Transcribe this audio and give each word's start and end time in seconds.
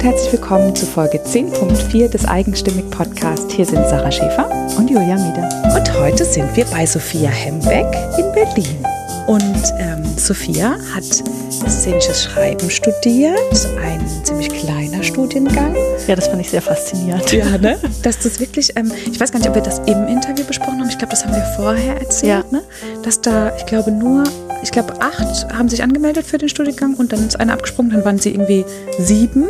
und 0.00 0.06
herzlich 0.06 0.32
willkommen 0.32 0.74
zu 0.74 0.86
Folge 0.86 1.18
10.4 1.18 2.08
des 2.08 2.24
Eigenstimmig 2.24 2.90
Podcast. 2.90 3.52
Hier 3.52 3.66
sind 3.66 3.86
Sarah 3.86 4.10
Schäfer 4.10 4.48
und 4.78 4.88
Julia 4.88 5.16
Miede. 5.16 5.46
Und 5.76 6.00
heute 6.00 6.24
sind 6.24 6.56
wir 6.56 6.64
bei 6.66 6.86
Sophia 6.86 7.28
Hembeck 7.28 7.86
in 8.16 8.32
Berlin. 8.32 8.82
Und 9.26 9.62
ähm, 9.78 10.02
Sophia 10.16 10.78
hat 10.94 11.04
szenisches 11.04 12.24
Schreiben 12.24 12.70
studiert, 12.70 13.36
ein 13.84 14.00
ziemlich 14.24 14.48
kleiner 14.48 15.02
Studiengang. 15.02 15.76
Ja, 16.06 16.16
das 16.16 16.28
fand 16.28 16.40
ich 16.40 16.48
sehr 16.48 16.62
faszinierend. 16.62 17.30
Ja, 17.30 17.58
ne? 17.58 17.78
Dass 18.02 18.20
das 18.20 18.40
wirklich, 18.40 18.74
ähm, 18.76 18.90
ich 19.04 19.20
weiß 19.20 19.30
gar 19.30 19.38
nicht, 19.38 19.50
ob 19.50 19.54
wir 19.54 19.62
das 19.62 19.80
im 19.80 20.06
Interview 20.08 20.46
besprochen 20.46 20.80
haben. 20.80 20.88
Ich 20.88 20.96
glaube, 20.96 21.10
das 21.10 21.26
haben 21.26 21.34
wir 21.34 21.44
vorher 21.56 22.00
erzählt, 22.00 22.46
ja. 22.50 22.58
ne? 22.58 22.62
Dass 23.02 23.20
da, 23.20 23.54
ich 23.54 23.66
glaube, 23.66 23.90
nur 23.90 24.24
ich 24.62 24.70
glaube, 24.70 24.94
acht 25.00 25.46
haben 25.52 25.68
sich 25.68 25.82
angemeldet 25.82 26.24
für 26.24 26.38
den 26.38 26.48
Studiengang 26.48 26.94
und 26.94 27.12
dann 27.12 27.26
ist 27.26 27.38
einer 27.38 27.52
abgesprungen, 27.52 27.92
dann 27.92 28.04
waren 28.06 28.18
sie 28.18 28.30
irgendwie 28.30 28.64
sieben. 28.98 29.48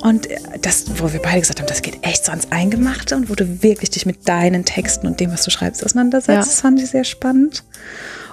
Und 0.00 0.28
das, 0.62 1.00
wo 1.00 1.12
wir 1.12 1.20
beide 1.20 1.40
gesagt 1.40 1.60
haben, 1.60 1.66
das 1.66 1.82
geht 1.82 1.98
echt 2.02 2.24
so 2.24 2.30
ans 2.30 2.50
Eingemachte 2.50 3.16
und 3.16 3.28
wo 3.30 3.34
du 3.34 3.62
wirklich 3.62 3.90
dich 3.90 4.06
mit 4.06 4.28
deinen 4.28 4.64
Texten 4.64 5.06
und 5.06 5.20
dem, 5.20 5.32
was 5.32 5.42
du 5.42 5.50
schreibst, 5.50 5.84
auseinandersetzt. 5.84 6.28
Ja. 6.28 6.36
Das 6.36 6.60
fand 6.60 6.80
ich 6.80 6.90
sehr 6.90 7.04
spannend. 7.04 7.64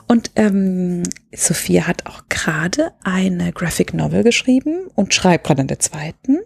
Und 0.07 0.31
ähm, 0.35 1.03
Sophia 1.35 1.87
hat 1.87 2.05
auch 2.05 2.23
gerade 2.29 2.91
eine 3.03 3.51
Graphic 3.51 3.93
Novel 3.93 4.23
geschrieben 4.23 4.87
und 4.93 5.13
schreibt 5.13 5.47
gerade 5.47 5.61
an 5.61 5.67
der 5.67 5.79
zweiten 5.79 6.39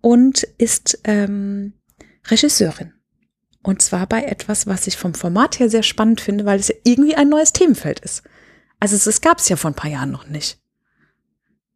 und 0.00 0.44
ist 0.58 1.00
ähm, 1.04 1.72
Regisseurin. 2.28 2.92
Und 3.62 3.82
zwar 3.82 4.06
bei 4.06 4.22
etwas, 4.22 4.66
was 4.66 4.86
ich 4.86 4.96
vom 4.96 5.14
Format 5.14 5.58
her 5.58 5.68
sehr 5.68 5.82
spannend 5.82 6.20
finde, 6.20 6.44
weil 6.44 6.60
es 6.60 6.68
ja 6.68 6.76
irgendwie 6.84 7.16
ein 7.16 7.28
neues 7.28 7.52
Themenfeld 7.52 8.00
ist. 8.00 8.22
Also 8.78 8.94
es 8.94 9.20
gab 9.20 9.38
es 9.38 9.48
ja 9.48 9.56
vor 9.56 9.70
ein 9.70 9.74
paar 9.74 9.90
Jahren 9.90 10.12
noch 10.12 10.28
nicht. 10.28 10.60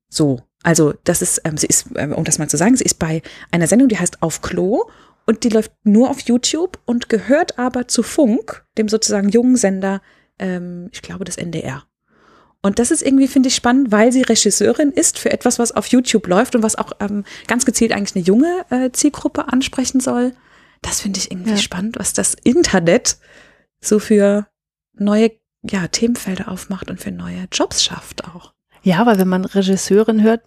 So, 0.09 0.43
also 0.63 0.95
das 1.05 1.23
ist, 1.23 1.41
ähm, 1.45 1.57
sie 1.57 1.67
ist, 1.67 1.87
ähm, 1.97 2.13
um 2.13 2.25
das 2.25 2.39
mal 2.39 2.49
zu 2.49 2.57
sagen, 2.57 2.77
sie 2.77 2.85
ist 2.85 2.99
bei 2.99 3.23
einer 3.51 3.67
Sendung, 3.67 3.89
die 3.89 3.99
heißt 3.99 4.23
Auf 4.23 4.43
Klo 4.43 4.85
und 5.27 5.45
die 5.45 5.49
läuft 5.49 5.73
nur 5.85 6.11
auf 6.11 6.21
YouTube 6.21 6.79
und 6.85 7.09
gehört 7.09 7.59
aber 7.59 7.89
zu 7.89 8.03
Funk, 8.03 8.65
dem 8.79 8.89
sozusagen 8.89 9.29
jungen 9.29 9.57
Sender, 9.57 10.03
ähm, 10.39 10.89
ich 10.93 11.03
glaube, 11.03 11.25
des 11.25 11.37
NDR. 11.37 11.85
Und 12.63 12.79
das 12.79 12.93
ist 12.93 13.03
irgendwie, 13.03 13.27
finde 13.27 13.49
ich, 13.49 13.57
spannend, 13.57 13.91
weil 13.91 14.13
sie 14.13 14.23
Regisseurin 14.23 14.93
ist 14.93 15.19
für 15.19 15.33
etwas, 15.33 15.59
was 15.59 15.73
auf 15.73 15.89
YouTube 15.89 16.29
läuft 16.29 16.55
und 16.55 16.63
was 16.63 16.77
auch 16.77 16.93
ähm, 17.01 17.25
ganz 17.49 17.65
gezielt 17.65 17.93
eigentlich 17.93 18.15
eine 18.15 18.25
junge 18.25 18.65
äh, 18.71 18.93
Zielgruppe 18.93 19.49
ansprechen 19.53 19.99
soll. 19.99 20.33
Das 20.81 21.01
finde 21.01 21.19
ich 21.19 21.33
irgendwie 21.33 21.51
ja. 21.51 21.57
spannend, 21.57 21.99
was 21.99 22.13
das 22.13 22.35
Internet 22.45 23.19
so 23.81 23.99
für 23.99 24.47
neue 24.95 25.33
ja, 25.63 25.89
Themenfelder 25.89 26.49
aufmacht 26.49 26.89
und 26.91 27.01
für 27.01 27.11
neue 27.11 27.47
Jobs 27.51 27.83
schafft 27.83 28.25
auch. 28.25 28.53
Ja, 28.83 29.07
weil 29.07 29.19
wenn 29.19 29.29
man 29.29 29.45
Regisseurin 29.45 30.23
hört, 30.23 30.41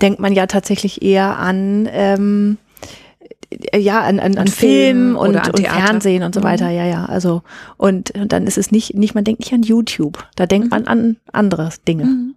denkt 0.00 0.20
man 0.20 0.32
ja 0.32 0.46
tatsächlich 0.46 1.02
eher 1.02 1.38
an 1.38 1.88
ähm, 1.90 2.58
ja 3.74 4.00
an, 4.00 4.18
an, 4.20 4.38
an 4.38 4.46
Film, 4.48 5.16
und, 5.16 5.36
an 5.36 5.50
und 5.50 5.66
Fernsehen 5.66 6.22
und 6.22 6.34
so 6.34 6.42
weiter. 6.42 6.68
Mhm. 6.68 6.76
Ja, 6.76 6.86
ja. 6.86 7.04
Also 7.04 7.42
und, 7.76 8.12
und 8.12 8.32
dann 8.32 8.46
ist 8.46 8.58
es 8.58 8.70
nicht 8.70 8.94
nicht 8.94 9.14
man 9.14 9.24
denkt 9.24 9.40
nicht 9.40 9.52
an 9.52 9.62
YouTube, 9.62 10.26
da 10.36 10.46
denkt 10.46 10.66
mhm. 10.66 10.70
man 10.70 10.86
an 10.86 11.16
andere 11.32 11.70
Dinge. 11.86 12.04
Mhm. 12.04 12.34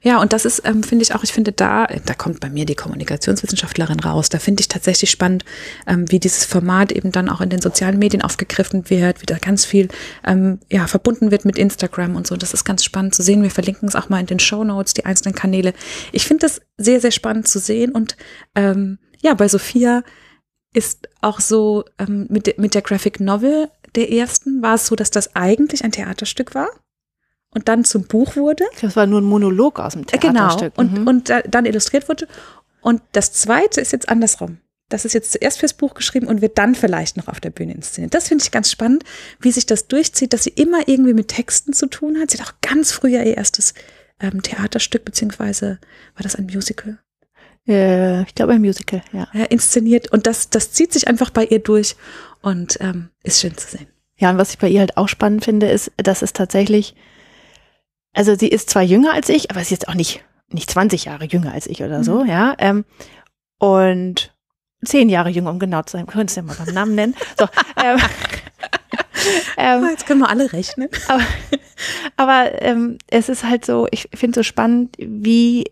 Ja, 0.00 0.20
und 0.20 0.32
das 0.32 0.44
ist, 0.44 0.62
ähm, 0.64 0.82
finde 0.82 1.02
ich 1.02 1.14
auch, 1.14 1.24
ich 1.24 1.32
finde 1.32 1.52
da, 1.52 1.86
da 1.86 2.14
kommt 2.14 2.40
bei 2.40 2.48
mir 2.48 2.64
die 2.64 2.76
Kommunikationswissenschaftlerin 2.76 4.00
raus. 4.00 4.28
Da 4.28 4.38
finde 4.38 4.60
ich 4.60 4.68
tatsächlich 4.68 5.10
spannend, 5.10 5.44
ähm, 5.86 6.10
wie 6.10 6.20
dieses 6.20 6.44
Format 6.44 6.92
eben 6.92 7.10
dann 7.10 7.28
auch 7.28 7.40
in 7.40 7.50
den 7.50 7.60
sozialen 7.60 7.98
Medien 7.98 8.22
aufgegriffen 8.22 8.88
wird, 8.90 9.20
wie 9.20 9.26
da 9.26 9.38
ganz 9.38 9.64
viel 9.64 9.88
ähm, 10.24 10.60
ja, 10.70 10.86
verbunden 10.86 11.30
wird 11.30 11.44
mit 11.44 11.58
Instagram 11.58 12.16
und 12.16 12.26
so. 12.26 12.36
Das 12.36 12.54
ist 12.54 12.64
ganz 12.64 12.84
spannend 12.84 13.14
zu 13.14 13.22
sehen. 13.22 13.42
Wir 13.42 13.50
verlinken 13.50 13.88
es 13.88 13.96
auch 13.96 14.08
mal 14.08 14.20
in 14.20 14.26
den 14.26 14.38
Show 14.38 14.62
Notes, 14.62 14.94
die 14.94 15.04
einzelnen 15.04 15.34
Kanäle. 15.34 15.74
Ich 16.12 16.26
finde 16.26 16.46
das 16.46 16.60
sehr, 16.76 17.00
sehr 17.00 17.12
spannend 17.12 17.48
zu 17.48 17.58
sehen. 17.58 17.90
Und 17.92 18.16
ähm, 18.54 18.98
ja, 19.20 19.34
bei 19.34 19.48
Sophia 19.48 20.04
ist 20.74 21.08
auch 21.22 21.40
so 21.40 21.84
ähm, 21.98 22.26
mit, 22.30 22.46
de 22.46 22.54
mit 22.58 22.74
der 22.74 22.82
Graphic 22.82 23.18
Novel 23.20 23.68
der 23.94 24.12
ersten, 24.12 24.62
war 24.62 24.74
es 24.74 24.86
so, 24.86 24.94
dass 24.94 25.10
das 25.10 25.34
eigentlich 25.34 25.82
ein 25.82 25.92
Theaterstück 25.92 26.54
war 26.54 26.68
und 27.50 27.68
dann 27.68 27.84
zum 27.84 28.04
Buch 28.04 28.36
wurde. 28.36 28.64
Das 28.80 28.96
war 28.96 29.06
nur 29.06 29.20
ein 29.20 29.24
Monolog 29.24 29.80
aus 29.80 29.94
dem 29.94 30.02
äh, 30.02 30.18
genau. 30.18 30.32
Theaterstück. 30.32 30.74
Genau, 30.74 30.88
und, 30.88 31.00
mhm. 31.00 31.06
und 31.06 31.32
dann 31.48 31.66
illustriert 31.66 32.08
wurde. 32.08 32.28
Und 32.80 33.02
das 33.12 33.32
zweite 33.32 33.80
ist 33.80 33.92
jetzt 33.92 34.08
andersrum. 34.08 34.58
Das 34.88 35.04
ist 35.04 35.12
jetzt 35.12 35.32
zuerst 35.32 35.58
fürs 35.58 35.74
Buch 35.74 35.94
geschrieben 35.94 36.26
und 36.26 36.40
wird 36.40 36.56
dann 36.56 36.74
vielleicht 36.74 37.18
noch 37.18 37.28
auf 37.28 37.40
der 37.40 37.50
Bühne 37.50 37.74
inszeniert. 37.74 38.14
Das 38.14 38.28
finde 38.28 38.42
ich 38.42 38.50
ganz 38.50 38.70
spannend, 38.70 39.04
wie 39.38 39.52
sich 39.52 39.66
das 39.66 39.86
durchzieht, 39.86 40.32
dass 40.32 40.44
sie 40.44 40.50
immer 40.50 40.88
irgendwie 40.88 41.12
mit 41.12 41.28
Texten 41.28 41.74
zu 41.74 41.86
tun 41.86 42.18
hat. 42.18 42.30
Sie 42.30 42.38
hat 42.38 42.48
auch 42.48 42.54
ganz 42.62 42.92
früher 42.92 43.22
ihr 43.22 43.36
erstes 43.36 43.74
ähm, 44.20 44.42
Theaterstück, 44.42 45.04
beziehungsweise 45.04 45.78
war 46.14 46.22
das 46.22 46.36
ein 46.36 46.46
Musical? 46.46 46.98
Äh, 47.66 48.22
ich 48.22 48.34
glaube 48.34 48.54
ein 48.54 48.62
Musical, 48.62 49.02
ja. 49.12 49.28
ja. 49.34 49.44
Inszeniert. 49.44 50.10
Und 50.10 50.26
das, 50.26 50.48
das 50.48 50.72
zieht 50.72 50.94
sich 50.94 51.06
einfach 51.06 51.30
bei 51.30 51.44
ihr 51.44 51.58
durch 51.58 51.96
und 52.40 52.78
ähm, 52.80 53.10
ist 53.22 53.40
schön 53.40 53.56
zu 53.56 53.68
sehen. 53.68 53.88
Ja, 54.16 54.30
und 54.30 54.38
was 54.38 54.50
ich 54.50 54.58
bei 54.58 54.68
ihr 54.68 54.80
halt 54.80 54.96
auch 54.96 55.08
spannend 55.08 55.44
finde, 55.44 55.70
ist, 55.70 55.92
dass 55.98 56.22
es 56.22 56.32
tatsächlich 56.32 56.94
also 58.14 58.34
sie 58.34 58.48
ist 58.48 58.70
zwar 58.70 58.82
jünger 58.82 59.12
als 59.12 59.28
ich, 59.28 59.50
aber 59.50 59.60
sie 59.60 59.64
ist 59.64 59.70
jetzt 59.70 59.88
auch 59.88 59.94
nicht, 59.94 60.24
nicht 60.50 60.70
20 60.70 61.04
Jahre 61.04 61.24
jünger 61.24 61.52
als 61.52 61.66
ich 61.66 61.82
oder 61.82 62.04
so, 62.04 62.24
mhm. 62.24 62.28
ja. 62.28 62.54
Ähm, 62.58 62.84
und 63.58 64.34
zehn 64.84 65.08
Jahre 65.08 65.30
jünger, 65.30 65.50
um 65.50 65.58
genau 65.58 65.82
zu 65.82 65.96
sein, 65.96 66.06
könntest 66.06 66.36
du 66.36 66.40
ja 66.40 66.46
mal 66.46 66.56
beim 66.64 66.74
Namen 66.74 66.94
nennen. 66.94 67.16
So, 67.38 67.46
ähm, 67.84 67.98
ähm, 69.56 69.86
Jetzt 69.90 70.06
können 70.06 70.20
wir 70.20 70.28
alle 70.28 70.52
rechnen. 70.52 70.88
Aber, 71.08 71.22
aber 72.16 72.62
ähm, 72.62 72.98
es 73.08 73.28
ist 73.28 73.44
halt 73.44 73.64
so, 73.64 73.86
ich 73.90 74.08
finde 74.14 74.40
es 74.40 74.46
so 74.46 74.48
spannend, 74.48 74.96
wie 74.98 75.64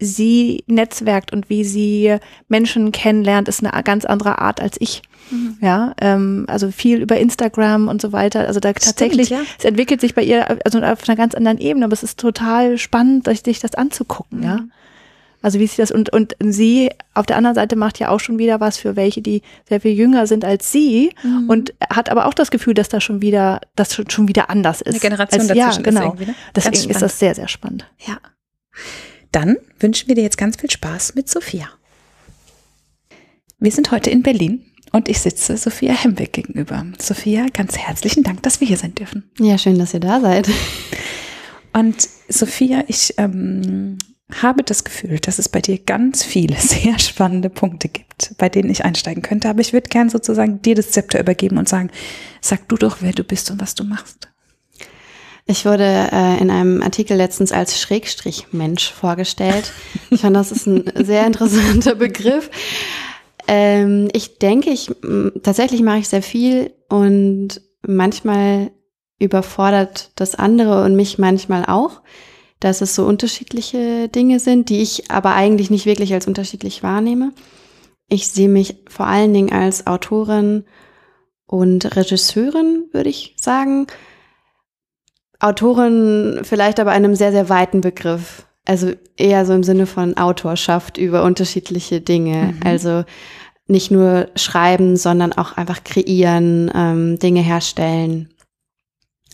sie 0.00 0.64
netzwerkt 0.66 1.32
und 1.32 1.50
wie 1.50 1.64
sie 1.64 2.16
Menschen 2.48 2.90
kennenlernt, 2.90 3.48
ist 3.48 3.64
eine 3.64 3.82
ganz 3.82 4.04
andere 4.04 4.38
Art 4.38 4.60
als 4.60 4.76
ich. 4.80 5.02
Mhm. 5.30 5.58
Ja, 5.60 5.94
ähm, 6.00 6.46
also 6.48 6.70
viel 6.70 7.02
über 7.02 7.18
Instagram 7.18 7.88
und 7.88 8.00
so 8.00 8.12
weiter. 8.12 8.46
Also 8.46 8.58
da 8.58 8.72
tatsächlich, 8.72 9.26
Stimmt, 9.26 9.42
ja. 9.42 9.46
es 9.58 9.64
entwickelt 9.64 10.00
sich 10.00 10.14
bei 10.14 10.22
ihr 10.22 10.58
also 10.64 10.80
auf 10.80 11.08
einer 11.08 11.16
ganz 11.16 11.34
anderen 11.34 11.58
Ebene, 11.58 11.84
aber 11.84 11.92
es 11.92 12.02
ist 12.02 12.18
total 12.18 12.78
spannend, 12.78 13.28
sich 13.44 13.60
das 13.60 13.74
anzugucken, 13.74 14.38
mhm. 14.38 14.44
ja. 14.44 14.60
Also 15.42 15.58
wie 15.58 15.66
sie 15.66 15.78
das 15.78 15.90
und 15.90 16.12
und 16.12 16.34
sie 16.38 16.90
auf 17.14 17.24
der 17.24 17.38
anderen 17.38 17.54
Seite 17.54 17.74
macht 17.74 17.98
ja 17.98 18.10
auch 18.10 18.20
schon 18.20 18.38
wieder 18.38 18.60
was 18.60 18.76
für 18.76 18.94
welche, 18.94 19.22
die 19.22 19.40
sehr 19.66 19.80
viel 19.80 19.92
jünger 19.92 20.26
sind 20.26 20.44
als 20.44 20.70
sie 20.70 21.12
mhm. 21.22 21.48
und 21.48 21.74
hat 21.88 22.10
aber 22.10 22.26
auch 22.26 22.34
das 22.34 22.50
Gefühl, 22.50 22.74
dass 22.74 22.90
da 22.90 23.00
schon 23.00 23.22
wieder 23.22 23.62
das 23.74 23.98
schon 24.08 24.28
wieder 24.28 24.50
anders 24.50 24.82
ist. 24.82 24.90
Eine 24.90 25.00
Generation 25.00 25.40
als, 25.40 25.48
dazwischen 25.48 25.84
ja, 25.84 25.90
genau. 25.90 26.12
Ist 26.12 26.26
ne? 26.26 26.34
Deswegen 26.54 26.90
ist 26.90 27.00
das 27.00 27.18
sehr 27.18 27.34
sehr 27.34 27.48
spannend. 27.48 27.86
Ja. 28.06 28.18
Dann 29.32 29.56
wünschen 29.78 30.08
wir 30.08 30.14
dir 30.14 30.22
jetzt 30.22 30.38
ganz 30.38 30.56
viel 30.56 30.70
Spaß 30.70 31.14
mit 31.14 31.28
Sophia. 31.28 31.68
Wir 33.58 33.70
sind 33.70 33.90
heute 33.90 34.10
in 34.10 34.22
Berlin 34.22 34.64
und 34.92 35.08
ich 35.08 35.20
sitze 35.20 35.56
Sophia 35.56 35.92
Hembeck 35.92 36.32
gegenüber. 36.32 36.84
Sophia, 36.98 37.46
ganz 37.52 37.76
herzlichen 37.78 38.22
Dank, 38.22 38.42
dass 38.42 38.60
wir 38.60 38.66
hier 38.66 38.76
sein 38.76 38.94
dürfen. 38.94 39.30
Ja, 39.38 39.58
schön, 39.58 39.78
dass 39.78 39.94
ihr 39.94 40.00
da 40.00 40.20
seid. 40.20 40.48
Und 41.72 42.08
Sophia, 42.28 42.84
ich 42.88 43.14
ähm, 43.18 43.98
habe 44.32 44.62
das 44.62 44.84
Gefühl, 44.84 45.18
dass 45.18 45.38
es 45.38 45.48
bei 45.48 45.60
dir 45.60 45.78
ganz 45.78 46.24
viele 46.24 46.56
sehr 46.56 46.98
spannende 46.98 47.50
Punkte 47.50 47.88
gibt, 47.88 48.34
bei 48.38 48.48
denen 48.48 48.70
ich 48.70 48.84
einsteigen 48.84 49.22
könnte. 49.22 49.48
Aber 49.48 49.60
ich 49.60 49.72
würde 49.72 49.88
gern 49.88 50.08
sozusagen 50.08 50.62
dir 50.62 50.74
das 50.74 50.90
Zepter 50.90 51.20
übergeben 51.20 51.58
und 51.58 51.68
sagen, 51.68 51.90
sag 52.40 52.68
du 52.68 52.76
doch, 52.76 52.98
wer 53.00 53.12
du 53.12 53.22
bist 53.22 53.50
und 53.50 53.60
was 53.60 53.74
du 53.74 53.84
machst. 53.84 54.29
Ich 55.50 55.66
wurde 55.66 56.08
äh, 56.12 56.40
in 56.40 56.48
einem 56.48 56.80
Artikel 56.80 57.16
letztens 57.16 57.50
als 57.50 57.80
Schrägstrich-Mensch 57.80 58.92
vorgestellt. 58.92 59.72
Ich 60.10 60.20
fand, 60.20 60.36
das 60.36 60.52
ist 60.52 60.66
ein 60.66 60.84
sehr 60.94 61.26
interessanter 61.26 61.96
Begriff. 61.96 62.50
Ähm, 63.48 64.08
ich 64.12 64.38
denke, 64.38 64.70
ich 64.70 64.92
tatsächlich 65.42 65.82
mache 65.82 65.98
ich 65.98 66.08
sehr 66.08 66.22
viel 66.22 66.72
und 66.88 67.60
manchmal 67.84 68.70
überfordert 69.18 70.12
das 70.14 70.36
andere 70.36 70.84
und 70.84 70.94
mich 70.94 71.18
manchmal 71.18 71.64
auch, 71.64 72.00
dass 72.60 72.80
es 72.80 72.94
so 72.94 73.04
unterschiedliche 73.04 74.08
Dinge 74.08 74.38
sind, 74.38 74.68
die 74.68 74.80
ich 74.82 75.10
aber 75.10 75.34
eigentlich 75.34 75.68
nicht 75.68 75.84
wirklich 75.84 76.12
als 76.14 76.28
unterschiedlich 76.28 76.84
wahrnehme. 76.84 77.32
Ich 78.08 78.28
sehe 78.28 78.48
mich 78.48 78.76
vor 78.88 79.06
allen 79.06 79.34
Dingen 79.34 79.52
als 79.52 79.88
Autorin 79.88 80.64
und 81.46 81.96
Regisseurin, 81.96 82.84
würde 82.92 83.10
ich 83.10 83.34
sagen. 83.36 83.88
Autorin 85.40 86.40
vielleicht 86.42 86.78
aber 86.78 86.90
einem 86.92 87.14
sehr, 87.14 87.32
sehr 87.32 87.48
weiten 87.48 87.80
Begriff. 87.80 88.46
Also 88.66 88.92
eher 89.16 89.46
so 89.46 89.54
im 89.54 89.64
Sinne 89.64 89.86
von 89.86 90.16
Autorschaft 90.16 90.98
über 90.98 91.24
unterschiedliche 91.24 92.00
Dinge. 92.00 92.54
Mhm. 92.54 92.60
Also 92.62 93.04
nicht 93.66 93.90
nur 93.90 94.28
schreiben, 94.36 94.96
sondern 94.96 95.32
auch 95.32 95.56
einfach 95.56 95.82
kreieren, 95.82 96.70
ähm, 96.74 97.18
Dinge 97.18 97.40
herstellen, 97.40 98.28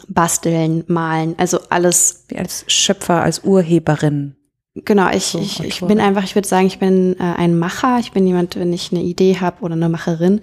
basteln, 0.08 0.84
malen. 0.86 1.34
Also 1.38 1.58
alles. 1.70 2.24
Wie 2.28 2.38
als 2.38 2.64
Schöpfer, 2.68 3.22
als 3.22 3.44
Urheberin. 3.44 4.36
Genau, 4.84 5.10
ich, 5.10 5.24
so, 5.24 5.38
ich, 5.38 5.64
ich 5.64 5.80
bin 5.80 6.00
einfach, 6.00 6.22
ich 6.22 6.34
würde 6.34 6.46
sagen, 6.46 6.66
ich 6.66 6.78
bin 6.78 7.16
äh, 7.18 7.22
ein 7.22 7.58
Macher. 7.58 7.98
Ich 7.98 8.12
bin 8.12 8.26
jemand, 8.26 8.56
wenn 8.56 8.72
ich 8.74 8.92
eine 8.92 9.02
Idee 9.02 9.38
habe 9.40 9.62
oder 9.62 9.72
eine 9.72 9.88
Macherin. 9.88 10.40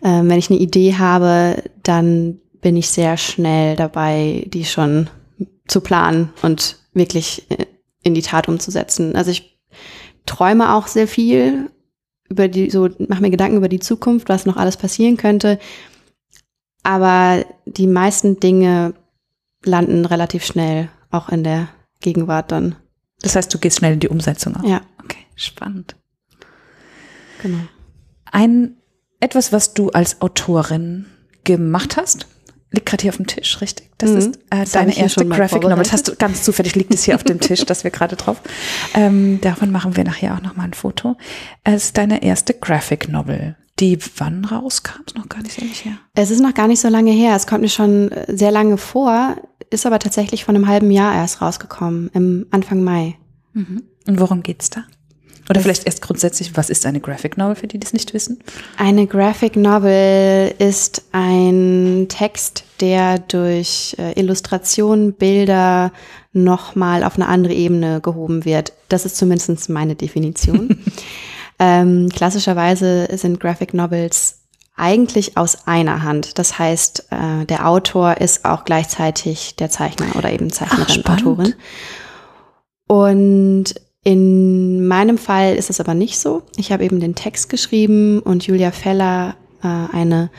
Äh, 0.00 0.22
wenn 0.22 0.38
ich 0.38 0.50
eine 0.50 0.58
Idee 0.58 0.94
habe, 0.94 1.62
dann 1.82 2.40
bin 2.64 2.78
ich 2.78 2.88
sehr 2.88 3.18
schnell 3.18 3.76
dabei, 3.76 4.46
die 4.46 4.64
schon 4.64 5.10
zu 5.68 5.82
planen 5.82 6.32
und 6.40 6.78
wirklich 6.94 7.44
äh, 7.50 7.66
in 8.02 8.14
die 8.14 8.22
Tat 8.22 8.48
umzusetzen. 8.48 9.16
Also 9.16 9.30
ich 9.30 9.60
träume 10.24 10.72
auch 10.72 10.86
sehr 10.86 11.06
viel 11.06 11.70
über 12.30 12.48
die, 12.48 12.70
so 12.70 12.88
mache 13.06 13.20
mir 13.20 13.28
Gedanken 13.28 13.58
über 13.58 13.68
die 13.68 13.80
Zukunft, 13.80 14.30
was 14.30 14.46
noch 14.46 14.56
alles 14.56 14.78
passieren 14.78 15.18
könnte. 15.18 15.58
Aber 16.82 17.44
die 17.66 17.86
meisten 17.86 18.40
Dinge 18.40 18.94
landen 19.62 20.06
relativ 20.06 20.46
schnell 20.46 20.88
auch 21.10 21.28
in 21.28 21.44
der 21.44 21.68
Gegenwart 22.00 22.50
dann. 22.50 22.76
Das 23.20 23.36
heißt, 23.36 23.52
du 23.52 23.58
gehst 23.58 23.76
schnell 23.76 23.92
in 23.92 24.00
die 24.00 24.08
Umsetzung 24.08 24.56
auch. 24.56 24.64
Ja. 24.64 24.80
Okay, 25.02 25.26
spannend. 25.36 25.96
Genau. 27.42 27.58
Ein 28.24 28.78
etwas, 29.20 29.52
was 29.52 29.74
du 29.74 29.90
als 29.90 30.22
Autorin 30.22 31.04
gemacht 31.44 31.98
hast, 31.98 32.26
liegt 32.74 32.86
gerade 32.86 33.02
hier 33.02 33.10
auf 33.10 33.16
dem 33.16 33.26
Tisch, 33.26 33.60
richtig? 33.60 33.90
Das 33.98 34.10
mhm. 34.10 34.16
ist 34.18 34.36
äh, 34.50 34.60
das 34.60 34.72
deine 34.72 34.96
erste 34.96 35.26
Graphic 35.26 35.62
Novel. 35.62 35.76
Das 35.78 35.92
hast 35.92 36.08
du 36.08 36.16
ganz 36.16 36.42
zufällig 36.42 36.74
liegt 36.74 36.92
es 36.92 37.04
hier 37.04 37.14
auf 37.14 37.24
dem 37.24 37.40
Tisch, 37.40 37.64
das 37.66 37.84
wir 37.84 37.90
gerade 37.90 38.16
drauf. 38.16 38.40
Ähm, 38.94 39.40
davon 39.40 39.70
machen 39.70 39.96
wir 39.96 40.04
nachher 40.04 40.34
auch 40.34 40.42
nochmal 40.42 40.66
ein 40.66 40.74
Foto. 40.74 41.16
Es 41.62 41.84
ist 41.84 41.96
deine 41.96 42.22
erste 42.22 42.54
Graphic 42.54 43.08
Novel. 43.08 43.56
Die 43.80 43.98
wann 44.18 44.44
rauskam? 44.44 45.02
Ist 45.06 45.16
noch 45.16 45.28
gar 45.28 45.42
nicht 45.42 45.54
so 45.54 45.62
lange 45.62 45.74
her. 45.74 45.98
Es 46.14 46.30
ist 46.30 46.40
noch 46.40 46.54
gar 46.54 46.68
nicht 46.68 46.80
so 46.80 46.88
lange 46.88 47.10
her. 47.10 47.34
Es 47.34 47.46
kommt 47.46 47.62
mir 47.62 47.68
schon 47.68 48.10
sehr 48.28 48.52
lange 48.52 48.76
vor, 48.76 49.36
ist 49.70 49.84
aber 49.84 49.98
tatsächlich 49.98 50.44
von 50.44 50.54
einem 50.54 50.68
halben 50.68 50.90
Jahr 50.90 51.14
erst 51.14 51.42
rausgekommen, 51.42 52.10
im 52.14 52.46
Anfang 52.50 52.84
Mai. 52.84 53.16
Mhm. 53.52 53.82
Und 54.06 54.20
worum 54.20 54.42
geht's 54.42 54.70
da? 54.70 54.84
Oder 55.50 55.60
vielleicht 55.60 55.84
erst 55.84 56.00
grundsätzlich, 56.00 56.56
was 56.56 56.70
ist 56.70 56.86
eine 56.86 57.00
Graphic 57.00 57.36
Novel 57.36 57.54
für 57.54 57.66
die, 57.66 57.78
die 57.78 57.86
es 57.86 57.92
nicht 57.92 58.14
wissen? 58.14 58.38
Eine 58.78 59.06
Graphic 59.06 59.56
Novel 59.56 60.54
ist 60.58 61.04
ein 61.12 62.06
Text, 62.08 62.64
der 62.80 63.18
durch 63.18 63.94
äh, 63.98 64.18
Illustrationen, 64.18 65.12
Bilder 65.12 65.92
nochmal 66.32 67.04
auf 67.04 67.16
eine 67.16 67.28
andere 67.28 67.52
Ebene 67.52 68.00
gehoben 68.00 68.44
wird. 68.44 68.72
Das 68.88 69.04
ist 69.04 69.16
zumindest 69.16 69.68
meine 69.68 69.94
Definition. 69.94 70.78
ähm, 71.58 72.08
klassischerweise 72.08 73.08
sind 73.16 73.38
Graphic 73.38 73.74
Novels 73.74 74.40
eigentlich 74.76 75.36
aus 75.36 75.66
einer 75.66 76.02
Hand. 76.02 76.38
Das 76.38 76.58
heißt, 76.58 77.08
äh, 77.10 77.44
der 77.44 77.68
Autor 77.68 78.16
ist 78.16 78.44
auch 78.44 78.64
gleichzeitig 78.64 79.56
der 79.56 79.70
Zeichner 79.70 80.16
oder 80.16 80.32
eben 80.32 80.50
Zeichnerin, 80.50 81.02
Ach, 81.04 81.12
Autorin. 81.12 81.54
Und 82.86 83.74
in 84.04 84.86
meinem 84.86 85.16
Fall 85.16 85.56
ist 85.56 85.70
es 85.70 85.80
aber 85.80 85.94
nicht 85.94 86.18
so. 86.18 86.42
Ich 86.56 86.70
habe 86.70 86.84
eben 86.84 87.00
den 87.00 87.14
Text 87.14 87.48
geschrieben 87.48 88.20
und 88.20 88.46
Julia 88.46 88.70
Feller, 88.70 89.34
äh, 89.62 89.66
eine 89.66 90.30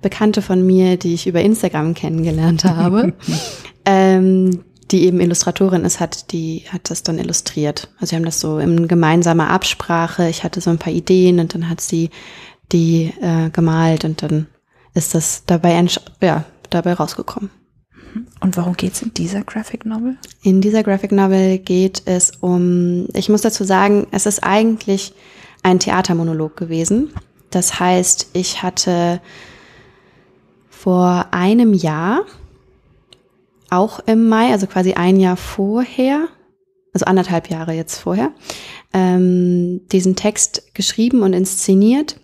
Bekannte 0.00 0.40
von 0.40 0.66
mir, 0.66 0.96
die 0.96 1.12
ich 1.12 1.26
über 1.26 1.42
Instagram 1.42 1.92
kennengelernt 1.92 2.64
habe, 2.64 3.12
ähm, 3.84 4.64
die 4.90 5.04
eben 5.04 5.20
Illustratorin 5.20 5.84
ist, 5.84 6.00
hat, 6.00 6.32
die 6.32 6.64
hat 6.70 6.90
das 6.90 7.02
dann 7.02 7.18
illustriert. 7.18 7.90
Also 8.00 8.12
wir 8.12 8.16
haben 8.16 8.24
das 8.24 8.40
so 8.40 8.58
in 8.58 8.88
gemeinsamer 8.88 9.50
Absprache. 9.50 10.28
Ich 10.30 10.42
hatte 10.42 10.62
so 10.62 10.70
ein 10.70 10.78
paar 10.78 10.92
Ideen 10.92 11.38
und 11.38 11.54
dann 11.54 11.68
hat 11.68 11.82
sie 11.82 12.08
die 12.72 13.12
äh, 13.20 13.50
gemalt 13.50 14.04
und 14.04 14.22
dann 14.22 14.46
ist 14.94 15.14
das 15.14 15.44
dabei, 15.44 15.84
ja, 16.22 16.44
dabei 16.70 16.94
rausgekommen. 16.94 17.50
Und 18.40 18.56
warum 18.56 18.76
geht 18.76 18.94
es 18.94 19.02
in 19.02 19.14
dieser 19.14 19.42
Graphic 19.42 19.84
Novel? 19.84 20.16
In 20.42 20.60
dieser 20.60 20.82
Graphic 20.82 21.12
Novel 21.12 21.58
geht 21.58 22.02
es 22.06 22.32
um, 22.40 23.06
ich 23.14 23.28
muss 23.28 23.42
dazu 23.42 23.64
sagen, 23.64 24.06
es 24.10 24.26
ist 24.26 24.42
eigentlich 24.42 25.12
ein 25.62 25.78
Theatermonolog 25.78 26.56
gewesen. 26.56 27.12
Das 27.50 27.78
heißt, 27.80 28.30
ich 28.32 28.62
hatte 28.62 29.20
vor 30.68 31.26
einem 31.30 31.74
Jahr, 31.74 32.22
auch 33.68 34.00
im 34.06 34.28
Mai, 34.28 34.50
also 34.52 34.66
quasi 34.66 34.94
ein 34.94 35.20
Jahr 35.20 35.36
vorher, 35.36 36.28
also 36.92 37.04
anderthalb 37.06 37.50
Jahre 37.50 37.72
jetzt 37.72 37.98
vorher, 37.98 38.32
ähm, 38.92 39.86
diesen 39.92 40.16
Text 40.16 40.74
geschrieben 40.74 41.22
und 41.22 41.34
inszeniert 41.34 42.18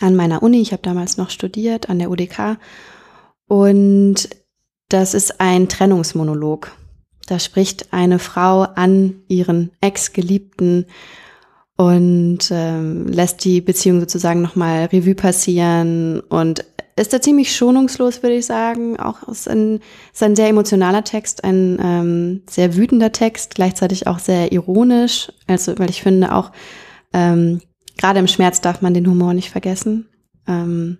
an 0.00 0.16
meiner 0.16 0.42
Uni. 0.42 0.60
Ich 0.60 0.72
habe 0.72 0.82
damals 0.82 1.16
noch 1.16 1.30
studiert 1.30 1.88
an 1.88 1.98
der 1.98 2.10
UDK. 2.10 2.58
Und 3.46 4.28
das 4.88 5.14
ist 5.14 5.40
ein 5.40 5.68
Trennungsmonolog. 5.68 6.72
Da 7.26 7.38
spricht 7.38 7.92
eine 7.92 8.18
Frau 8.18 8.62
an 8.62 9.22
ihren 9.28 9.70
Ex-Geliebten 9.80 10.86
und 11.76 12.38
ähm, 12.50 13.08
lässt 13.08 13.44
die 13.44 13.60
Beziehung 13.60 14.00
sozusagen 14.00 14.42
nochmal 14.42 14.86
Revue 14.86 15.14
passieren 15.14 16.20
und 16.20 16.64
ist 16.96 17.12
da 17.12 17.20
ziemlich 17.20 17.54
schonungslos, 17.56 18.22
würde 18.22 18.36
ich 18.36 18.46
sagen. 18.46 18.98
Auch 19.00 19.26
ist 19.26 19.48
ein, 19.48 19.80
ist 20.12 20.22
ein 20.22 20.36
sehr 20.36 20.48
emotionaler 20.48 21.02
Text, 21.02 21.42
ein 21.42 21.78
ähm, 21.82 22.42
sehr 22.48 22.76
wütender 22.76 23.10
Text, 23.10 23.56
gleichzeitig 23.56 24.06
auch 24.06 24.20
sehr 24.20 24.52
ironisch. 24.52 25.32
Also, 25.48 25.76
weil 25.78 25.90
ich 25.90 26.02
finde 26.02 26.32
auch, 26.32 26.52
ähm, 27.12 27.60
gerade 27.96 28.20
im 28.20 28.28
Schmerz 28.28 28.60
darf 28.60 28.80
man 28.80 28.94
den 28.94 29.08
Humor 29.08 29.34
nicht 29.34 29.50
vergessen. 29.50 30.06
Ähm, 30.46 30.98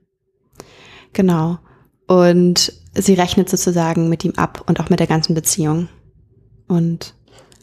genau. 1.13 1.59
Und 2.09 2.73
sie 2.97 3.15
rechnet 3.15 3.49
sozusagen 3.49 4.09
mit 4.09 4.25
ihm 4.25 4.33
ab 4.37 4.65
und 4.67 4.81
auch 4.81 4.91
mit 4.91 5.01
der 5.01 5.07
ganzen 5.07 5.35
Beziehung. 5.35 5.89
Und 6.69 7.15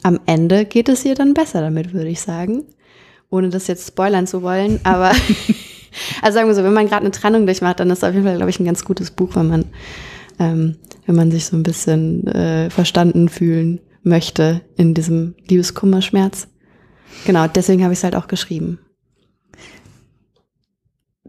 am 0.03 0.19
Ende 0.25 0.65
geht 0.65 0.89
es 0.89 1.05
ihr 1.05 1.15
dann 1.15 1.33
besser 1.33 1.61
damit, 1.61 1.93
würde 1.93 2.09
ich 2.09 2.21
sagen. 2.21 2.63
Ohne 3.29 3.49
das 3.49 3.67
jetzt 3.67 3.87
spoilern 3.87 4.27
zu 4.27 4.41
wollen, 4.41 4.79
aber 4.83 5.11
also 6.21 6.35
sagen 6.35 6.47
wir 6.47 6.55
so, 6.55 6.63
wenn 6.63 6.73
man 6.73 6.87
gerade 6.87 7.01
eine 7.01 7.11
Trennung 7.11 7.45
durchmacht, 7.45 7.79
dann 7.79 7.89
ist 7.89 7.99
es 7.99 8.03
auf 8.03 8.13
jeden 8.13 8.25
Fall, 8.25 8.37
glaube 8.37 8.49
ich, 8.49 8.59
ein 8.59 8.65
ganz 8.65 8.85
gutes 8.85 9.11
Buch, 9.11 9.35
wenn 9.35 9.47
man, 9.47 9.65
ähm, 10.39 10.77
wenn 11.05 11.15
man 11.15 11.31
sich 11.31 11.45
so 11.45 11.55
ein 11.55 11.63
bisschen 11.63 12.27
äh, 12.27 12.69
verstanden 12.69 13.29
fühlen 13.29 13.79
möchte 14.03 14.61
in 14.77 14.93
diesem 14.93 15.35
Liebeskummerschmerz. 15.47 16.47
Genau, 17.25 17.47
deswegen 17.47 17.83
habe 17.83 17.93
ich 17.93 17.99
es 17.99 18.03
halt 18.03 18.15
auch 18.15 18.27
geschrieben. 18.27 18.79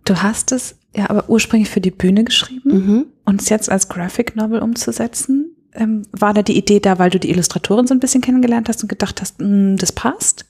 Du 0.04 0.22
hast 0.22 0.52
es 0.52 0.76
ja 0.94 1.10
aber 1.10 1.28
ursprünglich 1.28 1.70
für 1.70 1.80
die 1.80 1.90
Bühne 1.90 2.24
geschrieben 2.24 2.70
mhm. 2.70 3.06
und 3.24 3.40
es 3.40 3.48
jetzt 3.48 3.70
als 3.70 3.88
Graphic 3.88 4.36
Novel 4.36 4.60
umzusetzen. 4.60 5.56
Ähm, 5.74 6.02
war 6.12 6.34
da 6.34 6.42
die 6.42 6.56
Idee 6.56 6.80
da, 6.80 6.98
weil 6.98 7.10
du 7.10 7.18
die 7.18 7.30
Illustratorin 7.30 7.86
so 7.86 7.94
ein 7.94 8.00
bisschen 8.00 8.20
kennengelernt 8.20 8.68
hast 8.68 8.82
und 8.82 8.88
gedacht 8.88 9.20
hast, 9.20 9.40
mh, 9.40 9.46
hm, 9.46 9.76
das 9.78 9.92
passt? 9.92 10.44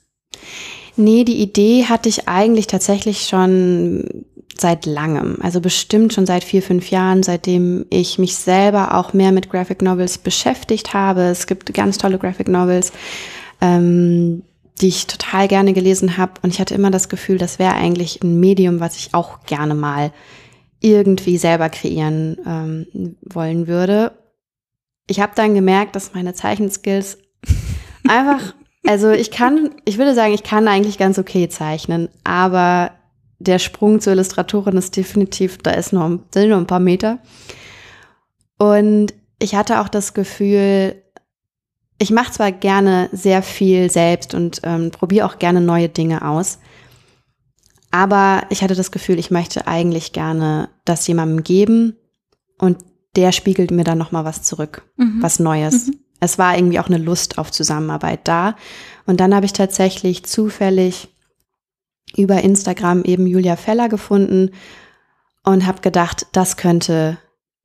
Nee, 0.95 1.23
die 1.23 1.41
Idee 1.41 1.85
hatte 1.85 2.09
ich 2.09 2.27
eigentlich 2.27 2.67
tatsächlich 2.67 3.27
schon 3.27 4.25
seit 4.57 4.85
langem. 4.85 5.37
Also 5.41 5.61
bestimmt 5.61 6.13
schon 6.13 6.25
seit 6.25 6.43
vier, 6.43 6.61
fünf 6.61 6.91
Jahren, 6.91 7.23
seitdem 7.23 7.85
ich 7.89 8.19
mich 8.19 8.35
selber 8.35 8.95
auch 8.95 9.13
mehr 9.13 9.31
mit 9.31 9.49
Graphic 9.49 9.81
Novels 9.81 10.17
beschäftigt 10.17 10.93
habe. 10.93 11.21
Es 11.21 11.47
gibt 11.47 11.73
ganz 11.73 11.97
tolle 11.97 12.19
Graphic 12.19 12.47
Novels. 12.47 12.91
Ähm, 13.61 14.43
die 14.81 14.87
ich 14.87 15.07
total 15.07 15.47
gerne 15.47 15.73
gelesen 15.73 16.17
habe. 16.17 16.33
Und 16.41 16.53
ich 16.53 16.59
hatte 16.59 16.73
immer 16.73 16.91
das 16.91 17.09
Gefühl, 17.09 17.37
das 17.37 17.59
wäre 17.59 17.75
eigentlich 17.75 18.23
ein 18.23 18.39
Medium, 18.39 18.79
was 18.79 18.97
ich 18.97 19.13
auch 19.13 19.43
gerne 19.45 19.75
mal 19.75 20.11
irgendwie 20.79 21.37
selber 21.37 21.69
kreieren 21.69 22.37
ähm, 22.45 23.15
wollen 23.21 23.67
würde. 23.67 24.11
Ich 25.07 25.19
habe 25.19 25.33
dann 25.35 25.55
gemerkt, 25.55 25.95
dass 25.95 26.13
meine 26.13 26.33
Zeichenskills 26.33 27.17
einfach, 28.07 28.53
also 28.85 29.11
ich 29.11 29.31
kann, 29.31 29.71
ich 29.85 29.97
würde 29.97 30.13
sagen, 30.13 30.33
ich 30.33 30.43
kann 30.43 30.67
eigentlich 30.67 30.97
ganz 30.97 31.17
okay 31.17 31.47
zeichnen, 31.47 32.09
aber 32.23 32.91
der 33.39 33.59
Sprung 33.59 34.01
zur 34.01 34.13
Illustratorin 34.13 34.77
ist 34.77 34.95
definitiv, 34.95 35.57
da 35.59 35.71
ist 35.71 35.93
noch, 35.93 36.19
sind 36.33 36.49
noch 36.49 36.57
ein 36.57 36.67
paar 36.67 36.79
Meter. 36.79 37.19
Und 38.57 39.13
ich 39.39 39.55
hatte 39.55 39.81
auch 39.81 39.89
das 39.89 40.13
Gefühl, 40.13 41.02
ich 41.99 42.11
mache 42.11 42.31
zwar 42.31 42.51
gerne 42.51 43.09
sehr 43.11 43.43
viel 43.43 43.89
selbst 43.89 44.33
und 44.33 44.61
ähm, 44.63 44.91
probiere 44.91 45.25
auch 45.25 45.39
gerne 45.39 45.61
neue 45.61 45.89
Dinge 45.89 46.27
aus, 46.27 46.59
aber 47.91 48.43
ich 48.49 48.63
hatte 48.63 48.75
das 48.75 48.91
Gefühl, 48.91 49.19
ich 49.19 49.31
möchte 49.31 49.67
eigentlich 49.67 50.13
gerne 50.13 50.69
das 50.85 51.05
jemandem 51.07 51.43
geben 51.43 51.95
und 52.57 52.77
der 53.15 53.31
spiegelt 53.31 53.69
mir 53.71 53.83
dann 53.83 53.99
noch 53.99 54.11
mal 54.11 54.25
was 54.25 54.41
zurück, 54.41 54.89
mhm. 54.97 55.21
was 55.21 55.39
Neues. 55.39 55.87
Mhm. 55.87 55.99
Es 56.19 56.39
war 56.39 56.57
irgendwie 56.57 56.79
auch 56.79 56.87
eine 56.87 56.97
Lust 56.97 57.37
auf 57.37 57.51
Zusammenarbeit 57.51 58.21
da 58.27 58.55
und 59.05 59.19
dann 59.19 59.35
habe 59.35 59.45
ich 59.45 59.53
tatsächlich 59.53 60.25
zufällig 60.25 61.09
über 62.15 62.41
Instagram 62.41 63.03
eben 63.03 63.27
Julia 63.27 63.55
Feller 63.55 63.89
gefunden 63.89 64.51
und 65.43 65.65
habe 65.65 65.81
gedacht, 65.81 66.27
das 66.31 66.57
könnte 66.57 67.17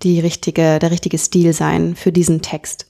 die 0.03 0.21
richtige, 0.21 0.79
der 0.79 0.91
richtige 0.91 1.19
Stil 1.19 1.53
sein 1.53 1.97
für 1.97 2.13
diesen 2.13 2.43
Text. 2.43 2.88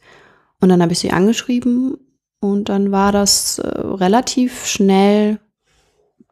Und 0.61 0.69
dann 0.69 0.83
habe 0.83 0.93
ich 0.93 0.99
sie 0.99 1.11
angeschrieben 1.11 1.97
und 2.41 2.69
dann 2.69 2.91
war 2.93 3.13
das 3.13 3.59
äh, 3.59 3.69
relativ 3.69 4.67
schnell 4.67 5.39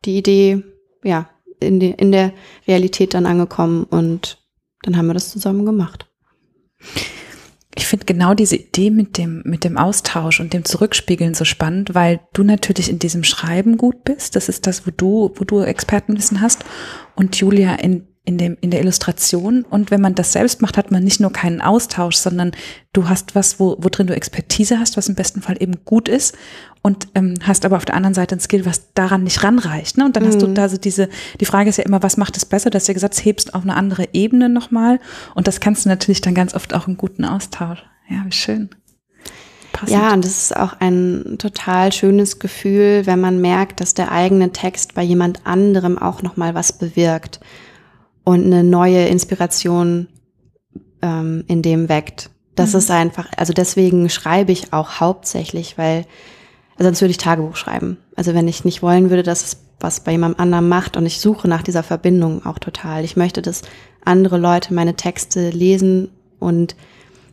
die 0.05 0.19
Idee, 0.19 0.63
ja, 1.05 1.29
in, 1.61 1.81
die, 1.81 1.91
in 1.91 2.13
der 2.13 2.33
Realität 2.67 3.15
dann 3.15 3.27
angekommen 3.27 3.85
und 3.85 4.39
dann 4.83 4.97
haben 4.97 5.07
wir 5.07 5.15
das 5.15 5.31
zusammen 5.31 5.65
gemacht. 5.65 6.07
Ich 7.75 7.87
finde 7.87 8.07
genau 8.07 8.35
diese 8.35 8.57
Idee 8.57 8.91
mit 8.91 9.19
dem, 9.19 9.43
mit 9.45 9.65
dem 9.65 9.77
Austausch 9.77 10.41
und 10.41 10.53
dem 10.53 10.65
Zurückspiegeln 10.65 11.35
so 11.35 11.45
spannend, 11.45 11.95
weil 11.95 12.21
du 12.33 12.43
natürlich 12.43 12.89
in 12.89 12.99
diesem 12.99 13.23
Schreiben 13.23 13.77
gut 13.77 14.03
bist. 14.05 14.35
Das 14.35 14.49
ist 14.49 14.67
das, 14.67 14.87
wo 14.87 14.91
du, 14.97 15.33
wo 15.35 15.45
du 15.45 15.61
Expertenwissen 15.61 16.41
hast. 16.41 16.65
Und 17.17 17.37
Julia 17.37 17.75
in 17.75 18.09
in, 18.27 18.39
dem, 18.39 18.59
in 18.61 18.71
der 18.71 18.81
Illustration. 18.81 19.63
Und 19.63 19.91
wenn 19.91 20.01
man 20.01 20.15
das 20.15 20.33
selbst 20.33 20.61
macht, 20.61 20.77
hat 20.77 20.91
man 20.91 21.03
nicht 21.03 21.21
nur 21.21 21.33
keinen 21.33 21.61
Austausch, 21.63 22.17
sondern 22.17 22.53
du 22.93 23.09
hast 23.09 23.35
was, 23.35 23.59
wo, 23.59 23.77
wo 23.79 23.89
drin 23.89 24.09
du 24.09 24.17
Expertise 24.17 24.79
hast, 24.79 24.97
was 24.97 25.09
im 25.09 25.15
besten 25.15 25.41
Fall 25.41 25.57
eben 25.61 25.85
gut 25.85 26.09
ist 26.09 26.37
und 26.83 27.09
ähm, 27.15 27.35
hast 27.43 27.65
aber 27.65 27.77
auf 27.77 27.85
der 27.85 27.95
anderen 27.95 28.15
Seite 28.15 28.37
ein 28.37 28.41
Skill, 28.41 28.67
was 28.67 28.93
daran 28.95 29.23
nicht 29.23 29.43
ranreicht. 29.45 29.97
Ne? 29.97 30.05
Und 30.05 30.17
dann 30.17 30.25
mhm. 30.25 30.29
hast 30.29 30.43
du 30.43 30.49
mhm. 30.49 30.55
da 30.57 30.69
so 30.69 30.77
diese, 30.77 31.09
die 31.41 31.45
Frage 31.45 31.71
ist 31.71 31.79
ja 31.79 31.85
immer, 31.85 32.03
was 32.03 32.17
macht 32.17 32.37
es 32.37 32.45
besser, 32.45 32.69
dass 32.69 32.87
du 32.87 32.95
gesagt 32.95 33.25
hebst 33.25 33.55
auf 33.55 33.63
eine 33.63 33.77
andere 33.77 34.09
Ebene 34.13 34.49
nochmal. 34.49 34.99
Und 35.35 35.47
das 35.47 35.61
kannst 35.61 35.85
du 35.85 35.89
natürlich 35.89 36.21
dann 36.21 36.35
ganz 36.35 36.53
oft 36.53 36.75
auch 36.75 36.89
im 36.89 36.97
guten 36.97 37.25
Austausch. 37.25 37.85
Ja, 38.09 38.23
wie 38.27 38.33
schön. 38.33 38.71
Passend. 39.73 39.91
Ja, 39.91 40.13
und 40.13 40.25
es 40.25 40.43
ist 40.43 40.57
auch 40.57 40.75
ein 40.81 41.37
total 41.39 41.93
schönes 41.93 42.41
Gefühl, 42.41 43.03
wenn 43.05 43.21
man 43.21 43.41
merkt, 43.41 43.81
dass 43.81 43.95
der 43.95 44.11
eigene 44.11 44.53
Text 44.53 44.95
bei 44.95 45.03
jemand 45.03 45.47
anderem 45.47 45.97
auch 45.99 46.23
nochmal 46.23 46.55
was 46.55 46.73
bewirkt 46.73 47.41
und 48.27 48.45
eine 48.45 48.65
neue 48.65 49.07
Inspiration 49.07 50.09
ähm, 51.01 51.45
in 51.47 51.63
dem 51.63 51.89
weckt. 51.89 52.31
Das 52.57 52.73
mhm. 52.73 52.79
ist 52.81 52.91
einfach, 52.91 53.29
also 53.37 53.53
deswegen 53.53 54.11
schreibe 54.11 54.51
ich 54.51 54.73
auch 54.73 54.99
hauptsächlich, 54.99 55.79
weil, 55.79 56.05
also 56.77 56.89
sonst 56.89 57.01
würde 57.03 57.13
ich 57.13 57.19
Tagebuch 57.19 57.55
schreiben. 57.55 57.99
Also 58.17 58.35
wenn 58.35 58.49
ich 58.49 58.65
nicht 58.65 58.83
wollen 58.83 59.11
würde, 59.11 59.23
dass 59.23 59.45
es 59.45 59.57
was 59.79 60.01
bei 60.01 60.11
jemandem 60.11 60.41
anderem 60.41 60.69
macht 60.69 60.97
und 60.97 61.07
ich 61.07 61.21
suche 61.21 61.47
nach 61.47 61.63
dieser 61.63 61.85
Verbindung 61.85 62.45
auch 62.45 62.59
total. 62.59 63.05
Ich 63.05 63.17
möchte, 63.17 63.43
dass 63.43 63.63
andere 64.05 64.39
Leute 64.39 64.75
meine 64.75 64.97
Texte 64.97 65.51
lesen 65.51 66.09
und 66.41 66.75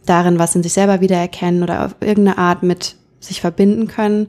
darin 0.06 0.38
was 0.38 0.54
in 0.54 0.62
sich 0.62 0.74
selber 0.74 1.02
wiedererkennen 1.02 1.64
oder 1.64 1.86
auf 1.86 1.96
irgendeine 2.02 2.38
Art 2.38 2.62
mit 2.62 2.98
sich 3.20 3.42
verbinden 3.42 3.88
können 3.88 4.28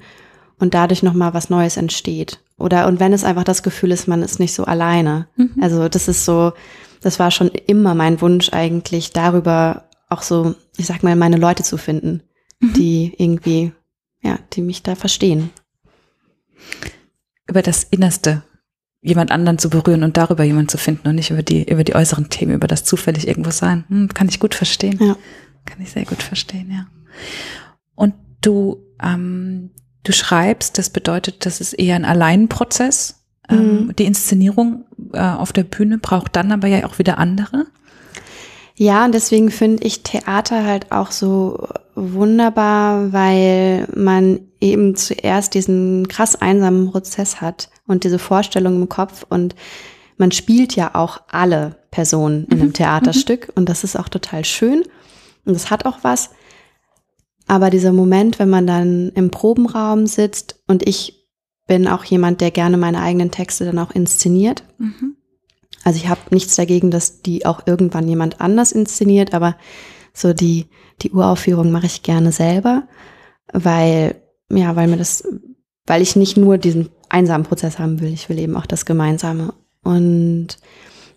und 0.58 0.74
dadurch 0.74 1.02
nochmal 1.02 1.34
was 1.34 1.50
Neues 1.50 1.76
entsteht. 1.76 2.40
Oder 2.56 2.86
und 2.86 3.00
wenn 3.00 3.12
es 3.12 3.24
einfach 3.24 3.44
das 3.44 3.62
Gefühl 3.62 3.90
ist, 3.90 4.06
man 4.06 4.22
ist 4.22 4.38
nicht 4.38 4.54
so 4.54 4.64
alleine. 4.64 5.26
Mhm. 5.36 5.54
Also 5.60 5.88
das 5.88 6.08
ist 6.08 6.24
so, 6.24 6.52
das 7.00 7.18
war 7.18 7.30
schon 7.30 7.48
immer 7.48 7.94
mein 7.94 8.20
Wunsch 8.20 8.52
eigentlich, 8.52 9.12
darüber 9.12 9.84
auch 10.08 10.22
so, 10.22 10.54
ich 10.76 10.86
sag 10.86 11.02
mal, 11.02 11.16
meine 11.16 11.36
Leute 11.36 11.62
zu 11.62 11.76
finden, 11.76 12.22
mhm. 12.60 12.72
die 12.74 13.14
irgendwie, 13.18 13.72
ja, 14.22 14.38
die 14.52 14.62
mich 14.62 14.82
da 14.82 14.94
verstehen. 14.94 15.50
Über 17.46 17.62
das 17.62 17.84
Innerste 17.84 18.42
jemand 19.02 19.30
anderen 19.30 19.58
zu 19.58 19.68
berühren 19.68 20.02
und 20.02 20.16
darüber 20.16 20.44
jemand 20.44 20.70
zu 20.70 20.78
finden 20.78 21.08
und 21.08 21.16
nicht 21.16 21.30
über 21.30 21.42
die, 21.42 21.68
über 21.70 21.84
die 21.84 21.94
äußeren 21.94 22.30
Themen, 22.30 22.54
über 22.54 22.66
das 22.66 22.84
zufällig 22.84 23.28
irgendwo 23.28 23.50
sein. 23.50 23.84
Hm, 23.88 24.08
kann 24.08 24.28
ich 24.30 24.40
gut 24.40 24.54
verstehen. 24.54 24.98
Ja. 24.98 25.16
Kann 25.66 25.82
ich 25.82 25.90
sehr 25.90 26.06
gut 26.06 26.22
verstehen, 26.22 26.70
ja. 26.70 26.86
Und 27.94 28.14
du 28.40 28.82
ähm, 29.02 29.70
Du 30.04 30.12
schreibst, 30.12 30.78
das 30.78 30.90
bedeutet, 30.90 31.46
das 31.46 31.60
ist 31.60 31.72
eher 31.72 31.96
ein 31.96 32.04
Alleinprozess. 32.04 33.22
Ähm, 33.48 33.86
mhm. 33.86 33.96
Die 33.96 34.04
Inszenierung 34.04 34.84
äh, 35.12 35.18
auf 35.20 35.52
der 35.52 35.64
Bühne 35.64 35.98
braucht 35.98 36.36
dann 36.36 36.52
aber 36.52 36.68
ja 36.68 36.86
auch 36.86 36.98
wieder 36.98 37.18
andere. 37.18 37.66
Ja, 38.76 39.04
und 39.04 39.14
deswegen 39.14 39.50
finde 39.50 39.84
ich 39.84 40.02
Theater 40.02 40.64
halt 40.64 40.90
auch 40.90 41.10
so 41.10 41.68
wunderbar, 41.94 43.12
weil 43.12 43.86
man 43.94 44.40
eben 44.60 44.96
zuerst 44.96 45.54
diesen 45.54 46.08
krass 46.08 46.34
einsamen 46.36 46.90
Prozess 46.90 47.40
hat 47.40 47.70
und 47.86 48.04
diese 48.04 48.18
Vorstellung 48.18 48.82
im 48.82 48.88
Kopf 48.88 49.24
und 49.28 49.54
man 50.16 50.32
spielt 50.32 50.74
ja 50.74 50.94
auch 50.94 51.20
alle 51.28 51.76
Personen 51.90 52.46
in 52.46 52.58
einem 52.58 52.68
mhm. 52.68 52.72
Theaterstück 52.72 53.52
und 53.54 53.68
das 53.68 53.84
ist 53.84 53.96
auch 53.96 54.08
total 54.08 54.44
schön 54.44 54.82
und 55.44 55.54
das 55.54 55.70
hat 55.70 55.86
auch 55.86 55.98
was. 56.02 56.30
Aber 57.46 57.70
dieser 57.70 57.92
Moment, 57.92 58.38
wenn 58.38 58.48
man 58.48 58.66
dann 58.66 59.10
im 59.14 59.30
Probenraum 59.30 60.06
sitzt 60.06 60.60
und 60.66 60.86
ich 60.88 61.24
bin 61.66 61.88
auch 61.88 62.04
jemand, 62.04 62.40
der 62.40 62.50
gerne 62.50 62.76
meine 62.76 63.00
eigenen 63.00 63.30
Texte 63.30 63.64
dann 63.64 63.78
auch 63.78 63.90
inszeniert. 63.90 64.64
Mhm. 64.78 65.16
Also 65.82 65.98
ich 65.98 66.08
habe 66.08 66.20
nichts 66.30 66.56
dagegen, 66.56 66.90
dass 66.90 67.20
die 67.22 67.46
auch 67.46 67.66
irgendwann 67.66 68.08
jemand 68.08 68.40
anders 68.40 68.72
inszeniert, 68.72 69.34
aber 69.34 69.56
so 70.12 70.32
die, 70.32 70.66
die 71.02 71.10
Uraufführung 71.10 71.70
mache 71.70 71.86
ich 71.86 72.02
gerne 72.02 72.32
selber, 72.32 72.84
weil, 73.52 74.16
ja, 74.50 74.76
weil 74.76 74.88
mir 74.88 74.96
das, 74.96 75.26
weil 75.86 76.00
ich 76.00 76.16
nicht 76.16 76.36
nur 76.36 76.56
diesen 76.56 76.88
einsamen 77.08 77.46
Prozess 77.46 77.78
haben 77.78 78.00
will, 78.00 78.12
ich 78.12 78.28
will 78.28 78.38
eben 78.38 78.56
auch 78.56 78.66
das 78.66 78.86
Gemeinsame. 78.86 79.52
Und 79.82 80.58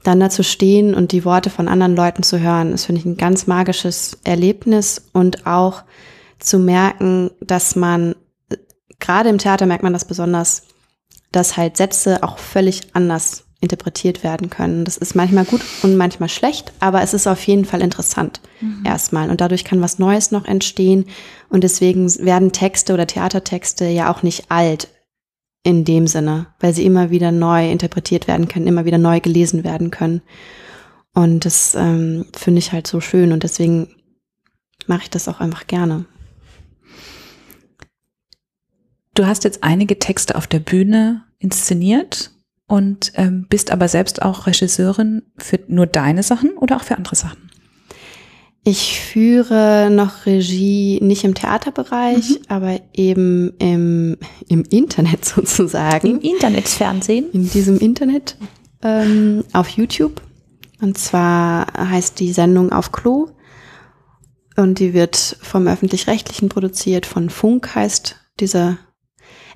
dann 0.03 0.19
da 0.19 0.29
zu 0.29 0.43
stehen 0.43 0.93
und 0.93 1.11
die 1.11 1.25
Worte 1.25 1.49
von 1.49 1.67
anderen 1.67 1.95
Leuten 1.95 2.23
zu 2.23 2.39
hören, 2.39 2.73
ist, 2.73 2.85
finde 2.85 2.99
ich, 2.99 3.05
ein 3.05 3.17
ganz 3.17 3.47
magisches 3.47 4.17
Erlebnis 4.23 5.09
und 5.13 5.47
auch 5.47 5.83
zu 6.39 6.59
merken, 6.59 7.31
dass 7.41 7.75
man, 7.75 8.15
gerade 8.99 9.29
im 9.29 9.37
Theater 9.37 9.65
merkt 9.65 9.83
man 9.83 9.93
das 9.93 10.05
besonders, 10.05 10.63
dass 11.31 11.57
halt 11.57 11.77
Sätze 11.77 12.23
auch 12.23 12.37
völlig 12.37 12.81
anders 12.93 13.45
interpretiert 13.59 14.23
werden 14.23 14.49
können. 14.49 14.85
Das 14.85 14.97
ist 14.97 15.15
manchmal 15.15 15.45
gut 15.45 15.61
und 15.81 15.97
manchmal 15.97 16.29
schlecht, 16.29 16.71
aber 16.79 17.01
es 17.01 17.13
ist 17.13 17.25
auf 17.27 17.45
jeden 17.47 17.65
Fall 17.65 17.81
interessant 17.81 18.39
mhm. 18.61 18.83
erstmal. 18.85 19.29
Und 19.29 19.41
dadurch 19.41 19.63
kann 19.65 19.81
was 19.81 19.97
Neues 19.97 20.31
noch 20.31 20.45
entstehen. 20.45 21.05
Und 21.49 21.63
deswegen 21.63 22.07
werden 22.23 22.51
Texte 22.51 22.93
oder 22.93 23.07
Theatertexte 23.07 23.85
ja 23.85 24.11
auch 24.11 24.21
nicht 24.21 24.51
alt 24.51 24.89
in 25.63 25.85
dem 25.85 26.07
Sinne, 26.07 26.47
weil 26.59 26.73
sie 26.73 26.85
immer 26.85 27.09
wieder 27.09 27.31
neu 27.31 27.69
interpretiert 27.69 28.27
werden 28.27 28.47
können, 28.47 28.67
immer 28.67 28.85
wieder 28.85 28.99
neu 28.99 29.19
gelesen 29.19 29.63
werden 29.63 29.91
können. 29.91 30.21
Und 31.13 31.45
das 31.45 31.73
ähm, 31.73 32.25
finde 32.33 32.59
ich 32.59 32.71
halt 32.71 32.85
so 32.85 33.01
schön 33.01 33.31
und 33.31 33.41
deswegen 33.41 33.89
mache 34.85 35.03
ich 35.03 35.09
das 35.09 35.27
auch 35.27 35.39
einfach 35.39 35.65
gerne. 35.65 36.05
Du 39.17 39.25
hast 39.25 39.45
jetzt 39.45 39.63
einige 39.63 39.97
Texte 39.97 40.35
auf 40.35 40.45
der 40.45 40.59
Bühne 40.59 41.23
inszeniert 41.39 42.29
und 42.67 43.13
ähm, 43.15 43.47
bist 43.49 43.71
aber 43.71 43.87
selbst 43.87 44.21
auch 44.21 44.45
Regisseurin 44.45 45.23
für 45.39 45.59
nur 45.67 45.87
deine 45.87 46.21
Sachen 46.21 46.51
oder 46.51 46.75
auch 46.75 46.83
für 46.83 46.97
andere 46.97 47.15
Sachen? 47.15 47.49
Ich 48.63 48.99
führe 48.99 49.89
noch 49.89 50.27
Regie 50.27 50.99
nicht 51.01 51.23
im 51.23 51.33
Theaterbereich, 51.33 52.29
mhm. 52.29 52.37
aber 52.47 52.79
eben 52.93 53.53
im, 53.57 54.17
im 54.49 54.63
Internet 54.69 55.25
sozusagen. 55.25 56.07
Im 56.07 56.19
Internetfernsehen. 56.19 57.31
In 57.31 57.49
diesem 57.49 57.79
Internet 57.79 58.37
ähm, 58.83 59.43
auf 59.51 59.69
YouTube. 59.69 60.21
Und 60.79 60.99
zwar 60.99 61.65
heißt 61.73 62.19
die 62.19 62.31
Sendung 62.31 62.71
auf 62.71 62.91
Klo. 62.91 63.29
Und 64.57 64.77
die 64.77 64.93
wird 64.93 65.37
vom 65.41 65.65
öffentlich-rechtlichen 65.65 66.49
produziert, 66.49 67.07
von 67.07 67.31
Funk 67.31 67.73
heißt 67.73 68.15
dieser 68.39 68.77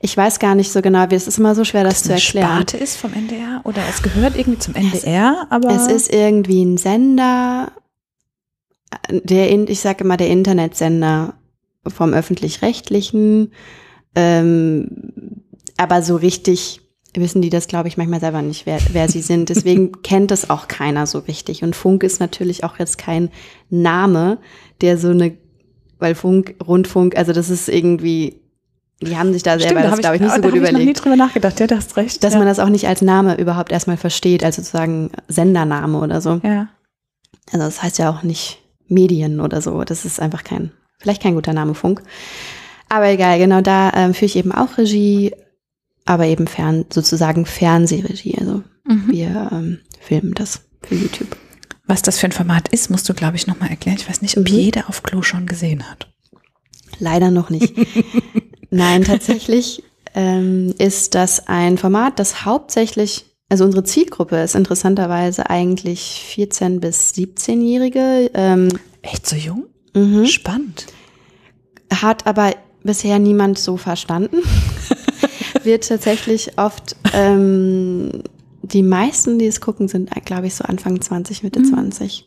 ich 0.02 0.16
weiß 0.18 0.40
gar 0.40 0.56
nicht 0.56 0.72
so 0.72 0.82
genau, 0.82 1.10
wie 1.10 1.16
es 1.16 1.28
ist 1.28 1.38
immer 1.38 1.56
so 1.56 1.64
schwer, 1.64 1.84
das, 1.84 2.02
das 2.02 2.04
zu 2.04 2.14
erklären. 2.14 2.48
Sparte 2.48 2.78
ist 2.78 2.98
vom 2.98 3.14
NDR 3.14 3.62
oder 3.64 3.82
es 3.90 4.02
gehört 4.02 4.36
irgendwie 4.36 4.60
zum 4.60 4.76
NDR, 4.76 5.48
aber 5.50 5.70
es 5.70 5.88
ist 5.88 6.12
irgendwie 6.12 6.64
ein 6.64 6.78
Sender, 6.78 7.72
der 9.10 9.52
ich 9.70 9.80
sage 9.80 10.04
immer 10.04 10.18
der 10.18 10.30
Internetsender 10.30 11.36
vom 11.88 12.14
öffentlich-rechtlichen, 12.14 13.54
ähm, 14.16 14.88
aber 15.78 16.02
so 16.02 16.16
richtig 16.16 16.82
wissen 17.14 17.42
die 17.42 17.50
das, 17.50 17.68
glaube 17.68 17.90
ich, 17.90 17.98
manchmal 17.98 18.22
selber 18.22 18.42
nicht, 18.42 18.66
wer, 18.66 18.80
wer 18.94 19.10
sie 19.10 19.22
sind. 19.22 19.50
Deswegen 19.50 19.92
kennt 20.04 20.32
es 20.32 20.50
auch 20.50 20.68
keiner 20.68 21.06
so 21.06 21.20
richtig. 21.20 21.62
Und 21.64 21.76
Funk 21.76 22.04
ist 22.04 22.20
natürlich 22.20 22.64
auch 22.64 22.80
jetzt 22.80 22.98
kein 22.98 23.30
Name, 23.70 24.38
der 24.80 24.98
so 24.98 25.10
eine, 25.10 25.38
weil 26.00 26.16
Funk, 26.16 26.56
Rundfunk, 26.66 27.18
also 27.18 27.34
das 27.34 27.50
ist 27.50 27.68
irgendwie 27.68 28.41
die 29.02 29.18
haben 29.18 29.34
sich 29.34 29.44
da 29.44 29.58
selber 29.58 29.80
Stimmt, 29.80 29.94
das, 29.94 30.00
glaube 30.00 30.16
ich, 30.16 30.22
nicht 30.22 30.36
so 30.36 30.42
gut 30.42 30.54
überlegt. 30.54 30.68
Ich 30.68 30.74
noch 30.74 30.86
nie 30.86 30.94
drüber 30.94 31.16
nachgedacht, 31.16 31.60
ja, 31.60 31.68
du 31.68 31.76
hast 31.76 31.98
recht. 31.98 32.24
Dass 32.24 32.34
ja. 32.34 32.40
man 32.40 32.48
das 32.48 32.60
auch 32.60 32.70
nicht 32.70 32.88
als 32.88 33.02
Name 33.02 33.36
überhaupt 33.38 33.72
erstmal 33.72 33.98
versteht, 33.98 34.44
also 34.44 34.62
sozusagen 34.62 35.12
Sendername 35.28 36.00
oder 36.00 36.22
so. 36.22 36.40
Ja. 36.44 36.70
Also 37.52 37.66
das 37.66 37.82
heißt 37.82 37.98
ja 37.98 38.10
auch 38.10 38.24
nicht 38.24 38.60
Medien 38.88 39.40
oder 39.40 39.62
so. 39.62 39.84
Das 39.84 40.06
ist 40.06 40.20
einfach 40.20 40.44
kein, 40.44 40.72
vielleicht 41.00 41.24
kein 41.24 41.36
guter 41.36 41.54
Name 41.54 41.74
Funk. 41.74 42.04
Aber 42.90 43.08
egal, 43.08 43.40
genau 43.40 43.62
da 43.62 43.92
ähm, 43.96 44.14
führe 44.14 44.26
ich 44.26 44.36
eben 44.36 44.52
auch 44.52 44.78
Regie, 44.78 45.34
aber 46.06 46.26
eben 46.26 46.48
fern, 46.48 46.86
sozusagen 46.92 47.46
Fernsehregie. 47.46 48.38
Also 48.38 48.64
mhm. 48.86 49.08
wir 49.08 49.50
ähm, 49.52 49.80
filmen 50.00 50.34
das 50.34 50.62
für 50.84 50.96
YouTube. 50.96 51.38
Was 51.88 52.02
das 52.02 52.20
für 52.20 52.28
ein 52.28 52.32
Format 52.32 52.68
ist, 52.68 52.90
musst 52.90 53.10
du, 53.10 53.14
glaube 53.14 53.36
ich, 53.36 53.48
nochmal 53.48 53.70
erklären. 53.70 53.98
Ich 54.00 54.08
weiß 54.08 54.22
nicht, 54.22 54.38
ob 54.38 54.48
mhm. 54.50 54.56
jeder 54.56 54.90
auf 54.90 55.04
Klo 55.04 55.22
schon 55.22 55.46
gesehen 55.46 55.90
hat. 55.90 56.12
Leider 57.00 57.32
noch 57.32 57.50
nicht. 57.50 57.74
Nein, 58.72 59.04
tatsächlich 59.04 59.84
ähm, 60.16 60.74
ist 60.78 61.14
das 61.14 61.48
ein 61.48 61.78
Format, 61.78 62.20
das 62.20 62.46
hauptsächlich, 62.46 63.26
also 63.50 63.66
unsere 63.66 63.84
Zielgruppe 63.84 64.38
ist 64.38 64.56
interessanterweise 64.56 65.50
eigentlich 65.50 66.24
14 66.26 66.80
bis 66.80 67.12
17-Jährige. 67.14 68.32
Ähm, 68.34 68.70
Echt 69.02 69.28
so 69.28 69.36
jung? 69.36 69.66
Mhm. 69.94 70.26
Spannend. 70.26 70.88
Hat 71.94 72.26
aber 72.26 72.54
bisher 72.84 73.20
niemand 73.20 73.60
so 73.60 73.78
verstanden. 73.78 74.38
Wird 75.64 75.88
tatsächlich 75.88 76.58
oft, 76.58 76.96
ähm, 77.14 78.24
die 78.64 78.84
meisten, 78.84 79.38
die 79.38 79.48
es 79.48 79.60
gucken, 79.60 79.90
sind, 79.90 80.10
glaube 80.26 80.48
ich, 80.48 80.56
so 80.56 80.64
Anfang 80.64 81.02
20, 81.02 81.44
Mitte 81.44 81.60
mhm. 81.60 81.66
20. 81.66 82.26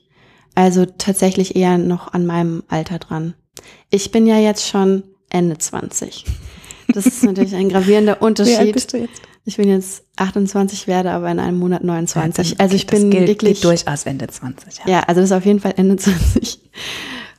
Also 0.54 0.84
tatsächlich 0.84 1.56
eher 1.56 1.78
noch 1.78 2.12
an 2.12 2.26
meinem 2.26 2.62
Alter 2.68 2.98
dran. 2.98 3.34
Ich 3.90 4.12
bin 4.12 4.26
ja 4.26 4.38
jetzt 4.38 4.68
schon 4.68 5.04
Ende 5.34 5.58
20. 5.58 6.24
Das 6.88 7.06
ist 7.06 7.24
natürlich 7.24 7.54
ein 7.54 7.68
gravierender 7.68 8.22
Unterschied. 8.22 8.54
Wie 8.54 8.58
alt 8.58 8.72
bist 8.72 8.92
du 8.92 8.98
jetzt? 8.98 9.20
Ich 9.44 9.56
bin 9.56 9.68
jetzt 9.68 10.04
28, 10.16 10.86
werde 10.86 11.10
aber 11.10 11.30
in 11.30 11.38
einem 11.38 11.58
Monat 11.58 11.84
29. 11.84 12.50
Ja, 12.50 12.56
also 12.58 12.76
ich 12.76 12.86
bin 12.86 13.10
gilt, 13.10 13.28
wirklich 13.28 13.60
geht 13.60 13.64
durchaus 13.64 14.04
Ende 14.04 14.26
20. 14.26 14.78
Ja. 14.78 14.84
ja, 14.90 15.00
also 15.00 15.20
das 15.20 15.30
ist 15.30 15.36
auf 15.36 15.44
jeden 15.44 15.60
Fall 15.60 15.74
Ende 15.76 15.96
20. 15.98 16.60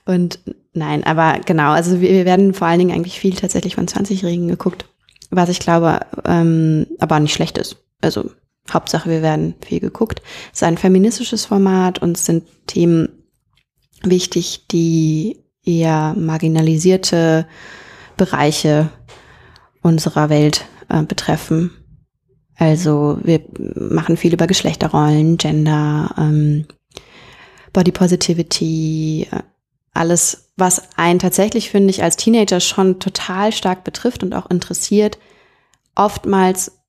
Und 0.06 0.40
nein, 0.74 1.04
aber 1.04 1.40
genau, 1.46 1.72
also 1.72 2.00
wir, 2.02 2.10
wir 2.10 2.26
werden 2.26 2.54
vor 2.54 2.68
allen 2.68 2.80
Dingen 2.80 2.92
eigentlich 2.92 3.20
viel 3.20 3.36
tatsächlich 3.36 3.76
von 3.76 3.88
20-Jährigen 3.88 4.48
geguckt, 4.48 4.86
was 5.32 5.50
ich 5.50 5.60
glaube, 5.60 6.02
ähm, 6.26 6.86
aber 7.00 7.20
nicht 7.20 7.34
schlecht 7.34 7.58
ist. 7.58 7.78
Also 8.02 8.30
Hauptsache, 8.72 9.10
wir 9.10 9.22
werden 9.24 9.56
viel 9.66 9.80
geguckt. 9.80 10.22
Es 10.54 10.60
ist 10.60 10.64
ein 10.64 10.78
feministisches 10.78 11.46
Format 11.46 12.00
und 12.00 12.18
es 12.18 12.26
sind 12.26 12.44
Themen 12.68 13.10
wichtig, 14.04 14.68
die 14.70 15.40
eher 15.66 16.14
marginalisierte 16.18 17.48
Bereiche 18.18 18.90
unserer 19.82 20.30
Welt 20.30 20.66
äh, 20.90 21.04
betreffen. 21.04 21.72
Also 22.58 23.20
wir 23.24 23.42
machen 23.76 24.18
viel 24.18 24.34
über 24.34 24.48
Geschlechterrollen, 24.48 25.38
Gender, 25.38 26.14
ähm, 26.18 26.66
Body 27.74 27.92
Positivity, 27.92 29.28
äh, 29.32 29.42
alles, 29.94 30.52
was 30.58 30.82
einen 30.98 31.20
tatsächlich, 31.20 31.70
finde 31.70 31.90
ich, 31.90 32.04
als 32.04 32.18
Teenager 32.18 32.60
schon 32.60 33.00
total 33.00 33.52
stark 33.52 33.84
betrifft 33.84 34.24
und 34.24 34.34
auch 34.34 34.50
interessiert, 34.50 35.18
oftmals 35.96 36.80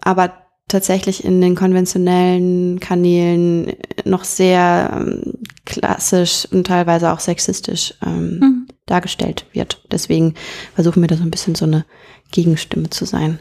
aber 0.00 0.32
tatsächlich 0.68 1.24
in 1.24 1.40
den 1.40 1.56
konventionellen 1.56 2.80
Kanälen 2.80 3.72
noch 4.04 4.24
sehr 4.24 4.90
ähm, 4.94 5.34
klassisch 5.64 6.46
und 6.50 6.66
teilweise 6.66 7.12
auch 7.12 7.20
sexistisch 7.20 7.94
ähm, 8.06 8.38
mhm. 8.38 8.59
Dargestellt 8.90 9.46
wird. 9.52 9.82
Deswegen 9.90 10.34
versuchen 10.74 11.02
wir 11.02 11.08
da 11.08 11.16
so 11.16 11.22
ein 11.22 11.30
bisschen 11.30 11.54
so 11.54 11.64
eine 11.64 11.84
Gegenstimme 12.30 12.90
zu 12.90 13.04
sein. 13.04 13.38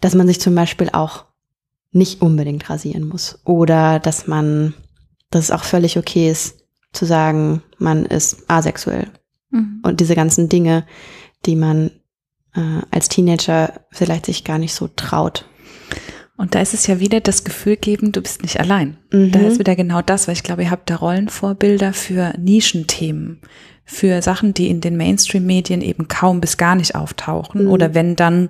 Dass 0.00 0.14
man 0.14 0.26
sich 0.26 0.40
zum 0.40 0.54
Beispiel 0.54 0.90
auch 0.92 1.24
nicht 1.92 2.20
unbedingt 2.20 2.68
rasieren 2.68 3.06
muss 3.06 3.38
oder 3.44 4.00
dass 4.00 4.26
man, 4.26 4.74
dass 5.30 5.44
es 5.44 5.50
auch 5.50 5.64
völlig 5.64 5.96
okay 5.96 6.30
ist 6.30 6.64
zu 6.92 7.04
sagen, 7.04 7.62
man 7.78 8.04
ist 8.04 8.44
asexuell. 8.48 9.08
Mhm. 9.50 9.80
Und 9.82 10.00
diese 10.00 10.14
ganzen 10.14 10.48
Dinge, 10.48 10.86
die 11.46 11.56
man 11.56 11.90
äh, 12.54 12.82
als 12.90 13.08
Teenager 13.08 13.72
vielleicht 13.90 14.26
sich 14.26 14.44
gar 14.44 14.58
nicht 14.58 14.74
so 14.74 14.88
traut. 14.88 15.44
Und 16.36 16.54
da 16.54 16.60
ist 16.60 16.74
es 16.74 16.86
ja 16.86 16.98
wieder 16.98 17.20
das 17.20 17.44
Gefühl 17.44 17.76
geben, 17.76 18.10
du 18.10 18.20
bist 18.20 18.42
nicht 18.42 18.58
allein. 18.58 18.96
Mhm. 19.12 19.30
Da 19.30 19.40
ist 19.40 19.58
wieder 19.58 19.76
genau 19.76 20.02
das, 20.02 20.26
weil 20.26 20.34
ich 20.34 20.42
glaube, 20.42 20.64
ihr 20.64 20.70
habt 20.70 20.90
da 20.90 20.96
Rollenvorbilder 20.96 21.92
für 21.92 22.34
Nischenthemen, 22.38 23.40
für 23.84 24.22
Sachen, 24.22 24.54
die 24.54 24.68
in 24.68 24.80
den 24.80 24.96
Mainstream-Medien 24.96 25.82
eben 25.82 26.08
kaum 26.08 26.40
bis 26.40 26.56
gar 26.56 26.74
nicht 26.74 26.94
auftauchen 26.94 27.64
mhm. 27.64 27.70
oder 27.70 27.94
wenn 27.94 28.16
dann 28.16 28.48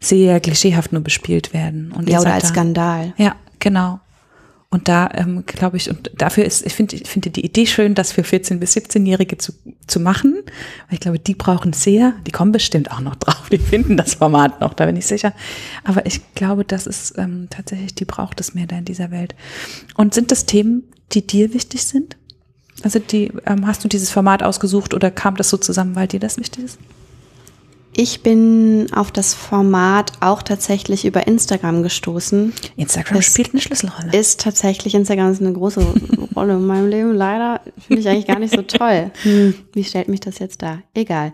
sehr 0.00 0.40
klischeehaft 0.40 0.92
nur 0.92 1.02
bespielt 1.02 1.52
werden. 1.52 1.92
Und 1.92 2.08
ja, 2.08 2.20
oder 2.20 2.34
als 2.34 2.44
da, 2.44 2.48
Skandal. 2.50 3.14
Ja, 3.16 3.34
genau. 3.58 4.00
Und 4.70 4.86
da 4.86 5.08
ähm, 5.14 5.44
glaube 5.46 5.78
ich, 5.78 5.88
und 5.88 6.10
dafür 6.14 6.44
ist, 6.44 6.64
ich 6.66 6.74
finde 6.74 6.96
ich 6.96 7.08
finde 7.08 7.30
die 7.30 7.44
Idee 7.44 7.64
schön, 7.64 7.94
das 7.94 8.12
für 8.12 8.20
14- 8.20 8.58
bis 8.58 8.76
17-Jährige 8.76 9.38
zu, 9.38 9.52
zu 9.86 9.98
machen. 9.98 10.34
Weil 10.88 10.94
ich 10.94 11.00
glaube, 11.00 11.18
die 11.18 11.34
brauchen 11.34 11.72
sehr, 11.72 12.12
die 12.26 12.32
kommen 12.32 12.52
bestimmt 12.52 12.90
auch 12.92 13.00
noch 13.00 13.16
drauf, 13.16 13.48
die 13.50 13.58
finden 13.58 13.96
das 13.96 14.16
Format 14.16 14.60
noch, 14.60 14.74
da 14.74 14.84
bin 14.84 14.96
ich 14.96 15.06
sicher. 15.06 15.32
Aber 15.84 16.04
ich 16.04 16.34
glaube, 16.34 16.64
das 16.64 16.86
ist 16.86 17.16
ähm, 17.16 17.48
tatsächlich, 17.48 17.94
die 17.94 18.04
braucht 18.04 18.40
es 18.40 18.54
mehr 18.54 18.66
da 18.66 18.76
in 18.76 18.84
dieser 18.84 19.10
Welt. 19.10 19.34
Und 19.96 20.12
sind 20.12 20.30
das 20.30 20.44
Themen, 20.44 20.84
die 21.12 21.26
dir 21.26 21.54
wichtig 21.54 21.84
sind? 21.84 22.17
Also 22.82 22.98
die, 22.98 23.32
ähm, 23.46 23.66
hast 23.66 23.84
du 23.84 23.88
dieses 23.88 24.10
Format 24.10 24.42
ausgesucht 24.42 24.94
oder 24.94 25.10
kam 25.10 25.36
das 25.36 25.50
so 25.50 25.56
zusammen, 25.56 25.96
weil 25.96 26.06
dir 26.06 26.20
das 26.20 26.38
wichtig 26.38 26.64
ist? 26.64 26.78
Ich 28.00 28.22
bin 28.22 28.86
auf 28.94 29.10
das 29.10 29.34
Format 29.34 30.12
auch 30.20 30.42
tatsächlich 30.42 31.04
über 31.04 31.26
Instagram 31.26 31.82
gestoßen. 31.82 32.52
Instagram 32.76 33.18
es 33.18 33.26
spielt 33.26 33.52
eine 33.52 33.60
Schlüsselrolle. 33.60 34.16
Ist 34.16 34.40
tatsächlich, 34.40 34.94
Instagram 34.94 35.32
ist 35.32 35.40
eine 35.40 35.52
große 35.52 35.84
Rolle 36.36 36.54
in 36.54 36.66
meinem 36.66 36.88
Leben. 36.88 37.14
Leider 37.14 37.60
finde 37.86 38.00
ich 38.00 38.08
eigentlich 38.08 38.26
gar 38.28 38.38
nicht 38.38 38.54
so 38.54 38.62
toll. 38.62 39.10
Hm, 39.22 39.54
wie 39.72 39.82
stellt 39.82 40.08
mich 40.08 40.20
das 40.20 40.38
jetzt 40.38 40.62
da? 40.62 40.78
Egal. 40.94 41.32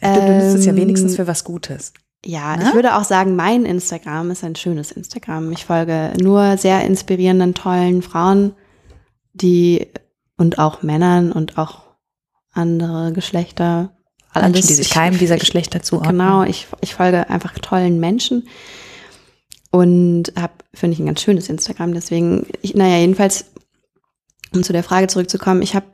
Du 0.00 0.20
benutzt 0.20 0.58
es 0.58 0.66
ja 0.66 0.76
wenigstens 0.76 1.12
ähm, 1.12 1.16
für 1.16 1.26
was 1.26 1.42
Gutes. 1.44 1.92
Ja, 2.24 2.56
Na? 2.56 2.68
ich 2.68 2.74
würde 2.74 2.94
auch 2.94 3.04
sagen, 3.04 3.36
mein 3.36 3.64
Instagram 3.64 4.30
ist 4.30 4.44
ein 4.44 4.54
schönes 4.54 4.92
Instagram. 4.92 5.50
Ich 5.52 5.64
folge 5.64 6.12
nur 6.20 6.56
sehr 6.56 6.84
inspirierenden, 6.84 7.54
tollen 7.54 8.02
Frauen, 8.02 8.52
die 9.32 9.88
und 10.36 10.58
auch 10.58 10.82
Männern 10.82 11.32
und 11.32 11.58
auch 11.58 11.82
andere 12.52 13.12
Geschlechter 13.12 13.96
alles, 14.32 14.52
Menschen, 14.52 14.68
die 14.68 14.74
sich 14.74 14.90
keinem 14.90 15.18
dieser 15.18 15.36
Geschlechter 15.36 15.82
zuordnen. 15.82 16.18
Genau, 16.18 16.42
ich, 16.42 16.66
ich 16.80 16.94
folge 16.94 17.30
einfach 17.30 17.58
tollen 17.58 18.00
Menschen 18.00 18.48
und 19.70 20.32
habe, 20.36 20.54
finde 20.72 20.94
ich, 20.94 21.00
ein 21.00 21.06
ganz 21.06 21.20
schönes 21.22 21.48
Instagram. 21.48 21.94
Deswegen, 21.94 22.46
ich, 22.62 22.74
naja, 22.74 22.98
jedenfalls, 22.98 23.46
um 24.52 24.62
zu 24.62 24.72
der 24.72 24.84
Frage 24.84 25.06
zurückzukommen, 25.06 25.62
ich 25.62 25.74
habe 25.74 25.86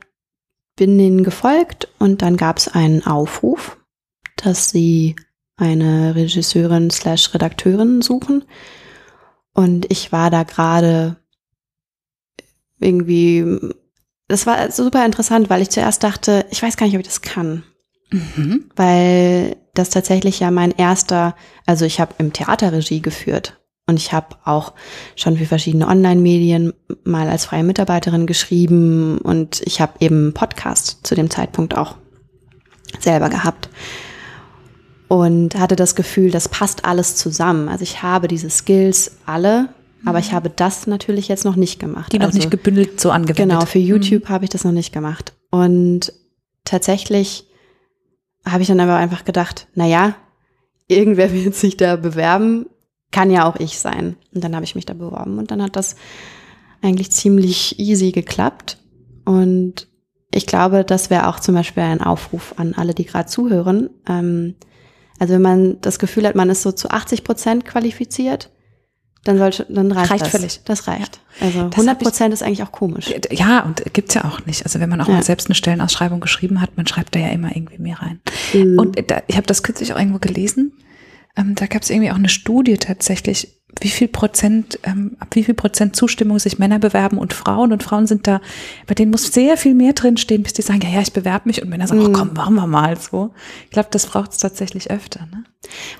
bin 0.75 0.97
denen 0.97 1.23
gefolgt 1.23 1.89
und 1.99 2.21
dann 2.21 2.37
gab 2.37 2.57
es 2.57 2.67
einen 2.67 3.05
Aufruf, 3.05 3.77
dass 4.35 4.69
sie 4.69 5.15
eine 5.55 6.15
Regisseurin 6.15 6.89
slash 6.89 7.33
Redakteurin 7.33 8.01
suchen. 8.01 8.45
Und 9.53 9.91
ich 9.91 10.11
war 10.11 10.31
da 10.31 10.43
gerade 10.43 11.17
irgendwie, 12.79 13.59
das 14.31 14.45
war 14.45 14.71
super 14.71 15.05
interessant, 15.05 15.49
weil 15.49 15.61
ich 15.61 15.69
zuerst 15.69 16.03
dachte, 16.03 16.45
ich 16.51 16.63
weiß 16.63 16.77
gar 16.77 16.85
nicht, 16.85 16.95
ob 16.95 17.01
ich 17.01 17.07
das 17.07 17.21
kann. 17.21 17.63
Mhm. 18.11 18.65
Weil 18.75 19.57
das 19.73 19.89
tatsächlich 19.89 20.39
ja 20.39 20.51
mein 20.51 20.71
erster, 20.71 21.35
also 21.65 21.85
ich 21.85 21.99
habe 21.99 22.15
im 22.17 22.33
Theater 22.33 22.71
Regie 22.71 23.01
geführt 23.01 23.59
und 23.87 23.97
ich 23.97 24.13
habe 24.13 24.35
auch 24.43 24.73
schon 25.15 25.37
für 25.37 25.45
verschiedene 25.45 25.87
Online-Medien 25.87 26.73
mal 27.03 27.29
als 27.29 27.45
freie 27.45 27.63
Mitarbeiterin 27.63 28.27
geschrieben 28.27 29.17
und 29.17 29.61
ich 29.65 29.81
habe 29.81 29.93
eben 29.99 30.33
Podcast 30.33 30.99
zu 31.03 31.15
dem 31.15 31.29
Zeitpunkt 31.29 31.75
auch 31.75 31.95
selber 32.99 33.29
gehabt 33.29 33.69
und 35.07 35.55
hatte 35.55 35.75
das 35.75 35.95
Gefühl, 35.95 36.31
das 36.31 36.47
passt 36.47 36.85
alles 36.85 37.15
zusammen. 37.15 37.67
Also 37.69 37.83
ich 37.83 38.01
habe 38.01 38.27
diese 38.27 38.49
Skills 38.49 39.17
alle, 39.25 39.69
aber 40.05 40.19
ich 40.19 40.31
mhm. 40.31 40.35
habe 40.35 40.49
das 40.49 40.87
natürlich 40.87 41.27
jetzt 41.27 41.45
noch 41.45 41.55
nicht 41.55 41.79
gemacht. 41.79 42.11
Die 42.11 42.19
noch 42.19 42.27
also, 42.27 42.37
nicht 42.37 42.51
gebündelt 42.51 42.99
so 42.99 43.11
angewendet. 43.11 43.57
Genau, 43.57 43.65
für 43.65 43.79
YouTube 43.79 44.25
mhm. 44.25 44.29
habe 44.29 44.45
ich 44.45 44.49
das 44.49 44.63
noch 44.63 44.71
nicht 44.71 44.93
gemacht. 44.93 45.33
Und 45.49 46.13
tatsächlich 46.65 47.47
habe 48.45 48.63
ich 48.63 48.67
dann 48.67 48.79
aber 48.79 48.95
einfach 48.95 49.25
gedacht, 49.25 49.67
na 49.75 49.85
ja, 49.85 50.15
irgendwer 50.87 51.31
wird 51.33 51.55
sich 51.55 51.77
da 51.77 51.95
bewerben, 51.95 52.65
kann 53.11 53.29
ja 53.29 53.45
auch 53.45 53.57
ich 53.57 53.79
sein. 53.79 54.15
Und 54.33 54.43
dann 54.43 54.55
habe 54.55 54.65
ich 54.65 54.75
mich 54.75 54.85
da 54.85 54.93
beworben 54.93 55.37
und 55.37 55.51
dann 55.51 55.61
hat 55.61 55.75
das 55.75 55.95
eigentlich 56.81 57.11
ziemlich 57.11 57.79
easy 57.79 58.11
geklappt. 58.11 58.77
Und 59.25 59.87
ich 60.33 60.47
glaube, 60.47 60.83
das 60.83 61.09
wäre 61.09 61.27
auch 61.27 61.39
zum 61.39 61.55
Beispiel 61.55 61.83
ein 61.83 62.01
Aufruf 62.01 62.53
an 62.57 62.73
alle, 62.73 62.93
die 62.93 63.05
gerade 63.05 63.27
zuhören. 63.27 63.89
Ähm, 64.07 64.55
also 65.19 65.35
wenn 65.35 65.41
man 65.41 65.81
das 65.81 65.99
Gefühl 65.99 66.25
hat, 66.25 66.35
man 66.35 66.49
ist 66.49 66.63
so 66.63 66.71
zu 66.71 66.89
80 66.89 67.23
Prozent 67.23 67.65
qualifiziert, 67.65 68.49
dann 69.23 69.37
sollte, 69.37 69.67
dann 69.69 69.91
reicht, 69.91 70.11
reicht 70.11 70.25
das. 70.25 70.31
völlig. 70.31 70.61
Das 70.65 70.87
reicht. 70.87 71.19
Ja. 71.39 71.47
Also 71.47 71.59
100 71.59 71.99
Prozent 71.99 72.33
ist 72.33 72.41
eigentlich 72.41 72.63
auch 72.63 72.71
komisch. 72.71 73.13
Ja, 73.29 73.59
und 73.61 73.93
gibt's 73.93 74.15
ja 74.15 74.25
auch 74.25 74.45
nicht. 74.45 74.65
Also 74.65 74.79
wenn 74.79 74.89
man 74.89 74.99
auch 74.99 75.07
ja. 75.07 75.15
mal 75.15 75.23
selbst 75.23 75.47
eine 75.47 75.55
Stellenausschreibung 75.55 76.19
geschrieben 76.19 76.59
hat, 76.59 76.75
man 76.75 76.87
schreibt 76.87 77.15
da 77.15 77.19
ja 77.19 77.27
immer 77.27 77.55
irgendwie 77.55 77.77
mehr 77.77 78.01
rein. 78.01 78.19
Mhm. 78.53 78.79
Und 78.79 79.11
da, 79.11 79.21
ich 79.27 79.37
habe 79.37 79.45
das 79.45 79.61
kürzlich 79.61 79.93
auch 79.93 79.99
irgendwo 79.99 80.19
gelesen. 80.19 80.73
Ähm, 81.37 81.53
da 81.55 81.67
gab 81.67 81.83
es 81.83 81.91
irgendwie 81.91 82.11
auch 82.11 82.15
eine 82.15 82.29
Studie 82.29 82.77
tatsächlich, 82.77 83.61
wie 83.79 83.89
viel 83.89 84.07
Prozent, 84.07 84.79
ähm, 84.83 85.15
ab 85.19 85.29
wie 85.33 85.43
viel 85.43 85.53
Prozent 85.53 85.95
Zustimmung 85.95 86.39
sich 86.39 86.57
Männer 86.57 86.79
bewerben 86.79 87.19
und 87.19 87.31
Frauen. 87.33 87.71
Und 87.71 87.83
Frauen 87.83 88.07
sind 88.07 88.25
da, 88.25 88.41
bei 88.87 88.95
denen 88.95 89.11
muss 89.11 89.31
sehr 89.31 89.55
viel 89.55 89.75
mehr 89.75 89.93
drinstehen, 89.93 90.41
bis 90.41 90.53
die 90.53 90.63
sagen, 90.63 90.81
ja, 90.81 90.89
ja, 90.89 91.01
ich 91.01 91.13
bewerbe 91.13 91.47
mich. 91.47 91.61
Und 91.61 91.69
Männer 91.69 91.87
sagen, 91.87 92.01
mhm. 92.01 92.07
oh 92.07 92.11
komm, 92.11 92.33
machen 92.33 92.55
wir 92.55 92.67
mal 92.67 92.97
so. 92.97 93.33
Ich 93.65 93.71
glaube, 93.71 93.89
das 93.91 94.07
braucht 94.07 94.31
es 94.31 94.39
tatsächlich 94.39 94.89
öfter. 94.89 95.27
Ne? 95.31 95.43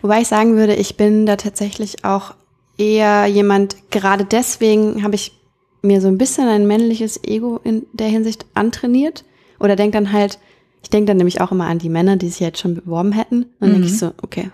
Wobei 0.02 0.22
ich 0.22 0.28
sagen 0.28 0.56
würde, 0.56 0.76
ich 0.76 0.98
bin 0.98 1.28
da 1.28 1.36
tatsächlich 1.36 2.04
auch 2.04 2.34
eher 2.78 3.26
jemand, 3.28 3.92
gerade 3.92 4.26
deswegen 4.26 5.04
habe 5.04 5.16
ich 5.16 5.34
mir 5.82 6.02
so 6.02 6.08
ein 6.08 6.18
bisschen 6.18 6.48
ein 6.48 6.68
männliches 6.68 7.24
Ego 7.24 7.60
in 7.64 7.86
der 7.94 8.08
Hinsicht 8.08 8.46
antrainiert. 8.54 9.24
Oder 9.60 9.76
denke 9.76 9.98
dann 9.98 10.12
halt, 10.12 10.40
ich 10.84 10.90
denke 10.90 11.08
dann 11.08 11.18
nämlich 11.18 11.42
auch 11.42 11.52
immer 11.52 11.68
an 11.68 11.80
die 11.80 11.90
Männer, 11.90 12.18
die 12.18 12.30
sich 12.30 12.40
jetzt 12.40 12.60
schon 12.60 12.76
beworben 12.76 13.12
hätten. 13.12 13.44
Und 13.44 13.56
dann 13.60 13.70
mhm. 13.70 13.74
denke 13.74 13.88
ich 13.88 14.00
so, 14.00 14.14
okay. 14.22 14.52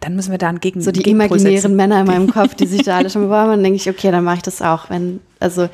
Dann 0.00 0.16
müssen 0.16 0.30
wir 0.30 0.38
da 0.38 0.50
gegen 0.52 0.80
So 0.80 0.90
die 0.90 1.02
imaginären 1.10 1.76
Männer 1.76 2.00
in 2.00 2.06
meinem 2.06 2.30
Kopf, 2.30 2.54
die 2.54 2.66
sich 2.66 2.82
da 2.82 2.96
alle 2.96 3.10
schon 3.10 3.22
beworben 3.22 3.42
haben, 3.42 3.50
dann 3.50 3.62
denke 3.62 3.76
ich, 3.76 3.90
okay, 3.90 4.10
dann 4.10 4.24
mache 4.24 4.36
ich 4.36 4.42
das 4.42 4.62
auch. 4.62 4.88
Wenn, 4.88 5.20
also 5.38 5.68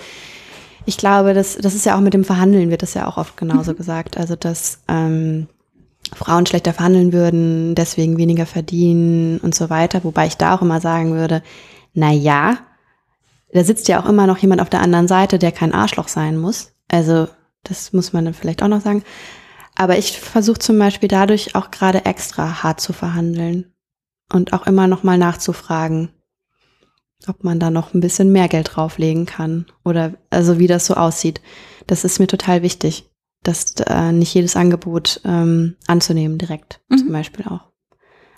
ich 0.87 0.96
glaube, 0.96 1.34
das, 1.34 1.56
das 1.56 1.74
ist 1.74 1.87
ja 1.87 1.96
auch 1.96 2.00
mit 2.00 2.14
dem 2.14 2.24
Verhandeln, 2.24 2.70
wird 2.70 2.82
das 2.82 2.94
ja 2.94 3.06
auch 3.06 3.16
oft 3.16 3.37
genauso 3.37 3.72
mhm. 3.72 3.76
gesagt. 3.76 4.16
Also 4.16 4.34
dass 4.34 4.80
ähm, 4.88 5.46
Frauen 6.14 6.46
schlechter 6.46 6.72
verhandeln 6.72 7.12
würden, 7.12 7.74
deswegen 7.74 8.16
weniger 8.16 8.46
verdienen 8.46 9.38
und 9.38 9.54
so 9.54 9.70
weiter. 9.70 10.04
Wobei 10.04 10.26
ich 10.26 10.36
da 10.36 10.54
auch 10.54 10.62
immer 10.62 10.80
sagen 10.80 11.14
würde, 11.14 11.42
na 11.94 12.10
ja, 12.12 12.58
da 13.52 13.64
sitzt 13.64 13.88
ja 13.88 14.00
auch 14.00 14.08
immer 14.08 14.26
noch 14.26 14.38
jemand 14.38 14.60
auf 14.60 14.70
der 14.70 14.82
anderen 14.82 15.08
Seite, 15.08 15.38
der 15.38 15.52
kein 15.52 15.72
Arschloch 15.72 16.08
sein 16.08 16.36
muss. 16.36 16.72
Also 16.88 17.28
das 17.64 17.92
muss 17.92 18.12
man 18.12 18.24
dann 18.24 18.34
vielleicht 18.34 18.62
auch 18.62 18.68
noch 18.68 18.82
sagen. 18.82 19.02
Aber 19.74 19.96
ich 19.96 20.18
versuche 20.18 20.58
zum 20.58 20.78
Beispiel 20.78 21.08
dadurch 21.08 21.54
auch 21.54 21.70
gerade 21.70 22.04
extra 22.04 22.62
hart 22.62 22.80
zu 22.80 22.92
verhandeln. 22.92 23.72
und 24.30 24.52
auch 24.52 24.66
immer 24.66 24.86
noch 24.86 25.04
mal 25.04 25.16
nachzufragen, 25.16 26.10
ob 27.26 27.44
man 27.44 27.58
da 27.58 27.70
noch 27.70 27.94
ein 27.94 28.00
bisschen 28.00 28.30
mehr 28.30 28.48
Geld 28.48 28.70
drauflegen 28.74 29.24
kann 29.24 29.64
oder 29.84 30.14
also 30.30 30.58
wie 30.58 30.66
das 30.66 30.84
so 30.84 30.94
aussieht. 30.94 31.40
Das 31.86 32.04
ist 32.04 32.18
mir 32.18 32.26
total 32.26 32.62
wichtig, 32.62 33.08
das 33.48 33.74
äh, 33.87 34.12
nicht 34.12 34.34
jedes 34.34 34.56
Angebot 34.56 35.20
ähm, 35.24 35.76
anzunehmen 35.87 36.38
direkt 36.38 36.80
mhm. 36.88 36.98
zum 36.98 37.12
Beispiel 37.12 37.46
auch. 37.46 37.68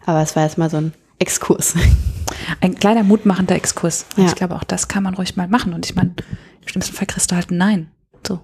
Aber 0.06 0.22
es 0.22 0.36
war 0.36 0.44
jetzt 0.44 0.58
mal 0.58 0.70
so 0.70 0.78
ein 0.78 0.92
Exkurs. 1.18 1.74
Ein 2.60 2.76
kleiner 2.76 3.02
mutmachender 3.02 3.54
Exkurs. 3.54 4.06
Ja. 4.16 4.26
Ich 4.26 4.34
glaube, 4.34 4.54
auch 4.54 4.64
das 4.64 4.88
kann 4.88 5.02
man 5.02 5.14
ruhig 5.14 5.36
mal 5.36 5.48
machen. 5.48 5.74
Und 5.74 5.84
ich 5.84 5.94
meine, 5.94 6.14
im 6.62 6.68
schlimmsten 6.68 6.94
Fall 6.94 7.06
kriegst 7.06 7.30
du 7.30 7.34
halt 7.34 7.50
ein 7.50 7.58
Nein. 7.58 7.90
So. 8.26 8.40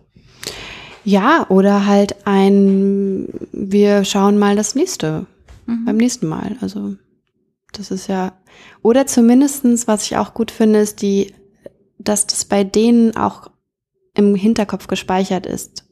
Ja, 1.04 1.46
oder 1.48 1.86
halt 1.86 2.26
ein, 2.26 3.28
wir 3.52 4.04
schauen 4.04 4.38
mal 4.38 4.56
das 4.56 4.74
nächste, 4.74 5.26
mhm. 5.66 5.84
beim 5.84 5.96
nächsten 5.96 6.26
Mal. 6.26 6.56
Also 6.60 6.96
das 7.72 7.90
ist 7.90 8.08
ja, 8.08 8.32
oder 8.82 9.06
zumindestens, 9.06 9.86
was 9.86 10.02
ich 10.02 10.16
auch 10.16 10.34
gut 10.34 10.50
finde, 10.50 10.80
ist 10.80 11.00
die, 11.02 11.32
dass 11.98 12.26
das 12.26 12.44
bei 12.44 12.64
denen 12.64 13.16
auch 13.16 13.50
im 14.14 14.34
Hinterkopf 14.34 14.88
gespeichert 14.88 15.46
ist, 15.46 15.85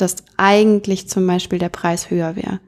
dass 0.00 0.16
eigentlich 0.36 1.08
zum 1.08 1.26
Beispiel 1.26 1.58
der 1.58 1.68
Preis 1.68 2.10
höher 2.10 2.36
wäre. 2.36 2.60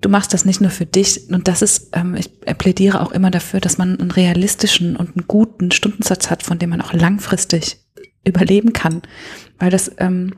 Du 0.00 0.10
machst 0.10 0.34
das 0.34 0.44
nicht 0.44 0.60
nur 0.60 0.70
für 0.70 0.84
dich 0.84 1.30
und 1.30 1.48
das 1.48 1.62
ist, 1.62 1.88
ähm, 1.92 2.14
ich 2.14 2.30
plädiere 2.58 3.00
auch 3.00 3.12
immer 3.12 3.30
dafür, 3.30 3.60
dass 3.60 3.78
man 3.78 3.98
einen 3.98 4.10
realistischen 4.10 4.96
und 4.96 5.16
einen 5.16 5.26
guten 5.26 5.70
Stundensatz 5.70 6.30
hat, 6.30 6.42
von 6.42 6.58
dem 6.58 6.70
man 6.70 6.82
auch 6.82 6.92
langfristig 6.92 7.78
überleben 8.26 8.72
kann, 8.72 9.02
weil 9.58 9.70
das 9.70 9.90
ähm, 9.98 10.34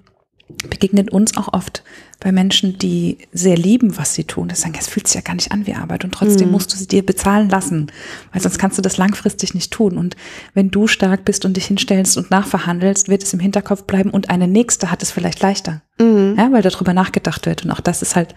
begegnet 0.49 1.11
uns 1.11 1.37
auch 1.37 1.53
oft 1.53 1.83
bei 2.21 2.33
Menschen, 2.33 2.79
die 2.79 3.19
sehr 3.33 3.57
lieben, 3.57 3.99
was 3.99 4.15
sie 4.15 4.25
tun. 4.25 4.49
Das 4.49 4.61
sagen, 4.61 4.75
es 4.79 4.89
fühlt 4.89 5.07
sich 5.07 5.17
ja 5.17 5.21
gar 5.21 5.35
nicht 5.35 5.53
an 5.53 5.67
wie 5.67 5.75
Arbeit 5.75 6.05
und 6.05 6.13
trotzdem 6.13 6.47
mhm. 6.47 6.53
musst 6.53 6.73
du 6.73 6.77
sie 6.77 6.87
dir 6.87 7.05
bezahlen 7.05 7.51
lassen, 7.51 7.91
weil 8.33 8.41
sonst 8.41 8.59
kannst 8.59 8.79
du 8.79 8.83
das 8.83 8.97
langfristig 8.97 9.55
nicht 9.55 9.73
tun. 9.73 9.99
Und 9.99 10.17
wenn 10.55 10.71
du 10.71 10.87
stark 10.87 11.25
bist 11.25 11.45
und 11.45 11.57
dich 11.57 11.67
hinstellst 11.67 12.17
und 12.17 12.31
nachverhandelst, 12.31 13.09
wird 13.09 13.23
es 13.23 13.35
im 13.35 13.41
Hinterkopf 13.41 13.85
bleiben 13.85 14.11
und 14.11 14.31
eine 14.31 14.49
nächste 14.49 14.91
hat 14.91 15.03
es 15.03 15.11
vielleicht 15.11 15.43
leichter, 15.43 15.83
mhm. 15.99 16.37
ja, 16.39 16.51
weil 16.53 16.63
darüber 16.63 16.95
nachgedacht 16.95 17.45
wird. 17.47 17.65
Und 17.65 17.73
auch 17.73 17.81
das 17.81 18.03
ist 18.03 18.17
halt, 18.17 18.35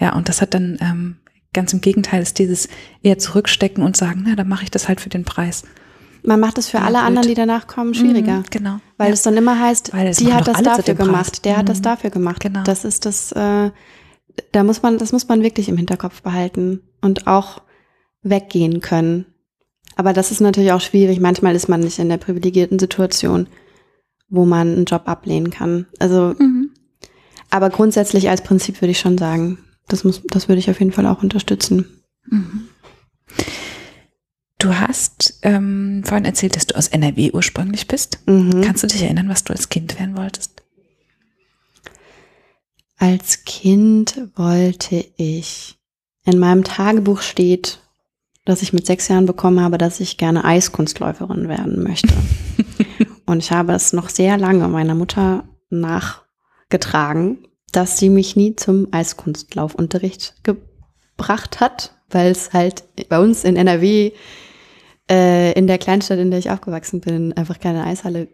ja, 0.00 0.14
und 0.14 0.28
das 0.28 0.40
hat 0.40 0.54
dann 0.54 0.78
ähm, 0.80 1.16
ganz 1.52 1.72
im 1.72 1.80
Gegenteil 1.80 2.22
ist 2.22 2.38
dieses 2.38 2.68
eher 3.02 3.18
zurückstecken 3.18 3.84
und 3.84 3.96
sagen, 3.96 4.24
na, 4.26 4.34
dann 4.34 4.48
mache 4.48 4.64
ich 4.64 4.70
das 4.70 4.88
halt 4.88 5.00
für 5.00 5.08
den 5.08 5.24
Preis. 5.24 5.64
Man 6.22 6.40
macht 6.40 6.58
es 6.58 6.68
für 6.68 6.78
ja, 6.78 6.84
alle 6.84 6.98
blöd. 6.98 7.06
anderen, 7.06 7.28
die 7.28 7.34
danach 7.34 7.66
kommen, 7.66 7.94
schwieriger. 7.94 8.38
Mhm, 8.38 8.44
genau. 8.50 8.80
Weil 8.96 9.08
ja. 9.08 9.14
es 9.14 9.22
dann 9.22 9.36
immer 9.36 9.58
heißt, 9.58 9.92
die 10.20 10.32
hat 10.32 10.48
das 10.48 10.62
dafür 10.62 10.94
gemacht, 10.94 11.44
der 11.44 11.54
mhm. 11.54 11.58
hat 11.58 11.68
das 11.68 11.78
mhm. 11.78 11.82
dafür 11.82 12.10
gemacht. 12.10 12.40
Genau. 12.40 12.62
Das 12.62 12.84
ist 12.84 13.06
das, 13.06 13.32
äh, 13.32 13.70
da 14.52 14.64
muss 14.64 14.82
man, 14.82 14.98
das 14.98 15.12
muss 15.12 15.28
man 15.28 15.42
wirklich 15.42 15.68
im 15.68 15.76
Hinterkopf 15.76 16.22
behalten 16.22 16.82
und 17.00 17.26
auch 17.26 17.62
weggehen 18.22 18.80
können. 18.80 19.26
Aber 19.96 20.12
das 20.12 20.30
ist 20.30 20.40
natürlich 20.40 20.72
auch 20.72 20.80
schwierig. 20.80 21.20
Manchmal 21.20 21.54
ist 21.54 21.68
man 21.68 21.80
nicht 21.80 21.98
in 21.98 22.08
der 22.08 22.16
privilegierten 22.16 22.78
Situation, 22.78 23.48
wo 24.28 24.44
man 24.44 24.72
einen 24.72 24.84
Job 24.84 25.02
ablehnen 25.06 25.50
kann. 25.50 25.86
Also, 25.98 26.34
mhm. 26.38 26.70
aber 27.50 27.70
grundsätzlich 27.70 28.28
als 28.30 28.42
Prinzip 28.42 28.80
würde 28.80 28.92
ich 28.92 29.00
schon 29.00 29.18
sagen, 29.18 29.58
das 29.88 30.04
muss, 30.04 30.22
das 30.24 30.48
würde 30.48 30.60
ich 30.60 30.70
auf 30.70 30.78
jeden 30.78 30.92
Fall 30.92 31.06
auch 31.06 31.22
unterstützen. 31.22 32.02
Mhm. 32.26 32.68
Du 34.60 34.78
hast 34.78 35.38
ähm, 35.40 36.02
vorhin 36.04 36.26
erzählt, 36.26 36.54
dass 36.54 36.66
du 36.66 36.76
aus 36.76 36.88
NRW 36.88 37.30
ursprünglich 37.32 37.88
bist. 37.88 38.18
Mhm. 38.26 38.60
Kannst 38.60 38.82
du 38.82 38.86
dich 38.86 39.02
erinnern, 39.02 39.30
was 39.30 39.42
du 39.42 39.54
als 39.54 39.70
Kind 39.70 39.98
werden 39.98 40.18
wolltest? 40.18 40.62
Als 42.98 43.44
Kind 43.44 44.28
wollte 44.36 45.06
ich, 45.16 45.78
in 46.26 46.38
meinem 46.38 46.62
Tagebuch 46.62 47.22
steht, 47.22 47.80
dass 48.44 48.60
ich 48.60 48.74
mit 48.74 48.84
sechs 48.84 49.08
Jahren 49.08 49.24
bekommen 49.24 49.60
habe, 49.60 49.78
dass 49.78 49.98
ich 49.98 50.18
gerne 50.18 50.44
Eiskunstläuferin 50.44 51.48
werden 51.48 51.82
möchte. 51.82 52.12
Und 53.24 53.38
ich 53.38 53.52
habe 53.52 53.72
es 53.72 53.94
noch 53.94 54.10
sehr 54.10 54.36
lange 54.36 54.68
meiner 54.68 54.94
Mutter 54.94 55.48
nachgetragen, 55.70 57.48
dass 57.72 57.96
sie 57.96 58.10
mich 58.10 58.36
nie 58.36 58.56
zum 58.56 58.88
Eiskunstlaufunterricht 58.90 60.34
gebracht 60.42 61.60
hat, 61.60 61.94
weil 62.10 62.30
es 62.30 62.52
halt 62.52 62.84
bei 63.08 63.18
uns 63.18 63.44
in 63.44 63.56
NRW 63.56 64.12
äh, 65.10 65.52
in 65.52 65.66
der 65.66 65.78
Kleinstadt, 65.78 66.18
in 66.18 66.30
der 66.30 66.38
ich 66.38 66.50
aufgewachsen 66.50 67.00
bin, 67.00 67.32
einfach 67.32 67.58
keine 67.58 67.84
Eishalle 67.84 68.28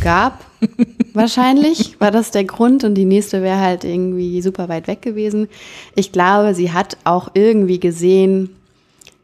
gab. 0.00 0.44
Wahrscheinlich 1.12 2.00
war 2.00 2.10
das 2.10 2.30
der 2.30 2.44
Grund 2.44 2.84
und 2.84 2.94
die 2.94 3.04
nächste 3.04 3.42
wäre 3.42 3.60
halt 3.60 3.84
irgendwie 3.84 4.40
super 4.40 4.68
weit 4.68 4.88
weg 4.88 5.02
gewesen. 5.02 5.48
Ich 5.94 6.12
glaube, 6.12 6.54
sie 6.54 6.72
hat 6.72 6.96
auch 7.04 7.30
irgendwie 7.34 7.78
gesehen, 7.78 8.56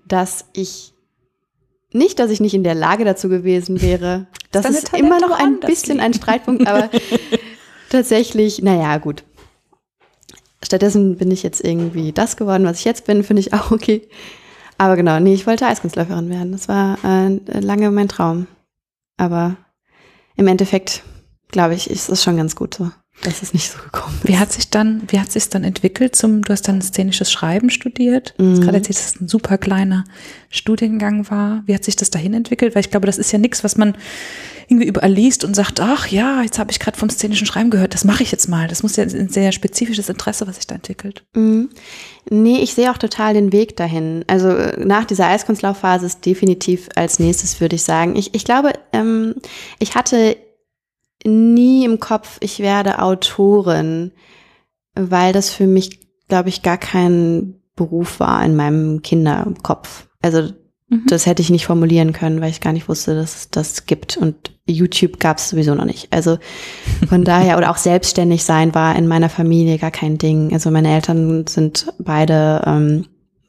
dass 0.07 0.45
ich 0.53 0.93
nicht, 1.93 2.19
dass 2.19 2.31
ich 2.31 2.41
nicht 2.41 2.55
in 2.55 2.65
der 2.65 2.75
Lage 2.75 3.05
dazu 3.05 3.29
gewesen 3.29 3.81
wäre. 3.81 4.27
Das 4.53 4.69
ist, 4.69 4.93
ist 4.93 4.93
immer 4.99 5.19
noch 5.19 5.31
ein 5.31 5.61
bisschen 5.61 5.99
ein 5.99 6.13
Streitpunkt, 6.13 6.67
aber 6.69 6.91
tatsächlich, 7.89 8.61
naja, 8.61 8.99
gut. 8.99 9.25
Stattdessen 10.63 11.17
bin 11.17 11.31
ich 11.31 11.43
jetzt 11.43 11.65
irgendwie 11.65 12.13
das 12.13 12.37
geworden, 12.37 12.67
was 12.67 12.81
ich 12.81 12.85
jetzt 12.85 13.07
bin, 13.07 13.25
finde 13.25 13.41
ich 13.41 13.55
auch 13.55 13.71
okay. 13.71 14.07
Aber 14.83 14.97
genau, 14.97 15.21
nee, 15.21 15.33
ich 15.33 15.47
wollte 15.47 15.65
Eiskunstläuferin 15.65 16.29
werden. 16.29 16.51
Das 16.51 16.67
war 16.67 16.99
äh, 17.05 17.39
lange 17.61 17.93
mein 17.93 18.09
Traum. 18.09 18.49
Aber 19.17 19.57
im 20.35 20.49
Endeffekt, 20.49 21.05
glaube 21.53 21.75
ich, 21.75 21.89
ist 21.89 22.09
es 22.09 22.25
schon 22.25 22.37
ganz 22.37 22.57
gut 22.57 22.75
so, 22.75 22.91
dass 23.21 23.43
es 23.43 23.53
nicht 23.53 23.71
so 23.71 23.79
gekommen 23.79 24.19
ist. 24.23 24.29
Wie 24.29 24.39
hat 24.39 24.53
sich 24.53 24.71
dann, 24.71 25.03
wie 25.09 25.21
hat 25.21 25.31
sich 25.31 25.49
dann 25.49 25.65
entwickelt 25.65 26.17
zum, 26.17 26.43
du 26.43 26.53
hast 26.53 26.67
dann 26.67 26.83
szenisches 26.83 27.31
Schreiben 27.31 27.71
studiert. 27.71 28.35
Mhm. 28.39 28.43
Du 28.43 28.51
hast 28.51 28.59
mhm. 28.59 28.63
gerade 28.65 28.77
erzählt, 28.79 28.99
dass 28.99 29.15
es 29.15 29.21
ein 29.21 29.29
super 29.29 29.59
kleiner 29.59 30.05
Studiengang 30.51 31.31
war. 31.31 31.63
Wie 31.67 31.75
hat 31.75 31.85
sich 31.85 31.97
das 31.97 32.11
dahin 32.11 32.35
entwickelt? 32.35 32.75
Weil 32.75 32.81
ich 32.81 32.91
glaube, 32.91 33.07
das 33.07 33.19
ist 33.19 33.31
ja 33.31 33.39
nichts, 33.39 33.63
was 33.63 33.77
man 33.77 33.97
irgendwie 34.69 34.89
überall 34.89 35.13
liest 35.13 35.45
und 35.45 35.55
sagt, 35.55 35.81
ach 35.81 36.09
ja, 36.09 36.43
jetzt 36.43 36.59
habe 36.59 36.71
ich 36.71 36.81
gerade 36.81 36.99
vom 36.99 37.11
szenischen 37.11 37.47
Schreiben 37.47 37.71
gehört, 37.71 37.95
das 37.95 38.05
mache 38.05 38.23
ich 38.23 38.33
jetzt 38.33 38.49
mal. 38.49 38.69
Das 38.69 38.83
muss 38.83 38.97
ja 38.97 39.05
ein 39.05 39.29
sehr 39.29 39.53
spezifisches 39.53 40.09
Interesse, 40.09 40.47
was 40.47 40.57
sich 40.57 40.67
da 40.67 40.75
entwickelt. 40.75 41.25
Mhm. 41.35 41.69
Nee, 42.31 42.61
ich 42.61 42.75
sehe 42.75 42.91
auch 42.91 42.99
total 42.99 43.35
den 43.35 43.53
Weg 43.53 43.77
dahin. 43.77 44.25
Also 44.27 44.49
äh, 44.49 44.85
nach 44.85 45.05
dieser 45.05 45.29
Eiskunstlaufphase 45.29 46.07
ist 46.07 46.25
definitiv 46.25 46.89
als 46.97 47.19
nächstes, 47.19 47.61
würde 47.61 47.77
ich 47.77 47.83
sagen. 47.83 48.17
Ich, 48.17 48.35
ich 48.35 48.45
glaube, 48.45 48.73
ähm, 48.93 49.35
ich 49.79 49.95
hatte 49.95 50.37
nie 51.25 51.85
im 51.85 52.01
Kopf, 52.01 52.39
ich 52.41 52.61
werde 52.61 53.01
Autorin, 53.01 54.13
weil 54.95 55.33
das 55.33 55.51
für 55.51 55.67
mich, 55.67 56.01
glaube 56.29 56.49
ich, 56.49 56.63
gar 56.63 56.79
kein 56.79 57.55
Beruf 57.77 58.21
war 58.21 58.45
in 58.45 58.55
meinem 58.55 59.03
Kinderkopf. 59.03 60.09
Also 60.21 60.51
Mhm. 60.93 61.07
Das 61.09 61.25
hätte 61.25 61.41
ich 61.41 61.51
nicht 61.51 61.67
formulieren 61.67 62.13
können, 62.13 62.41
weil 62.41 62.51
ich 62.51 62.61
gar 62.61 62.73
nicht 62.73 62.89
wusste, 62.89 63.15
dass 63.15 63.37
es 63.37 63.51
das 63.51 63.87
gibt. 63.87 64.19
Und 64.19 64.53
YouTube 64.67 65.19
gab 65.19 65.39
es 65.39 65.49
sowieso 65.49 65.75
noch 65.75 65.87
nicht. 65.87 66.09
Also 66.13 66.39
von 67.09 67.25
daher, 67.25 67.57
oder 67.57 67.71
auch 67.71 67.79
selbstständig 67.79 68.45
sein 68.45 68.75
war 68.75 68.95
in 68.95 69.09
meiner 69.09 69.31
Familie 69.31 69.79
gar 69.79 69.91
kein 69.91 70.19
Ding. 70.19 70.53
Also 70.53 70.71
meine 70.71 70.93
Eltern 70.95 71.47
sind 71.47 71.93
beide, 71.99 72.63
ähm, 72.67 73.07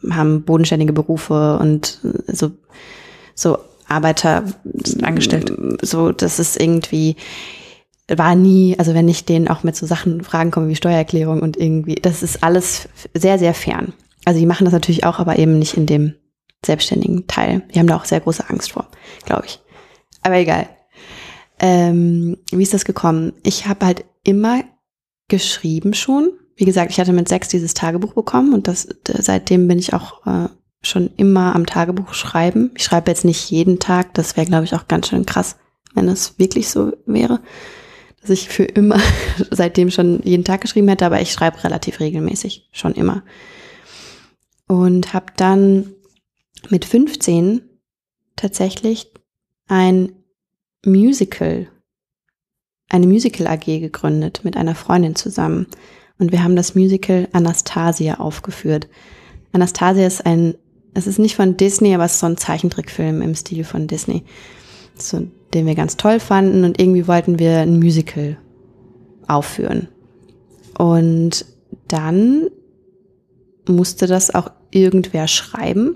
haben 0.09 0.43
bodenständige 0.43 0.93
Berufe 0.93 1.59
und 1.59 1.99
so, 2.27 2.51
so 3.35 3.57
Arbeiter 3.87 4.45
sind 4.63 5.03
angestellt. 5.03 5.51
So, 5.81 6.13
das 6.13 6.39
ist 6.39 6.59
irgendwie, 6.59 7.17
war 8.09 8.35
nie, 8.35 8.77
also 8.77 8.93
wenn 8.93 9.07
ich 9.07 9.25
denen 9.25 9.47
auch 9.47 9.63
mit 9.63 9.75
so 9.75 9.85
Sachen 9.85 10.23
Fragen 10.23 10.51
komme 10.51 10.67
wie 10.67 10.75
Steuererklärung 10.75 11.41
und 11.41 11.57
irgendwie, 11.57 11.95
das 11.95 12.23
ist 12.23 12.43
alles 12.43 12.89
sehr, 13.13 13.39
sehr 13.39 13.53
fern. 13.53 13.93
Also 14.25 14.39
die 14.39 14.45
machen 14.45 14.65
das 14.65 14.73
natürlich 14.73 15.05
auch, 15.05 15.19
aber 15.19 15.37
eben 15.37 15.59
nicht 15.59 15.75
in 15.75 15.85
dem 15.85 16.15
selbstständigen 16.65 17.27
Teil. 17.27 17.63
Wir 17.69 17.79
haben 17.79 17.87
da 17.87 17.95
auch 17.95 18.05
sehr 18.05 18.19
große 18.19 18.49
Angst 18.49 18.71
vor, 18.71 18.87
glaube 19.25 19.45
ich. 19.45 19.59
Aber 20.21 20.35
egal. 20.35 20.69
Ähm, 21.59 22.37
wie 22.51 22.63
ist 22.63 22.73
das 22.73 22.85
gekommen? 22.85 23.33
Ich 23.43 23.67
habe 23.67 23.85
halt 23.85 24.05
immer 24.23 24.63
geschrieben 25.27 25.93
schon. 25.93 26.31
Wie 26.55 26.65
gesagt, 26.65 26.91
ich 26.91 26.99
hatte 26.99 27.13
mit 27.13 27.27
sechs 27.27 27.47
dieses 27.47 27.73
Tagebuch 27.73 28.13
bekommen 28.13 28.53
und 28.53 28.67
das 28.67 28.87
seitdem 29.07 29.67
bin 29.67 29.79
ich 29.79 29.93
auch 29.93 30.25
äh, 30.27 30.49
schon 30.81 31.09
immer 31.17 31.55
am 31.55 31.65
Tagebuch 31.65 32.13
schreiben. 32.13 32.71
Ich 32.75 32.83
schreibe 32.83 33.09
jetzt 33.09 33.25
nicht 33.25 33.49
jeden 33.49 33.79
Tag, 33.79 34.13
das 34.13 34.37
wäre, 34.37 34.45
glaube 34.45 34.65
ich, 34.65 34.75
auch 34.75 34.87
ganz 34.87 35.07
schön 35.07 35.25
krass, 35.25 35.57
wenn 35.93 36.07
es 36.07 36.37
wirklich 36.37 36.69
so 36.69 36.91
wäre, 37.05 37.39
dass 38.23 38.31
ich 38.31 38.49
für 38.49 38.63
immer 38.63 38.99
seitdem 39.51 39.91
schon 39.91 40.21
jeden 40.23 40.45
Tag 40.45 40.61
geschrieben 40.61 40.87
hätte, 40.87 41.05
aber 41.05 41.21
ich 41.21 41.31
schreibe 41.31 41.63
relativ 41.63 41.99
regelmäßig, 41.99 42.69
schon 42.71 42.93
immer. 42.93 43.23
Und 44.67 45.13
habe 45.13 45.27
dann 45.35 45.93
mit 46.69 46.85
15 46.85 47.61
tatsächlich 48.35 49.11
ein 49.67 50.13
Musical, 50.85 51.67
eine 52.89 53.07
Musical 53.07 53.47
AG 53.47 53.65
gegründet 53.65 54.41
mit 54.43 54.55
einer 54.55 54.75
Freundin 54.75 55.15
zusammen. 55.15 55.67
Und 56.17 56.31
wir 56.31 56.43
haben 56.43 56.55
das 56.55 56.75
Musical 56.75 57.27
Anastasia 57.33 58.15
aufgeführt. 58.15 58.87
Anastasia 59.51 60.07
ist 60.07 60.25
ein, 60.25 60.55
es 60.93 61.07
ist 61.07 61.19
nicht 61.19 61.35
von 61.35 61.57
Disney, 61.57 61.93
aber 61.93 62.05
es 62.05 62.13
ist 62.13 62.19
so 62.19 62.27
ein 62.27 62.37
Zeichentrickfilm 62.37 63.21
im 63.21 63.35
Stil 63.35 63.63
von 63.63 63.87
Disney, 63.87 64.23
so, 64.95 65.27
den 65.53 65.65
wir 65.65 65.75
ganz 65.75 65.97
toll 65.97 66.19
fanden 66.19 66.63
und 66.63 66.79
irgendwie 66.79 67.07
wollten 67.07 67.39
wir 67.39 67.59
ein 67.59 67.79
Musical 67.79 68.37
aufführen. 69.27 69.87
Und 70.77 71.45
dann 71.87 72.49
musste 73.67 74.07
das 74.07 74.33
auch 74.33 74.51
irgendwer 74.71 75.27
schreiben 75.27 75.95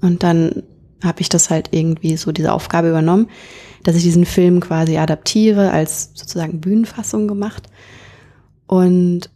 Und 0.00 0.22
dann 0.22 0.62
habe 1.02 1.20
ich 1.20 1.28
das 1.28 1.50
halt 1.50 1.68
irgendwie 1.72 2.16
so 2.16 2.32
diese 2.32 2.52
Aufgabe 2.52 2.88
übernommen, 2.88 3.28
dass 3.84 3.96
ich 3.96 4.02
diesen 4.02 4.24
Film 4.24 4.60
quasi 4.60 4.98
adaptiere, 4.98 5.70
als 5.70 6.10
sozusagen 6.14 6.60
Bühnenfassung 6.60 7.28
gemacht. 7.28 7.68
Und 8.66 9.30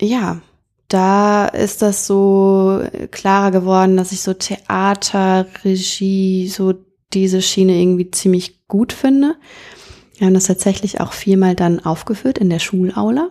ja, 0.00 0.40
da 0.88 1.46
ist 1.46 1.82
das 1.82 2.06
so 2.06 2.82
klarer 3.10 3.50
geworden, 3.50 3.96
dass 3.96 4.12
ich 4.12 4.20
so 4.20 4.34
Theater, 4.34 5.46
Regie, 5.64 6.48
so 6.48 6.74
diese 7.14 7.42
Schiene 7.42 7.80
irgendwie 7.80 8.10
ziemlich 8.10 8.66
gut 8.68 8.92
finde. 8.92 9.36
Wir 10.16 10.26
haben 10.26 10.34
das 10.34 10.46
tatsächlich 10.46 11.00
auch 11.00 11.12
viermal 11.12 11.54
dann 11.54 11.80
aufgeführt 11.80 12.38
in 12.38 12.50
der 12.50 12.58
Schulaula. 12.58 13.30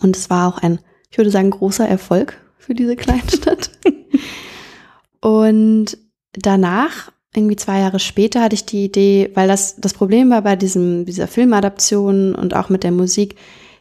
Und 0.00 0.16
es 0.16 0.30
war 0.30 0.48
auch 0.48 0.58
ein, 0.58 0.78
ich 1.10 1.18
würde 1.18 1.30
sagen, 1.30 1.50
großer 1.50 1.88
Erfolg 1.88 2.40
für 2.58 2.74
diese 2.74 2.96
Kleinstadt. 2.96 3.70
Und 5.20 5.98
danach, 6.32 7.10
irgendwie 7.34 7.56
zwei 7.56 7.80
Jahre 7.80 7.98
später, 7.98 8.42
hatte 8.42 8.54
ich 8.54 8.66
die 8.66 8.84
Idee, 8.84 9.30
weil 9.34 9.48
das, 9.48 9.76
das 9.76 9.94
Problem 9.94 10.30
war 10.30 10.42
bei 10.42 10.56
diesem, 10.56 11.04
dieser 11.04 11.26
Filmadaption 11.26 12.34
und 12.34 12.54
auch 12.54 12.68
mit 12.68 12.82
der 12.82 12.92
Musik, 12.92 13.36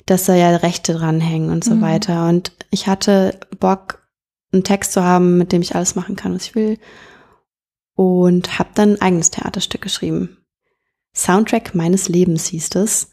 dass 0.05 0.25
da 0.25 0.35
ja 0.35 0.55
Rechte 0.57 0.93
dranhängen 0.93 1.49
und 1.49 1.63
so 1.63 1.75
mhm. 1.75 1.81
weiter. 1.81 2.27
Und 2.29 2.51
ich 2.71 2.87
hatte 2.87 3.39
Bock, 3.59 4.05
einen 4.51 4.63
Text 4.63 4.93
zu 4.93 5.03
haben, 5.03 5.37
mit 5.37 5.51
dem 5.51 5.61
ich 5.61 5.75
alles 5.75 5.95
machen 5.95 6.15
kann, 6.15 6.33
was 6.33 6.45
ich 6.45 6.55
will. 6.55 6.77
Und 7.95 8.59
habe 8.59 8.69
dann 8.73 8.93
ein 8.93 9.01
eigenes 9.01 9.31
Theaterstück 9.31 9.81
geschrieben. 9.81 10.37
Soundtrack 11.15 11.73
meines 11.75 12.09
Lebens 12.09 12.47
hieß 12.47 12.75
es. 12.75 13.11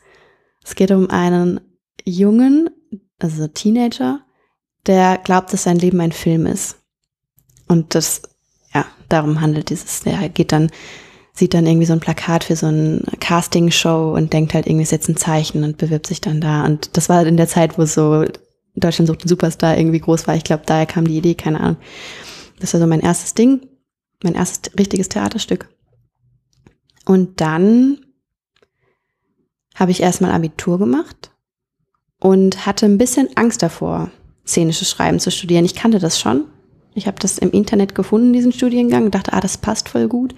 Es 0.65 0.75
geht 0.75 0.91
um 0.91 1.09
einen 1.09 1.61
Jungen, 2.05 2.71
also 3.19 3.47
Teenager, 3.47 4.21
der 4.87 5.19
glaubt, 5.19 5.53
dass 5.53 5.63
sein 5.65 5.79
Leben 5.79 6.01
ein 6.01 6.13
Film 6.13 6.47
ist. 6.47 6.77
Und 7.69 7.95
das, 7.95 8.23
ja, 8.75 8.85
darum 9.09 9.41
handelt 9.41 9.71
dieses, 9.71 10.01
der 10.01 10.29
geht 10.29 10.53
dann, 10.53 10.71
sieht 11.33 11.55
dann 11.55 11.67
irgendwie 11.67 11.87
so 11.87 11.93
ein 11.93 12.01
Plakat 12.01 12.45
für 12.45 12.57
so 12.57 12.67
ein 12.67 13.05
Casting-Show 13.21 14.13
und 14.15 14.33
denkt 14.33 14.55
halt 14.55 14.67
irgendwie, 14.67 14.83
ist 14.83 14.93
jetzt 14.93 15.09
ein 15.09 15.17
Zeichen 15.17 15.65
und 15.65 15.79
bewirbt 15.79 16.07
sich 16.07 16.21
dann 16.21 16.41
da. 16.41 16.65
Und 16.65 16.97
das 16.97 17.09
war 17.09 17.19
halt 17.19 17.29
in 17.29 17.37
der 17.37 17.49
Zeit, 17.49 17.79
wo 17.79 17.85
so 17.87 18.25
Deutschland 18.75 19.07
sucht 19.07 19.23
einen 19.23 19.29
Superstar 19.29 19.79
irgendwie 19.79 20.01
groß 20.01 20.27
war. 20.27 20.35
Ich 20.35 20.45
glaube, 20.45 20.65
daher 20.67 20.87
kam 20.87 21.07
die 21.07 21.17
Idee, 21.17 21.35
keine 21.35 21.61
Ahnung. 21.61 21.77
Das 22.61 22.75
war 22.75 22.81
so 22.81 22.87
mein 22.87 23.01
erstes 23.01 23.35
Ding, 23.35 23.61
mein 24.25 24.35
erstes 24.35 24.73
richtiges 24.79 25.09
Theaterstück. 25.09 25.69
Und 27.05 27.41
dann 27.41 27.99
habe 29.75 29.91
ich 29.91 30.03
erstmal 30.03 30.33
Abitur 30.33 30.79
gemacht 30.79 31.33
und 32.21 32.67
hatte 32.67 32.87
ein 32.87 32.99
bisschen 32.99 33.37
Angst 33.37 33.63
davor, 33.63 34.11
szenisches 34.47 34.91
Schreiben 34.91 35.19
zu 35.19 35.31
studieren. 35.31 35.65
Ich 35.65 35.75
kannte 35.75 35.99
das 35.99 36.21
schon. 36.21 36.45
Ich 36.95 37.07
habe 37.07 37.19
das 37.19 37.39
im 37.39 37.51
Internet 37.51 37.95
gefunden, 37.95 38.33
diesen 38.33 38.53
Studiengang, 38.53 39.11
dachte, 39.11 39.33
ah, 39.33 39.41
das 39.41 39.57
passt 39.59 39.89
voll 39.89 40.09
gut. 40.09 40.35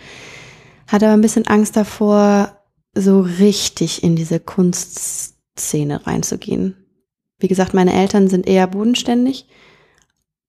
Hatte 0.87 1.07
aber 1.07 1.15
ein 1.15 1.21
bisschen 1.21 1.47
Angst 1.47 1.77
davor, 1.77 2.61
so 2.95 3.21
richtig 3.21 4.05
in 4.05 4.15
diese 4.15 4.39
Kunstszene 4.39 6.07
reinzugehen. 6.07 6.77
Wie 7.39 7.49
gesagt, 7.49 7.75
meine 7.75 7.93
Eltern 7.93 8.29
sind 8.29 8.47
eher 8.47 8.69
bodenständig 8.69 9.49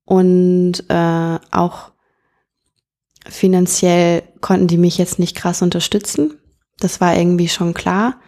und 0.05 0.83
äh, 0.87 1.39
auch 1.51 1.91
finanziell 3.27 4.23
konnten 4.41 4.67
die 4.67 4.77
mich 4.77 4.97
jetzt 4.97 5.19
nicht 5.19 5.35
krass 5.35 5.61
unterstützen. 5.61 6.39
Das 6.79 7.01
war 7.01 7.15
irgendwie 7.17 7.47
schon 7.47 7.73
klar. 7.73 8.19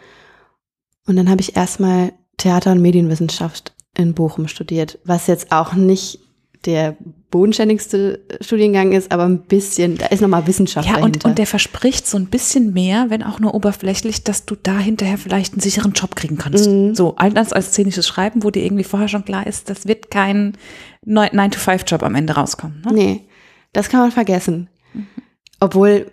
Und 1.06 1.16
dann 1.16 1.30
habe 1.30 1.40
ich 1.40 1.56
erstmal 1.56 2.12
Theater- 2.36 2.72
und 2.72 2.82
Medienwissenschaft 2.82 3.74
in 3.96 4.14
Bochum 4.14 4.48
studiert, 4.48 4.98
was 5.04 5.26
jetzt 5.26 5.52
auch 5.52 5.74
nicht 5.74 6.20
der 6.64 6.96
bodenständigste 7.30 8.20
Studiengang 8.40 8.92
ist, 8.92 9.12
aber 9.12 9.24
ein 9.24 9.42
bisschen, 9.42 9.98
da 9.98 10.06
ist 10.06 10.20
nochmal 10.20 10.46
Wissenschaft 10.46 10.88
ja, 10.88 10.94
dahinter. 10.96 11.26
Und, 11.26 11.32
und 11.32 11.38
der 11.38 11.46
verspricht 11.46 12.06
so 12.06 12.16
ein 12.16 12.26
bisschen 12.26 12.72
mehr, 12.72 13.06
wenn 13.10 13.22
auch 13.22 13.38
nur 13.38 13.54
oberflächlich, 13.54 14.24
dass 14.24 14.44
du 14.44 14.56
da 14.60 14.78
hinterher 14.78 15.18
vielleicht 15.18 15.52
einen 15.52 15.60
sicheren 15.60 15.92
Job 15.92 16.16
kriegen 16.16 16.38
kannst. 16.38 16.68
Mhm. 16.68 16.94
So, 16.94 17.16
anders 17.16 17.52
als 17.52 17.68
szenisches 17.68 18.06
Schreiben, 18.06 18.42
wo 18.42 18.50
dir 18.50 18.64
irgendwie 18.64 18.84
vorher 18.84 19.08
schon 19.08 19.24
klar 19.24 19.46
ist, 19.46 19.70
das 19.70 19.86
wird 19.86 20.10
kein 20.10 20.56
9-to-5-Job 21.06 22.02
am 22.02 22.14
Ende 22.14 22.34
rauskommen. 22.34 22.82
Ne? 22.84 22.92
Nee, 22.92 23.28
das 23.72 23.88
kann 23.88 24.00
man 24.00 24.12
vergessen. 24.12 24.68
Obwohl, 25.60 26.10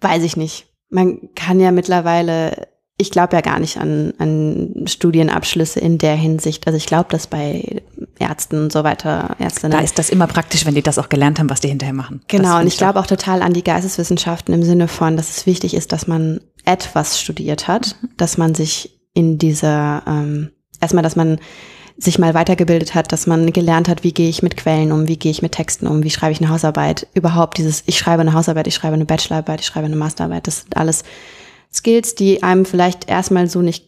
weiß 0.00 0.22
ich 0.22 0.36
nicht. 0.36 0.66
Man 0.88 1.34
kann 1.34 1.60
ja 1.60 1.72
mittlerweile 1.72 2.68
ich 2.98 3.10
glaube 3.10 3.36
ja 3.36 3.42
gar 3.42 3.60
nicht 3.60 3.76
an, 3.76 4.14
an 4.18 4.84
Studienabschlüsse 4.86 5.80
in 5.80 5.98
der 5.98 6.16
Hinsicht. 6.16 6.66
Also 6.66 6.78
ich 6.78 6.86
glaube, 6.86 7.08
dass 7.10 7.26
bei 7.26 7.82
Ärzten 8.18 8.64
und 8.64 8.72
so 8.72 8.84
weiter, 8.84 9.36
Ärztinnen. 9.38 9.76
Da 9.76 9.84
ist 9.84 9.98
das 9.98 10.08
immer 10.08 10.26
praktisch, 10.26 10.64
wenn 10.64 10.74
die 10.74 10.82
das 10.82 10.98
auch 10.98 11.10
gelernt 11.10 11.38
haben, 11.38 11.50
was 11.50 11.60
die 11.60 11.68
hinterher 11.68 11.92
machen. 11.92 12.22
Genau, 12.28 12.58
und 12.58 12.66
ich 12.66 12.78
glaube 12.78 12.98
auch 12.98 13.06
total 13.06 13.42
an 13.42 13.52
die 13.52 13.64
Geisteswissenschaften 13.64 14.54
im 14.54 14.62
Sinne 14.62 14.88
von, 14.88 15.16
dass 15.16 15.36
es 15.36 15.46
wichtig 15.46 15.74
ist, 15.74 15.92
dass 15.92 16.06
man 16.06 16.40
etwas 16.64 17.20
studiert 17.20 17.68
hat, 17.68 17.96
mhm. 18.00 18.08
dass 18.16 18.38
man 18.38 18.54
sich 18.54 18.98
in 19.12 19.36
dieser, 19.36 20.02
ähm, 20.06 20.50
erstmal, 20.80 21.02
dass 21.02 21.16
man 21.16 21.38
sich 21.98 22.18
mal 22.18 22.34
weitergebildet 22.34 22.94
hat, 22.94 23.10
dass 23.12 23.26
man 23.26 23.52
gelernt 23.52 23.88
hat, 23.88 24.04
wie 24.04 24.12
gehe 24.12 24.28
ich 24.28 24.42
mit 24.42 24.56
Quellen 24.56 24.92
um, 24.92 25.08
wie 25.08 25.16
gehe 25.16 25.30
ich 25.30 25.42
mit 25.42 25.52
Texten 25.52 25.86
um, 25.86 26.02
wie 26.02 26.10
schreibe 26.10 26.32
ich 26.32 26.40
eine 26.40 26.50
Hausarbeit. 26.50 27.06
Überhaupt 27.14 27.56
dieses, 27.56 27.82
ich 27.86 27.98
schreibe 27.98 28.20
eine 28.20 28.34
Hausarbeit, 28.34 28.66
ich 28.66 28.74
schreibe 28.74 28.94
eine 28.94 29.06
Bachelorarbeit, 29.06 29.60
ich 29.60 29.66
schreibe 29.66 29.86
eine 29.86 29.96
Masterarbeit, 29.96 30.46
das 30.46 30.62
sind 30.62 30.76
alles 30.76 31.04
Skills, 31.72 32.14
die 32.14 32.42
einem 32.42 32.66
vielleicht 32.66 33.08
erstmal 33.08 33.48
so 33.48 33.62
nicht 33.62 33.86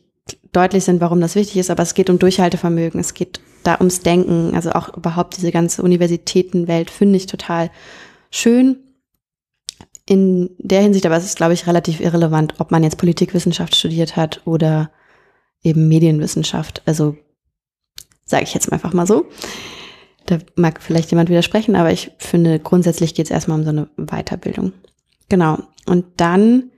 deutlich 0.53 0.85
sind, 0.85 1.01
warum 1.01 1.21
das 1.21 1.35
wichtig 1.35 1.59
ist, 1.59 1.71
aber 1.71 1.83
es 1.83 1.95
geht 1.95 2.09
um 2.09 2.19
Durchhaltevermögen, 2.19 2.99
es 2.99 3.13
geht 3.13 3.41
da 3.63 3.77
ums 3.79 4.01
Denken, 4.01 4.55
also 4.55 4.73
auch 4.73 4.97
überhaupt 4.97 5.37
diese 5.37 5.53
ganze 5.53 5.83
Universitätenwelt 5.83 6.91
finde 6.91 7.17
ich 7.17 7.27
total 7.27 7.71
schön. 8.31 8.79
In 10.07 10.51
der 10.59 10.81
Hinsicht, 10.81 11.05
aber 11.05 11.19
es 11.19 11.25
ist, 11.27 11.37
glaube 11.37 11.53
ich, 11.53 11.67
relativ 11.67 12.01
irrelevant, 12.01 12.55
ob 12.59 12.71
man 12.71 12.83
jetzt 12.83 12.97
Politikwissenschaft 12.97 13.77
studiert 13.77 14.17
hat 14.17 14.41
oder 14.47 14.91
eben 15.63 15.87
Medienwissenschaft. 15.87 16.81
Also 16.87 17.19
sage 18.29 18.45
ich 18.45 18.55
jetzt 18.55 18.71
einfach 18.73 18.93
mal 18.93 19.07
so. 19.07 19.27
Da 20.27 20.39
mag 20.57 20.83
vielleicht 20.83 21.11
jemand 21.11 21.31
widersprechen, 21.31 21.75
aber 21.75 21.91
ich 21.91 22.13
finde, 22.19 22.61
grundsätzlich 22.61 23.15
geht 23.15 23.27
es 23.27 23.31
erstmal 23.31 23.59
um 23.59 23.65
so 23.65 23.71
eine 23.71 23.89
Weiterbildung. 23.97 24.73
Genau. 25.29 25.59
Und 25.87 26.05
dann 26.19 26.71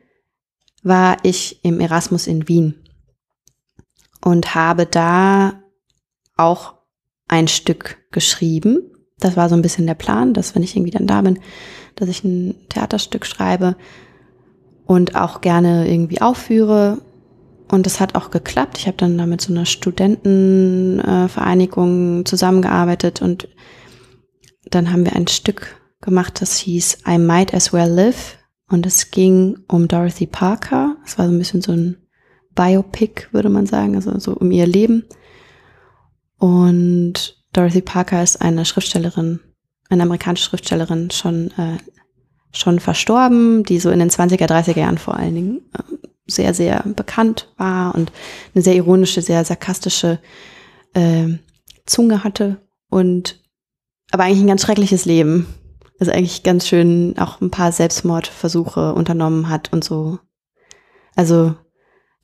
war 0.83 1.19
ich 1.25 1.63
im 1.65 1.81
Erasmus 1.81 2.27
in 2.27 2.49
Wien 2.49 2.75
und 4.25 4.55
habe 4.55 4.87
da 4.87 5.61
auch 6.37 6.75
ein 7.27 7.49
Stück 7.49 7.99
geschrieben. 8.13 8.83
Das 9.19 9.37
war 9.37 9.49
so 9.49 9.57
ein 9.57 9.63
bisschen 9.63 9.87
der 9.87 9.95
Plan, 9.95 10.33
dass 10.33 10.55
wenn 10.55 10.63
ich 10.63 10.77
irgendwie 10.77 10.93
dann 10.93 11.07
da 11.09 11.21
bin, 11.21 11.41
dass 11.97 12.09
ich 12.09 12.23
ein 12.23 12.55
Theaterstück 12.69 13.27
schreibe 13.27 13.77
und 14.87 15.17
auch 15.17 15.41
gerne 15.41 15.91
irgendwie 15.91 16.21
aufführe. 16.21 16.99
Und 17.71 17.87
das 17.87 18.01
hat 18.01 18.17
auch 18.17 18.31
geklappt. 18.31 18.79
Ich 18.79 18.87
habe 18.87 18.97
dann 18.97 19.17
da 19.17 19.27
mit 19.27 19.41
so 19.41 19.53
einer 19.53 19.67
Studentenvereinigung 19.67 22.27
zusammengearbeitet 22.27 23.23
und 23.23 23.47
dann 24.71 24.93
haben 24.93 25.05
wir 25.05 25.15
ein 25.15 25.29
Stück 25.29 25.77
gemacht, 26.01 26.41
das 26.41 26.57
hieß 26.57 26.99
I 27.07 27.19
Might 27.19 27.55
As 27.55 27.73
Well 27.73 27.91
Live 27.91 28.39
und 28.69 28.87
es 28.87 29.13
ging 29.13 29.59
um 29.69 29.87
Dorothy 29.87 30.27
Parker. 30.27 30.97
Es 31.05 31.17
war 31.19 31.27
so 31.27 31.33
ein 31.33 31.39
bisschen 31.39 31.63
so 31.63 31.71
ein 31.73 31.99
Biopic, 32.55 33.29
würde 33.33 33.51
man 33.51 33.67
sagen, 33.67 33.95
also 33.95 34.19
so 34.19 34.33
um 34.33 34.51
ihr 34.51 34.67
Leben. 34.67 35.05
Und 36.39 37.41
Dorothy 37.53 37.83
Parker 37.83 38.21
ist 38.23 38.43
eine 38.43 38.65
Schriftstellerin, 38.65 39.39
eine 39.89 40.03
amerikanische 40.03 40.45
Schriftstellerin, 40.45 41.11
schon, 41.11 41.53
äh, 41.53 41.79
schon 42.53 42.81
verstorben, 42.81 43.63
die 43.63 43.79
so 43.79 43.91
in 43.91 44.01
den 44.01 44.11
20er, 44.11 44.49
30er 44.49 44.79
Jahren 44.79 44.99
vor 44.99 45.17
allen 45.17 45.35
Dingen 45.35 45.61
äh, 45.75 45.90
sehr, 46.31 46.55
sehr 46.55 46.83
bekannt 46.97 47.53
war 47.57 47.95
und 47.95 48.13
eine 48.55 48.63
sehr 48.63 48.75
ironische, 48.75 49.23
sehr 49.23 49.45
sarkastische 49.45 50.21
äh, 50.95 51.29
Zunge 51.87 52.25
hatte 52.25 52.61
und 52.89 53.41
aber 54.13 54.25
eigentlich 54.25 54.41
ein 54.41 54.49
ganz 54.49 54.63
schreckliches 54.63 55.05
Leben 55.05 55.47
also 56.01 56.13
eigentlich 56.13 56.43
ganz 56.43 56.67
schön 56.67 57.15
auch 57.19 57.41
ein 57.41 57.51
paar 57.51 57.71
Selbstmordversuche 57.71 58.95
unternommen 58.95 59.49
hat 59.51 59.73
und 59.73 59.85
so. 59.85 60.19
Also 61.15 61.55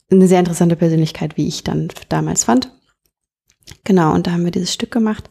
eine 0.09 0.27
sehr 0.27 0.39
interessante 0.39 0.75
Persönlichkeit, 0.75 1.37
wie 1.37 1.47
ich 1.47 1.63
dann 1.63 1.87
damals 2.09 2.43
fand. 2.43 2.71
Genau, 3.83 4.13
und 4.13 4.25
da 4.25 4.31
haben 4.31 4.43
wir 4.43 4.51
dieses 4.51 4.73
Stück 4.73 4.91
gemacht. 4.91 5.29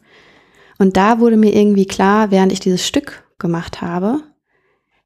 Und 0.79 0.95
da 0.95 1.19
wurde 1.19 1.37
mir 1.37 1.53
irgendwie 1.53 1.85
klar, 1.85 2.31
während 2.31 2.51
ich 2.51 2.59
dieses 2.59 2.87
Stück 2.87 3.23
gemacht 3.37 3.81
habe, 3.81 4.23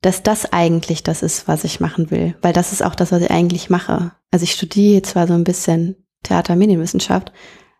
dass 0.01 0.23
das 0.23 0.51
eigentlich 0.51 1.03
das 1.03 1.21
ist, 1.21 1.47
was 1.47 1.63
ich 1.63 1.79
machen 1.79 2.11
will. 2.11 2.35
Weil 2.41 2.53
das 2.53 2.71
ist 2.71 2.83
auch 2.83 2.95
das, 2.95 3.11
was 3.11 3.21
ich 3.21 3.31
eigentlich 3.31 3.69
mache. 3.69 4.11
Also 4.31 4.43
ich 4.43 4.53
studiere 4.53 5.03
zwar 5.03 5.27
so 5.27 5.33
ein 5.33 5.43
bisschen 5.43 5.95
Theater-Medienwissenschaft, 6.23 7.31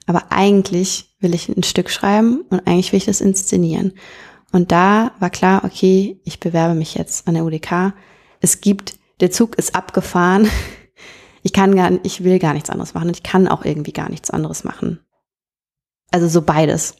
aber 0.05 0.31
eigentlich 0.31 1.15
will 1.19 1.34
ich 1.34 1.49
ein 1.49 1.63
Stück 1.63 1.89
schreiben 1.89 2.41
und 2.49 2.65
eigentlich 2.67 2.91
will 2.91 2.97
ich 2.97 3.05
das 3.05 3.21
inszenieren. 3.21 3.93
Und 4.51 4.71
da 4.71 5.12
war 5.19 5.29
klar, 5.29 5.63
okay, 5.63 6.19
ich 6.23 6.39
bewerbe 6.39 6.75
mich 6.75 6.95
jetzt 6.95 7.27
an 7.27 7.36
der 7.36 7.45
UDK. 7.45 7.93
Es 8.39 8.62
gibt, 8.62 8.99
der 9.19 9.31
Zug 9.31 9.55
ist 9.57 9.75
abgefahren. 9.75 10.47
Ich 11.43 11.53
kann 11.53 11.75
gar, 11.75 11.91
ich 12.03 12.23
will 12.23 12.38
gar 12.38 12.53
nichts 12.53 12.69
anderes 12.69 12.93
machen. 12.93 13.10
Ich 13.10 13.23
kann 13.23 13.47
auch 13.47 13.65
irgendwie 13.65 13.93
gar 13.93 14.12
nichts 14.12 14.29
anderes 14.29 14.63
machen. 14.63 14.99
Also 16.12 16.27
so 16.27 16.43
beides. 16.43 16.97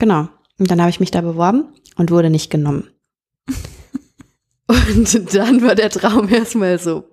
Genau. 0.00 0.28
Und 0.58 0.68
dann 0.68 0.80
habe 0.80 0.90
ich 0.90 0.98
mich 0.98 1.12
da 1.12 1.20
beworben 1.20 1.68
und 1.94 2.10
wurde 2.10 2.28
nicht 2.28 2.50
genommen. 2.50 2.90
Und 4.66 5.34
dann 5.34 5.62
war 5.62 5.74
der 5.74 5.90
Traum 5.90 6.28
erstmal 6.28 6.78
so 6.78 7.04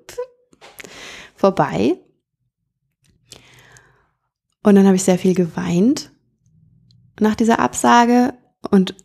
vorbei. 1.35 1.99
Und 4.63 4.75
dann 4.75 4.85
habe 4.85 4.95
ich 4.95 5.03
sehr 5.03 5.19
viel 5.19 5.35
geweint 5.35 6.11
nach 7.19 7.35
dieser 7.35 7.59
Absage 7.59 8.33
und 8.71 8.95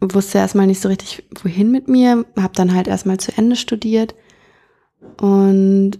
wusste 0.00 0.38
erstmal 0.38 0.66
nicht 0.66 0.80
so 0.80 0.88
richtig, 0.88 1.24
wohin 1.42 1.70
mit 1.70 1.88
mir. 1.88 2.24
Habe 2.36 2.54
dann 2.54 2.74
halt 2.74 2.86
erstmal 2.86 3.18
zu 3.18 3.36
Ende 3.36 3.56
studiert. 3.56 4.14
Und 5.20 5.98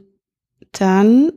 dann 0.72 1.32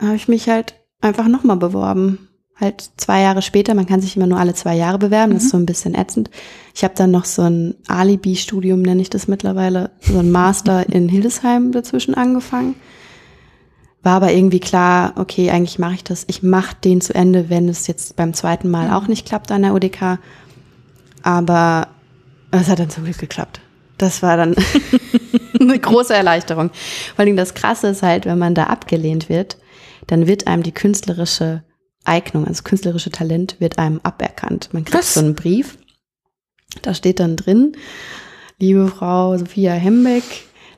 habe 0.00 0.16
ich 0.16 0.28
mich 0.28 0.48
halt 0.48 0.74
einfach 1.00 1.28
nochmal 1.28 1.56
beworben. 1.56 2.29
Halt 2.60 2.90
zwei 2.96 3.22
Jahre 3.22 3.40
später, 3.40 3.74
man 3.74 3.86
kann 3.86 4.02
sich 4.02 4.16
immer 4.16 4.26
nur 4.26 4.38
alle 4.38 4.54
zwei 4.54 4.76
Jahre 4.76 4.98
bewerben, 4.98 5.32
das 5.32 5.44
ist 5.44 5.48
mhm. 5.48 5.50
so 5.50 5.62
ein 5.62 5.66
bisschen 5.66 5.94
ätzend. 5.94 6.30
Ich 6.74 6.84
habe 6.84 6.94
dann 6.94 7.10
noch 7.10 7.24
so 7.24 7.42
ein 7.42 7.74
Alibi-Studium, 7.88 8.82
nenne 8.82 9.00
ich 9.00 9.08
das 9.08 9.28
mittlerweile, 9.28 9.90
so 10.00 10.18
ein 10.18 10.30
Master 10.30 10.88
in 10.92 11.08
Hildesheim 11.08 11.72
dazwischen 11.72 12.14
angefangen. 12.14 12.74
War 14.02 14.14
aber 14.14 14.32
irgendwie 14.32 14.60
klar, 14.60 15.14
okay, 15.16 15.50
eigentlich 15.50 15.78
mache 15.78 15.94
ich 15.94 16.04
das. 16.04 16.24
Ich 16.26 16.42
mache 16.42 16.76
den 16.84 17.00
zu 17.00 17.14
Ende, 17.14 17.50
wenn 17.50 17.68
es 17.68 17.86
jetzt 17.86 18.16
beim 18.16 18.34
zweiten 18.34 18.70
Mal 18.70 18.88
mhm. 18.88 18.94
auch 18.94 19.08
nicht 19.08 19.26
klappt 19.26 19.50
an 19.52 19.62
der 19.62 19.74
UDK. 19.74 20.18
Aber 21.22 21.88
es 22.50 22.68
hat 22.68 22.78
dann 22.78 22.90
zum 22.90 23.04
Glück 23.04 23.18
geklappt. 23.18 23.60
Das 23.98 24.22
war 24.22 24.36
dann 24.36 24.54
eine 25.60 25.78
große 25.78 26.14
Erleichterung. 26.14 26.70
Vor 27.14 27.24
allem 27.24 27.36
das 27.36 27.54
Krasse 27.54 27.88
ist 27.88 28.02
halt, 28.02 28.24
wenn 28.24 28.38
man 28.38 28.54
da 28.54 28.64
abgelehnt 28.64 29.28
wird, 29.28 29.58
dann 30.06 30.26
wird 30.26 30.46
einem 30.46 30.62
die 30.62 30.72
künstlerische 30.72 31.62
Eignung, 32.04 32.46
also 32.46 32.62
künstlerische 32.62 33.10
Talent 33.10 33.56
wird 33.58 33.78
einem 33.78 34.00
aberkannt. 34.02 34.70
Man 34.72 34.84
kriegt 34.84 34.98
Was? 34.98 35.14
so 35.14 35.20
einen 35.20 35.34
Brief, 35.34 35.78
da 36.82 36.94
steht 36.94 37.20
dann 37.20 37.36
drin, 37.36 37.76
liebe 38.58 38.88
Frau 38.88 39.36
Sophia 39.36 39.72
Hembeck, 39.72 40.24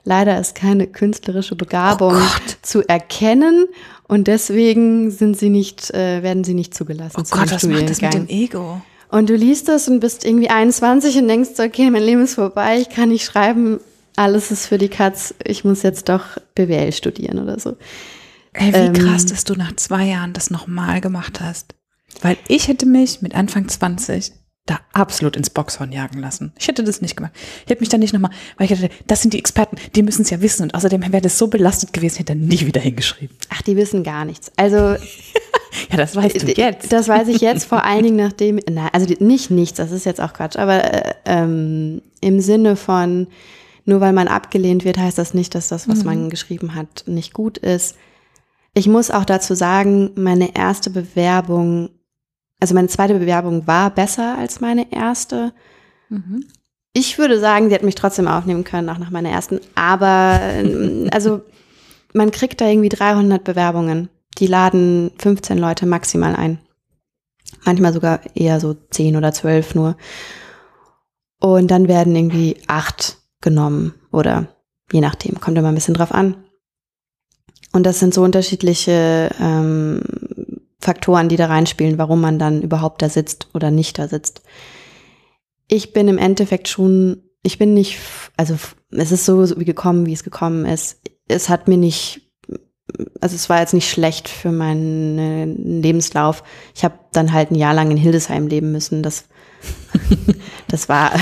leider 0.04 0.40
ist 0.40 0.54
keine 0.54 0.86
künstlerische 0.86 1.56
Begabung 1.56 2.16
oh 2.16 2.52
zu 2.62 2.86
erkennen 2.88 3.66
und 4.08 4.26
deswegen 4.26 5.10
sind 5.10 5.38
sie 5.38 5.48
nicht, 5.48 5.90
äh, 5.92 6.22
werden 6.22 6.44
sie 6.44 6.54
nicht 6.54 6.74
zugelassen. 6.74 7.16
Oh 7.18 7.24
Gott, 7.30 7.50
was 7.50 7.66
macht 7.66 7.90
das 7.90 8.00
mit 8.00 8.14
dem 8.14 8.28
Ego? 8.28 8.82
Und 9.08 9.28
du 9.28 9.36
liest 9.36 9.68
das 9.68 9.88
und 9.88 10.00
bist 10.00 10.24
irgendwie 10.24 10.48
21 10.48 11.18
und 11.18 11.28
denkst, 11.28 11.50
okay, 11.58 11.90
mein 11.90 12.02
Leben 12.02 12.22
ist 12.24 12.34
vorbei, 12.34 12.80
ich 12.80 12.88
kann 12.88 13.10
nicht 13.10 13.26
schreiben, 13.26 13.78
alles 14.16 14.50
ist 14.50 14.66
für 14.66 14.78
die 14.78 14.88
Katz, 14.88 15.34
ich 15.44 15.64
muss 15.64 15.82
jetzt 15.82 16.08
doch 16.08 16.38
BWL 16.54 16.92
studieren 16.92 17.38
oder 17.38 17.58
so. 17.58 17.76
Ey, 18.52 18.72
wie 18.72 18.76
ähm, 18.76 18.92
krass, 18.92 19.26
dass 19.26 19.44
du 19.44 19.54
nach 19.54 19.74
zwei 19.76 20.04
Jahren 20.04 20.32
das 20.32 20.50
nochmal 20.50 21.00
gemacht 21.00 21.40
hast. 21.40 21.74
Weil 22.20 22.36
ich 22.48 22.68
hätte 22.68 22.86
mich 22.86 23.22
mit 23.22 23.34
Anfang 23.34 23.68
20 23.68 24.32
da 24.66 24.78
absolut 24.92 25.36
ins 25.36 25.50
Boxhorn 25.50 25.90
jagen 25.90 26.20
lassen. 26.20 26.52
Ich 26.58 26.68
hätte 26.68 26.84
das 26.84 27.00
nicht 27.00 27.16
gemacht. 27.16 27.32
Ich 27.64 27.70
hätte 27.70 27.80
mich 27.80 27.88
da 27.88 27.98
nicht 27.98 28.12
nochmal, 28.12 28.30
weil 28.58 28.70
ich 28.70 28.78
dachte, 28.78 28.94
das 29.08 29.22
sind 29.22 29.34
die 29.34 29.38
Experten, 29.38 29.76
die 29.96 30.02
müssen 30.02 30.22
es 30.22 30.30
ja 30.30 30.40
wissen. 30.40 30.62
Und 30.62 30.74
außerdem 30.74 31.02
wäre 31.02 31.22
das 31.22 31.38
so 31.38 31.48
belastet 31.48 31.92
gewesen, 31.92 32.18
hätte 32.18 32.32
er 32.32 32.36
nie 32.36 32.60
wieder 32.60 32.80
hingeschrieben. 32.80 33.36
Ach, 33.48 33.62
die 33.62 33.76
wissen 33.76 34.04
gar 34.04 34.24
nichts. 34.24 34.52
Also 34.56 34.96
Ja, 35.90 35.96
das 35.96 36.14
weißt 36.16 36.42
du 36.42 36.52
jetzt. 36.52 36.92
Das 36.92 37.08
weiß 37.08 37.28
ich 37.28 37.40
jetzt 37.40 37.64
vor 37.64 37.84
allen 37.84 38.02
Dingen 38.02 38.16
nachdem, 38.16 38.60
na, 38.70 38.88
also 38.92 39.06
nicht 39.20 39.50
nichts, 39.50 39.78
das 39.78 39.90
ist 39.90 40.04
jetzt 40.04 40.20
auch 40.20 40.32
Quatsch, 40.32 40.56
aber 40.56 40.84
äh, 40.84 41.14
ähm, 41.24 42.02
im 42.20 42.40
Sinne 42.40 42.76
von, 42.76 43.26
nur 43.84 44.00
weil 44.00 44.12
man 44.12 44.28
abgelehnt 44.28 44.84
wird, 44.84 44.98
heißt 44.98 45.18
das 45.18 45.34
nicht, 45.34 45.54
dass 45.54 45.68
das, 45.68 45.88
was 45.88 46.00
mhm. 46.00 46.04
man 46.04 46.30
geschrieben 46.30 46.74
hat, 46.74 47.04
nicht 47.06 47.32
gut 47.32 47.58
ist. 47.58 47.96
Ich 48.74 48.88
muss 48.88 49.10
auch 49.10 49.24
dazu 49.24 49.54
sagen, 49.54 50.12
meine 50.14 50.56
erste 50.56 50.90
Bewerbung, 50.90 51.90
also 52.60 52.74
meine 52.74 52.88
zweite 52.88 53.18
Bewerbung 53.18 53.66
war 53.66 53.90
besser 53.90 54.38
als 54.38 54.60
meine 54.60 54.90
erste. 54.92 55.52
Mhm. 56.08 56.46
Ich 56.94 57.18
würde 57.18 57.38
sagen, 57.38 57.68
sie 57.68 57.74
hat 57.74 57.82
mich 57.82 57.94
trotzdem 57.94 58.28
aufnehmen 58.28 58.64
können, 58.64 58.88
auch 58.88 58.98
nach 58.98 59.10
meiner 59.10 59.30
ersten. 59.30 59.60
Aber 59.74 60.40
ähm, 60.42 61.08
also 61.12 61.42
man 62.14 62.30
kriegt 62.30 62.60
da 62.60 62.68
irgendwie 62.68 62.88
300 62.88 63.44
Bewerbungen 63.44 64.08
die 64.38 64.46
laden 64.46 65.10
15 65.18 65.58
Leute 65.58 65.86
maximal 65.86 66.34
ein. 66.34 66.58
Manchmal 67.64 67.92
sogar 67.92 68.20
eher 68.34 68.60
so 68.60 68.74
10 68.74 69.16
oder 69.16 69.32
12 69.32 69.74
nur. 69.74 69.96
Und 71.38 71.70
dann 71.70 71.88
werden 71.88 72.14
irgendwie 72.16 72.56
acht 72.66 73.18
genommen 73.40 73.94
oder 74.10 74.48
je 74.90 75.00
nachdem, 75.00 75.40
kommt 75.40 75.58
immer 75.58 75.68
ein 75.68 75.74
bisschen 75.74 75.94
drauf 75.94 76.12
an. 76.12 76.36
Und 77.72 77.84
das 77.84 77.98
sind 77.98 78.12
so 78.14 78.22
unterschiedliche 78.22 79.30
ähm, 79.40 80.02
Faktoren, 80.80 81.28
die 81.28 81.36
da 81.36 81.46
reinspielen, 81.46 81.98
warum 81.98 82.20
man 82.20 82.38
dann 82.38 82.62
überhaupt 82.62 83.02
da 83.02 83.08
sitzt 83.08 83.48
oder 83.54 83.70
nicht 83.70 83.98
da 83.98 84.08
sitzt. 84.08 84.42
Ich 85.68 85.92
bin 85.92 86.08
im 86.08 86.18
Endeffekt 86.18 86.68
schon, 86.68 87.22
ich 87.42 87.58
bin 87.58 87.72
nicht, 87.72 87.98
also 88.36 88.56
es 88.90 89.12
ist 89.12 89.24
so 89.24 89.58
wie 89.58 89.64
gekommen, 89.64 90.06
wie 90.06 90.12
es 90.12 90.24
gekommen 90.24 90.66
ist. 90.66 91.00
Es 91.28 91.48
hat 91.48 91.66
mir 91.68 91.78
nicht 91.78 92.22
also 93.20 93.36
es 93.36 93.48
war 93.48 93.60
jetzt 93.60 93.74
nicht 93.74 93.90
schlecht 93.90 94.28
für 94.28 94.52
meinen 94.52 95.80
Lebenslauf. 95.82 96.42
Ich 96.74 96.84
habe 96.84 96.98
dann 97.12 97.32
halt 97.32 97.50
ein 97.50 97.56
Jahr 97.56 97.74
lang 97.74 97.90
in 97.90 97.96
Hildesheim 97.96 98.46
leben 98.48 98.72
müssen. 98.72 99.02
Das, 99.02 99.26
das 100.68 100.88
war. 100.88 101.12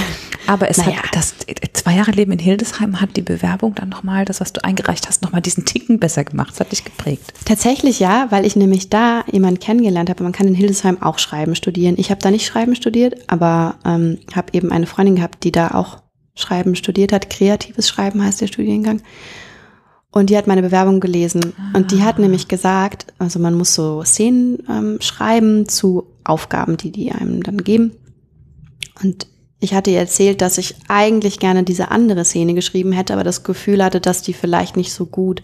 Aber 0.50 0.68
es 0.68 0.78
naja. 0.78 0.96
hat 0.96 1.14
das 1.14 1.34
zwei 1.74 1.94
Jahre 1.94 2.10
Leben 2.10 2.32
in 2.32 2.40
Hildesheim 2.40 3.00
hat 3.00 3.16
die 3.16 3.22
Bewerbung 3.22 3.76
dann 3.76 3.88
nochmal, 3.88 4.24
das, 4.24 4.40
was 4.40 4.52
du 4.52 4.64
eingereicht 4.64 5.06
hast, 5.06 5.22
nochmal 5.22 5.40
diesen 5.42 5.64
Ticken 5.64 6.00
besser 6.00 6.24
gemacht. 6.24 6.50
Das 6.50 6.58
hat 6.58 6.72
dich 6.72 6.82
geprägt. 6.82 7.32
Tatsächlich 7.44 8.00
ja, 8.00 8.26
weil 8.30 8.44
ich 8.44 8.56
nämlich 8.56 8.90
da 8.90 9.22
jemanden 9.30 9.60
kennengelernt 9.60 10.10
habe. 10.10 10.24
Man 10.24 10.32
kann 10.32 10.48
in 10.48 10.56
Hildesheim 10.56 11.00
auch 11.00 11.20
Schreiben 11.20 11.54
studieren. 11.54 11.94
Ich 11.98 12.10
habe 12.10 12.20
da 12.20 12.32
nicht 12.32 12.46
Schreiben 12.46 12.74
studiert, 12.74 13.14
aber 13.28 13.76
ähm, 13.84 14.18
habe 14.34 14.48
eben 14.52 14.72
eine 14.72 14.86
Freundin 14.86 15.14
gehabt, 15.14 15.44
die 15.44 15.52
da 15.52 15.68
auch 15.68 16.02
Schreiben 16.34 16.74
studiert 16.74 17.12
hat. 17.12 17.30
Kreatives 17.30 17.88
Schreiben 17.88 18.20
heißt 18.20 18.40
der 18.40 18.48
Studiengang. 18.48 19.02
Und 20.10 20.30
die 20.30 20.36
hat 20.36 20.48
meine 20.48 20.62
Bewerbung 20.62 20.98
gelesen. 20.98 21.52
Ah. 21.56 21.78
Und 21.78 21.92
die 21.92 22.02
hat 22.02 22.18
ah. 22.18 22.22
nämlich 22.22 22.48
gesagt, 22.48 23.06
also 23.18 23.38
man 23.38 23.54
muss 23.54 23.72
so 23.72 24.02
Szenen 24.02 24.64
ähm, 24.68 24.98
schreiben 25.00 25.68
zu 25.68 26.08
Aufgaben, 26.24 26.76
die 26.76 26.90
die 26.90 27.12
einem 27.12 27.40
dann 27.44 27.62
geben. 27.62 27.92
Und 29.00 29.28
ich 29.61 29.75
hatte 29.75 29.90
ihr 29.90 29.99
erzählt, 29.99 30.40
dass 30.40 30.59
ich 30.59 30.75
eigentlich 30.88 31.38
gerne 31.38 31.62
diese 31.62 31.90
andere 31.90 32.25
Szene 32.25 32.55
geschrieben 32.55 32.92
hätte, 32.92 33.12
aber 33.12 33.25
das 33.25 33.42
Gefühl 33.42 33.85
hatte, 33.85 34.01
dass 34.01 34.23
die 34.23 34.33
vielleicht 34.33 34.77
nicht 34.77 34.92
so 34.92 35.07
gut 35.07 35.42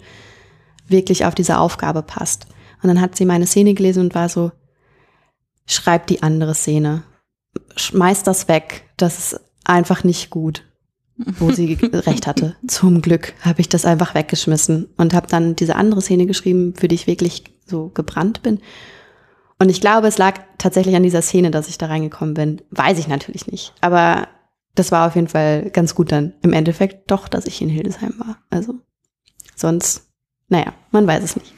wirklich 0.87 1.25
auf 1.25 1.35
diese 1.35 1.59
Aufgabe 1.59 2.01
passt. 2.01 2.47
Und 2.81 2.87
dann 2.87 3.01
hat 3.01 3.15
sie 3.15 3.25
meine 3.25 3.47
Szene 3.47 3.73
gelesen 3.73 4.03
und 4.03 4.15
war 4.15 4.29
so, 4.29 4.51
schreib 5.65 6.07
die 6.07 6.23
andere 6.23 6.55
Szene. 6.55 7.03
Schmeiß 7.75 8.23
das 8.23 8.47
weg. 8.47 8.83
Das 8.97 9.17
ist 9.17 9.41
einfach 9.63 10.03
nicht 10.03 10.29
gut 10.29 10.63
wo 11.17 11.51
sie 11.51 11.73
recht 11.93 12.27
hatte. 12.27 12.55
Zum 12.67 13.01
Glück 13.01 13.33
habe 13.41 13.61
ich 13.61 13.69
das 13.69 13.85
einfach 13.85 14.15
weggeschmissen 14.15 14.87
und 14.97 15.13
habe 15.13 15.27
dann 15.27 15.55
diese 15.55 15.75
andere 15.75 16.01
Szene 16.01 16.25
geschrieben, 16.25 16.73
für 16.75 16.87
die 16.87 16.95
ich 16.95 17.07
wirklich 17.07 17.43
so 17.65 17.89
gebrannt 17.93 18.43
bin. 18.43 18.59
Und 19.59 19.69
ich 19.69 19.81
glaube, 19.81 20.07
es 20.07 20.17
lag 20.17 20.39
tatsächlich 20.57 20.95
an 20.95 21.03
dieser 21.03 21.21
Szene, 21.21 21.51
dass 21.51 21.67
ich 21.67 21.77
da 21.77 21.87
reingekommen 21.87 22.33
bin. 22.33 22.61
Weiß 22.69 22.99
ich 22.99 23.07
natürlich 23.07 23.47
nicht. 23.47 23.73
Aber 23.81 24.27
das 24.75 24.91
war 24.91 25.07
auf 25.07 25.15
jeden 25.15 25.27
Fall 25.27 25.69
ganz 25.71 25.95
gut 25.95 26.11
dann 26.11 26.33
im 26.43 26.53
Endeffekt 26.53 27.09
doch, 27.09 27.27
dass 27.27 27.45
ich 27.47 27.61
in 27.61 27.69
Hildesheim 27.69 28.13
war. 28.19 28.37
Also 28.49 28.75
sonst, 29.55 30.07
naja, 30.49 30.73
man 30.91 31.07
weiß 31.07 31.23
es 31.23 31.35
nicht. 31.35 31.53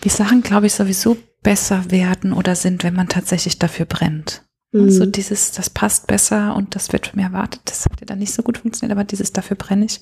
Wie 0.00 0.08
Sachen, 0.08 0.42
glaube 0.42 0.66
ich, 0.66 0.74
sowieso 0.74 1.16
besser 1.42 1.90
werden 1.90 2.32
oder 2.32 2.56
sind, 2.56 2.82
wenn 2.82 2.94
man 2.94 3.08
tatsächlich 3.08 3.58
dafür 3.58 3.84
brennt. 3.84 4.42
Mhm. 4.72 4.90
So 4.90 5.06
dieses, 5.06 5.52
das 5.52 5.70
passt 5.70 6.06
besser 6.06 6.56
und 6.56 6.74
das 6.74 6.92
wird 6.92 7.08
von 7.08 7.20
mir 7.20 7.26
erwartet. 7.26 7.60
Das 7.66 7.84
hat 7.84 8.00
ja 8.00 8.06
dann 8.06 8.18
nicht 8.18 8.32
so 8.32 8.42
gut 8.42 8.58
funktioniert, 8.58 8.96
aber 8.96 9.04
dieses 9.04 9.32
dafür 9.32 9.56
brenne 9.56 9.84
ich, 9.84 10.00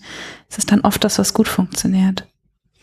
es 0.48 0.58
ist 0.58 0.72
dann 0.72 0.80
oft 0.80 1.02
das, 1.04 1.18
was 1.18 1.34
gut 1.34 1.48
funktioniert. 1.48 2.26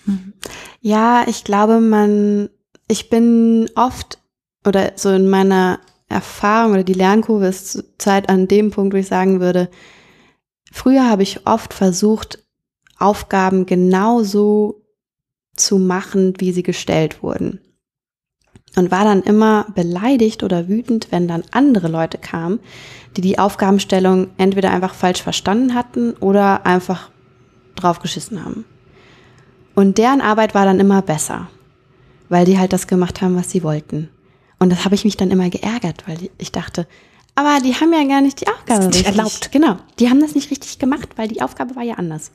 Mhm. 0.06 0.34
Ja, 0.82 1.26
ich 1.28 1.44
glaube, 1.44 1.80
man, 1.80 2.50
ich 2.88 3.10
bin 3.10 3.70
oft 3.76 4.21
oder 4.66 4.94
so 4.96 5.10
in 5.10 5.30
meiner 5.30 5.80
Erfahrung 6.10 6.74
oder 6.74 6.84
die 6.84 6.94
Lernkurve 6.94 7.48
ist 7.48 7.84
Zeit 7.98 8.30
an 8.30 8.48
dem 8.48 8.72
Punkt, 8.72 8.94
wo 8.94 8.98
ich 8.98 9.08
sagen 9.08 9.40
würde, 9.40 9.70
früher 10.72 11.10
habe 11.10 11.24
ich 11.24 11.48
oft 11.48 11.74
versucht, 11.74 12.40
Aufgaben 12.98 13.66
genauso 13.66 14.86
zu 15.56 15.80
machen, 15.80 16.34
wie 16.38 16.52
sie 16.52 16.64
gestellt 16.64 17.24
wurden 17.24 17.60
und 18.76 18.92
war 18.92 19.04
dann 19.04 19.24
immer 19.24 19.66
beleidigt 19.76 20.44
oder 20.44 20.68
wütend, 20.68 21.12
wenn 21.12 21.28
dann 21.28 21.44
andere 21.52 21.88
Leute 21.88 22.18
kamen, 22.18 22.60
die 23.18 23.22
die 23.22 23.40
Aufgabenstellung 23.40 24.30
entweder 24.38 24.72
einfach 24.72 24.94
falsch 24.94 25.22
verstanden 25.22 25.76
hatten 25.76 26.14
oder 26.14 26.66
einfach 26.66 27.10
draufgeschissen 27.76 28.44
haben. 28.44 28.66
Und 29.76 29.98
deren 29.98 30.22
Arbeit 30.22 30.54
war 30.54 30.66
dann 30.66 30.80
immer 30.80 31.02
besser, 31.02 31.50
weil 32.30 32.46
die 32.46 32.60
halt 32.60 32.74
das 32.74 32.88
gemacht 32.88 33.22
haben, 33.22 33.36
was 33.36 33.50
sie 33.50 33.64
wollten. 33.64 34.10
Und 34.62 34.70
das 34.70 34.86
habe 34.86 34.94
ich 34.94 35.06
mich 35.06 35.18
dann 35.18 35.32
immer 35.32 35.50
geärgert, 35.50 36.04
weil 36.06 36.30
ich 36.38 36.52
dachte, 36.52 36.86
aber 37.34 37.58
die 37.66 37.74
haben 37.74 37.92
ja 37.94 38.08
gar 38.08 38.22
nicht 38.22 38.42
die 38.42 38.48
Aufgabe 38.48 38.68
das 38.68 38.80
ist 38.86 38.94
nicht 38.94 39.08
erlaubt. 39.08 39.52
Genau, 39.52 39.78
die 39.98 40.08
haben 40.08 40.22
das 40.22 40.36
nicht 40.36 40.52
richtig 40.52 40.78
gemacht, 40.78 41.10
weil 41.16 41.30
die 41.30 41.42
Aufgabe 41.42 41.76
war 41.76 41.82
ja 41.82 41.96
anders. 41.96 42.32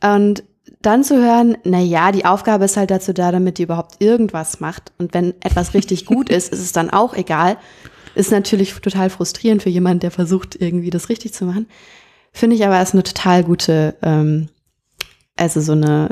Und 0.00 0.44
dann 0.80 1.02
zu 1.02 1.16
hören, 1.16 1.58
na 1.64 1.80
ja, 1.80 2.12
die 2.12 2.24
Aufgabe 2.24 2.66
ist 2.66 2.76
halt 2.76 2.92
dazu 2.92 3.12
da, 3.12 3.32
damit 3.32 3.58
die 3.58 3.64
überhaupt 3.64 4.00
irgendwas 4.00 4.60
macht. 4.60 4.92
Und 4.96 5.12
wenn 5.12 5.34
etwas 5.40 5.74
richtig 5.74 6.06
gut 6.06 6.28
ist, 6.28 6.52
ist 6.52 6.60
es 6.60 6.70
dann 6.70 6.90
auch 6.90 7.14
egal. 7.14 7.56
Ist 8.14 8.30
natürlich 8.30 8.72
total 8.74 9.10
frustrierend 9.10 9.60
für 9.60 9.70
jemanden, 9.70 10.00
der 10.00 10.12
versucht, 10.12 10.54
irgendwie 10.54 10.90
das 10.90 11.08
richtig 11.08 11.34
zu 11.34 11.46
machen. 11.46 11.66
Finde 12.32 12.54
ich 12.54 12.64
aber 12.64 12.80
ist 12.80 12.94
eine 12.94 13.02
total 13.02 13.42
gute, 13.42 13.96
ähm, 14.02 14.50
also 15.34 15.60
so 15.60 15.72
eine, 15.72 16.10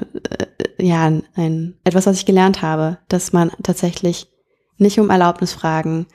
äh, 0.78 0.84
ja, 0.84 1.12
ein, 1.36 1.74
etwas, 1.84 2.06
was 2.06 2.16
ich 2.16 2.26
gelernt 2.26 2.60
habe, 2.60 2.98
dass 3.06 3.32
man 3.32 3.52
tatsächlich 3.62 4.31
nicht 4.78 4.98
um 4.98 5.10
Erlaubnis 5.10 5.52
fragen 5.52 6.06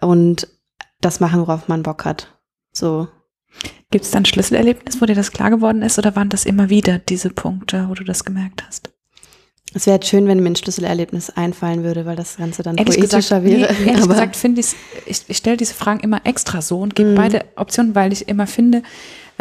und 0.00 0.48
das 1.00 1.20
machen, 1.20 1.40
worauf 1.40 1.68
man 1.68 1.82
Bock 1.82 2.04
hat. 2.04 2.38
So. 2.72 3.08
Gibt 3.90 4.04
es 4.04 4.10
dann 4.10 4.24
Schlüsselerlebnis, 4.24 5.00
wo 5.00 5.06
dir 5.06 5.14
das 5.14 5.32
klar 5.32 5.50
geworden 5.50 5.82
ist, 5.82 5.98
oder 5.98 6.16
waren 6.16 6.30
das 6.30 6.46
immer 6.46 6.70
wieder 6.70 6.98
diese 6.98 7.28
Punkte, 7.30 7.86
wo 7.88 7.94
du 7.94 8.04
das 8.04 8.24
gemerkt 8.24 8.64
hast? 8.66 8.90
Es 9.74 9.86
wäre 9.86 10.02
schön, 10.02 10.26
wenn 10.26 10.40
mir 10.40 10.50
ein 10.50 10.56
Schlüsselerlebnis 10.56 11.30
einfallen 11.30 11.82
würde, 11.82 12.04
weil 12.04 12.16
das 12.16 12.36
Ganze 12.36 12.62
dann 12.62 12.76
ehrlich 12.76 12.96
poetischer 12.96 13.40
gesagt, 13.40 13.44
wäre. 13.44 13.72
Nee, 13.72 13.86
ehrlich 13.88 14.02
Aber 14.04 14.14
gesagt 14.14 14.36
finde 14.36 14.60
ich, 14.60 14.74
ich, 15.06 15.36
stelle 15.36 15.56
diese 15.56 15.74
Fragen 15.74 16.00
immer 16.00 16.20
extra 16.24 16.60
so 16.62 16.80
und 16.80 16.94
gebe 16.94 17.10
Mhm. 17.10 17.14
beide 17.14 17.44
Optionen, 17.56 17.94
weil 17.94 18.12
ich 18.12 18.28
immer 18.28 18.46
finde, 18.46 18.82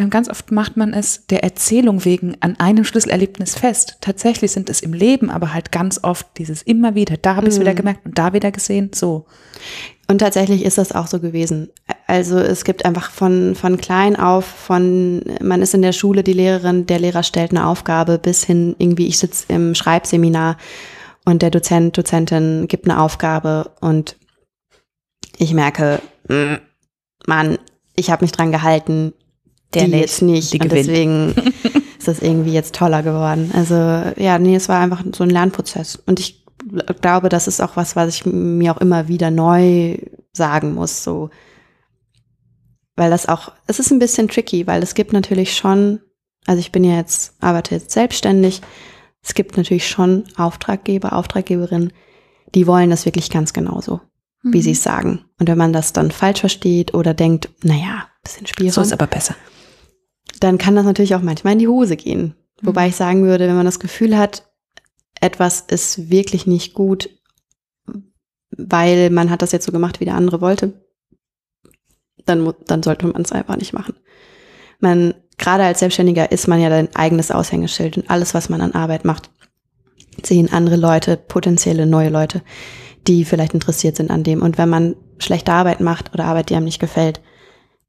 ganz 0.09 0.29
oft 0.29 0.51
macht 0.51 0.77
man 0.77 0.93
es 0.93 1.27
der 1.27 1.43
Erzählung 1.43 2.05
wegen 2.05 2.35
an 2.39 2.59
einem 2.59 2.83
Schlüsselerlebnis 2.83 3.55
fest. 3.55 3.97
Tatsächlich 4.01 4.51
sind 4.51 4.69
es 4.69 4.81
im 4.81 4.93
Leben 4.93 5.29
aber 5.29 5.53
halt 5.53 5.71
ganz 5.71 6.03
oft 6.03 6.27
dieses 6.37 6.61
immer 6.63 6.95
wieder, 6.95 7.17
da 7.17 7.35
habe 7.35 7.47
ich 7.47 7.53
es 7.53 7.57
Mhm. 7.57 7.61
wieder 7.61 7.75
gemerkt 7.75 8.05
und 8.05 8.17
da 8.17 8.33
wieder 8.33 8.51
gesehen, 8.51 8.91
so. 8.93 9.25
Und 10.07 10.17
tatsächlich 10.17 10.65
ist 10.65 10.77
das 10.77 10.91
auch 10.91 11.07
so 11.07 11.19
gewesen. 11.19 11.69
Also 12.07 12.37
es 12.37 12.65
gibt 12.65 12.83
einfach 12.83 13.11
von, 13.11 13.55
von 13.55 13.77
klein 13.77 14.17
auf, 14.17 14.43
von 14.43 15.23
man 15.41 15.61
ist 15.61 15.73
in 15.73 15.81
der 15.81 15.93
Schule, 15.93 16.23
die 16.23 16.33
Lehrerin, 16.33 16.85
der 16.85 16.99
Lehrer 16.99 17.23
stellt 17.23 17.51
eine 17.51 17.65
Aufgabe, 17.65 18.17
bis 18.17 18.43
hin 18.43 18.75
irgendwie, 18.77 19.07
ich 19.07 19.19
sitze 19.19 19.45
im 19.47 19.73
Schreibseminar 19.75 20.57
und 21.23 21.41
der 21.41 21.51
Dozent, 21.51 21.97
Dozentin 21.97 22.67
gibt 22.67 22.89
eine 22.89 22.99
Aufgabe 22.99 23.71
und 23.79 24.17
ich 25.37 25.53
merke, 25.53 26.01
mm, 26.27 26.55
Mann, 27.27 27.57
ich 27.95 28.09
habe 28.09 28.25
mich 28.25 28.31
dran 28.31 28.51
gehalten, 28.51 29.13
Der 29.73 29.85
die 29.85 29.91
nicht, 29.91 30.01
jetzt 30.01 30.21
nicht. 30.21 30.53
die 30.53 30.59
und 30.59 30.69
gewinnt. 30.69 30.87
deswegen 30.87 31.29
ist 31.97 32.07
das 32.07 32.19
irgendwie 32.19 32.53
jetzt 32.53 32.75
toller 32.75 33.03
geworden. 33.03 33.51
Also 33.53 33.75
ja, 34.21 34.37
nee, 34.39 34.55
es 34.55 34.69
war 34.69 34.79
einfach 34.79 35.03
so 35.15 35.23
ein 35.23 35.29
Lernprozess. 35.29 35.95
Und 36.05 36.19
ich 36.19 36.45
glaube, 37.01 37.29
das 37.29 37.47
ist 37.47 37.61
auch 37.61 37.75
was, 37.75 37.95
was 37.95 38.09
ich 38.15 38.25
mir 38.25 38.75
auch 38.75 38.81
immer 38.81 39.07
wieder 39.07 39.31
neu 39.31 39.97
sagen 40.33 40.73
muss. 40.73 41.03
So, 41.03 41.29
weil 42.95 43.09
das 43.09 43.27
auch, 43.27 43.51
es 43.67 43.79
ist 43.79 43.91
ein 43.91 43.99
bisschen 43.99 44.27
tricky, 44.27 44.67
weil 44.67 44.83
es 44.83 44.93
gibt 44.93 45.13
natürlich 45.13 45.55
schon, 45.55 45.99
also 46.45 46.59
ich 46.59 46.71
bin 46.71 46.83
ja 46.83 46.95
jetzt, 46.97 47.33
arbeite 47.39 47.75
jetzt 47.75 47.91
selbstständig, 47.91 48.61
es 49.23 49.33
gibt 49.33 49.55
natürlich 49.57 49.87
schon 49.87 50.23
Auftraggeber, 50.35 51.13
Auftraggeberinnen, 51.13 51.93
die 52.55 52.67
wollen 52.67 52.89
das 52.89 53.05
wirklich 53.05 53.29
ganz 53.29 53.53
genauso, 53.53 54.01
wie 54.43 54.57
Mhm. 54.57 54.61
sie 54.61 54.71
es 54.71 54.83
sagen. 54.83 55.25
Und 55.39 55.47
wenn 55.47 55.57
man 55.57 55.73
das 55.73 55.93
dann 55.93 56.11
falsch 56.11 56.39
versteht 56.41 56.93
oder 56.93 57.13
denkt, 57.13 57.49
naja, 57.63 58.07
bisschen 58.23 58.47
Spielraum, 58.47 58.71
So 58.73 58.81
ist 58.81 58.93
aber 58.93 59.07
besser. 59.07 59.35
Dann 60.41 60.57
kann 60.57 60.75
das 60.75 60.85
natürlich 60.85 61.15
auch 61.15 61.21
manchmal 61.21 61.53
in 61.53 61.59
die 61.59 61.67
Hose 61.67 61.95
gehen. 61.95 62.35
Wobei 62.61 62.87
ich 62.87 62.95
sagen 62.95 63.23
würde, 63.23 63.47
wenn 63.47 63.55
man 63.55 63.65
das 63.65 63.79
Gefühl 63.79 64.17
hat, 64.17 64.51
etwas 65.19 65.61
ist 65.61 66.09
wirklich 66.09 66.47
nicht 66.47 66.73
gut, 66.73 67.09
weil 68.57 69.09
man 69.09 69.29
hat 69.29 69.41
das 69.41 69.51
jetzt 69.51 69.65
so 69.65 69.71
gemacht, 69.71 69.99
wie 69.99 70.05
der 70.05 70.15
andere 70.15 70.41
wollte, 70.41 70.73
dann, 72.25 72.53
dann 72.67 72.83
sollte 72.83 73.07
man 73.07 73.21
es 73.21 73.31
einfach 73.31 73.55
nicht 73.55 73.73
machen. 73.73 73.95
Man, 74.79 75.13
gerade 75.37 75.63
als 75.63 75.79
Selbstständiger 75.79 76.31
ist 76.31 76.47
man 76.47 76.59
ja 76.59 76.69
dein 76.69 76.95
eigenes 76.95 77.31
Aushängeschild 77.31 77.97
und 77.97 78.09
alles, 78.09 78.33
was 78.33 78.49
man 78.49 78.61
an 78.61 78.73
Arbeit 78.73 79.05
macht, 79.05 79.29
sehen 80.23 80.51
andere 80.51 80.75
Leute, 80.75 81.17
potenzielle 81.17 81.85
neue 81.85 82.09
Leute, 82.09 82.41
die 83.07 83.25
vielleicht 83.25 83.53
interessiert 83.53 83.95
sind 83.95 84.11
an 84.11 84.23
dem. 84.23 84.41
Und 84.41 84.57
wenn 84.57 84.69
man 84.69 84.95
schlechte 85.19 85.53
Arbeit 85.53 85.81
macht 85.81 86.13
oder 86.13 86.25
Arbeit, 86.25 86.49
die 86.49 86.55
einem 86.55 86.65
nicht 86.65 86.79
gefällt, 86.79 87.21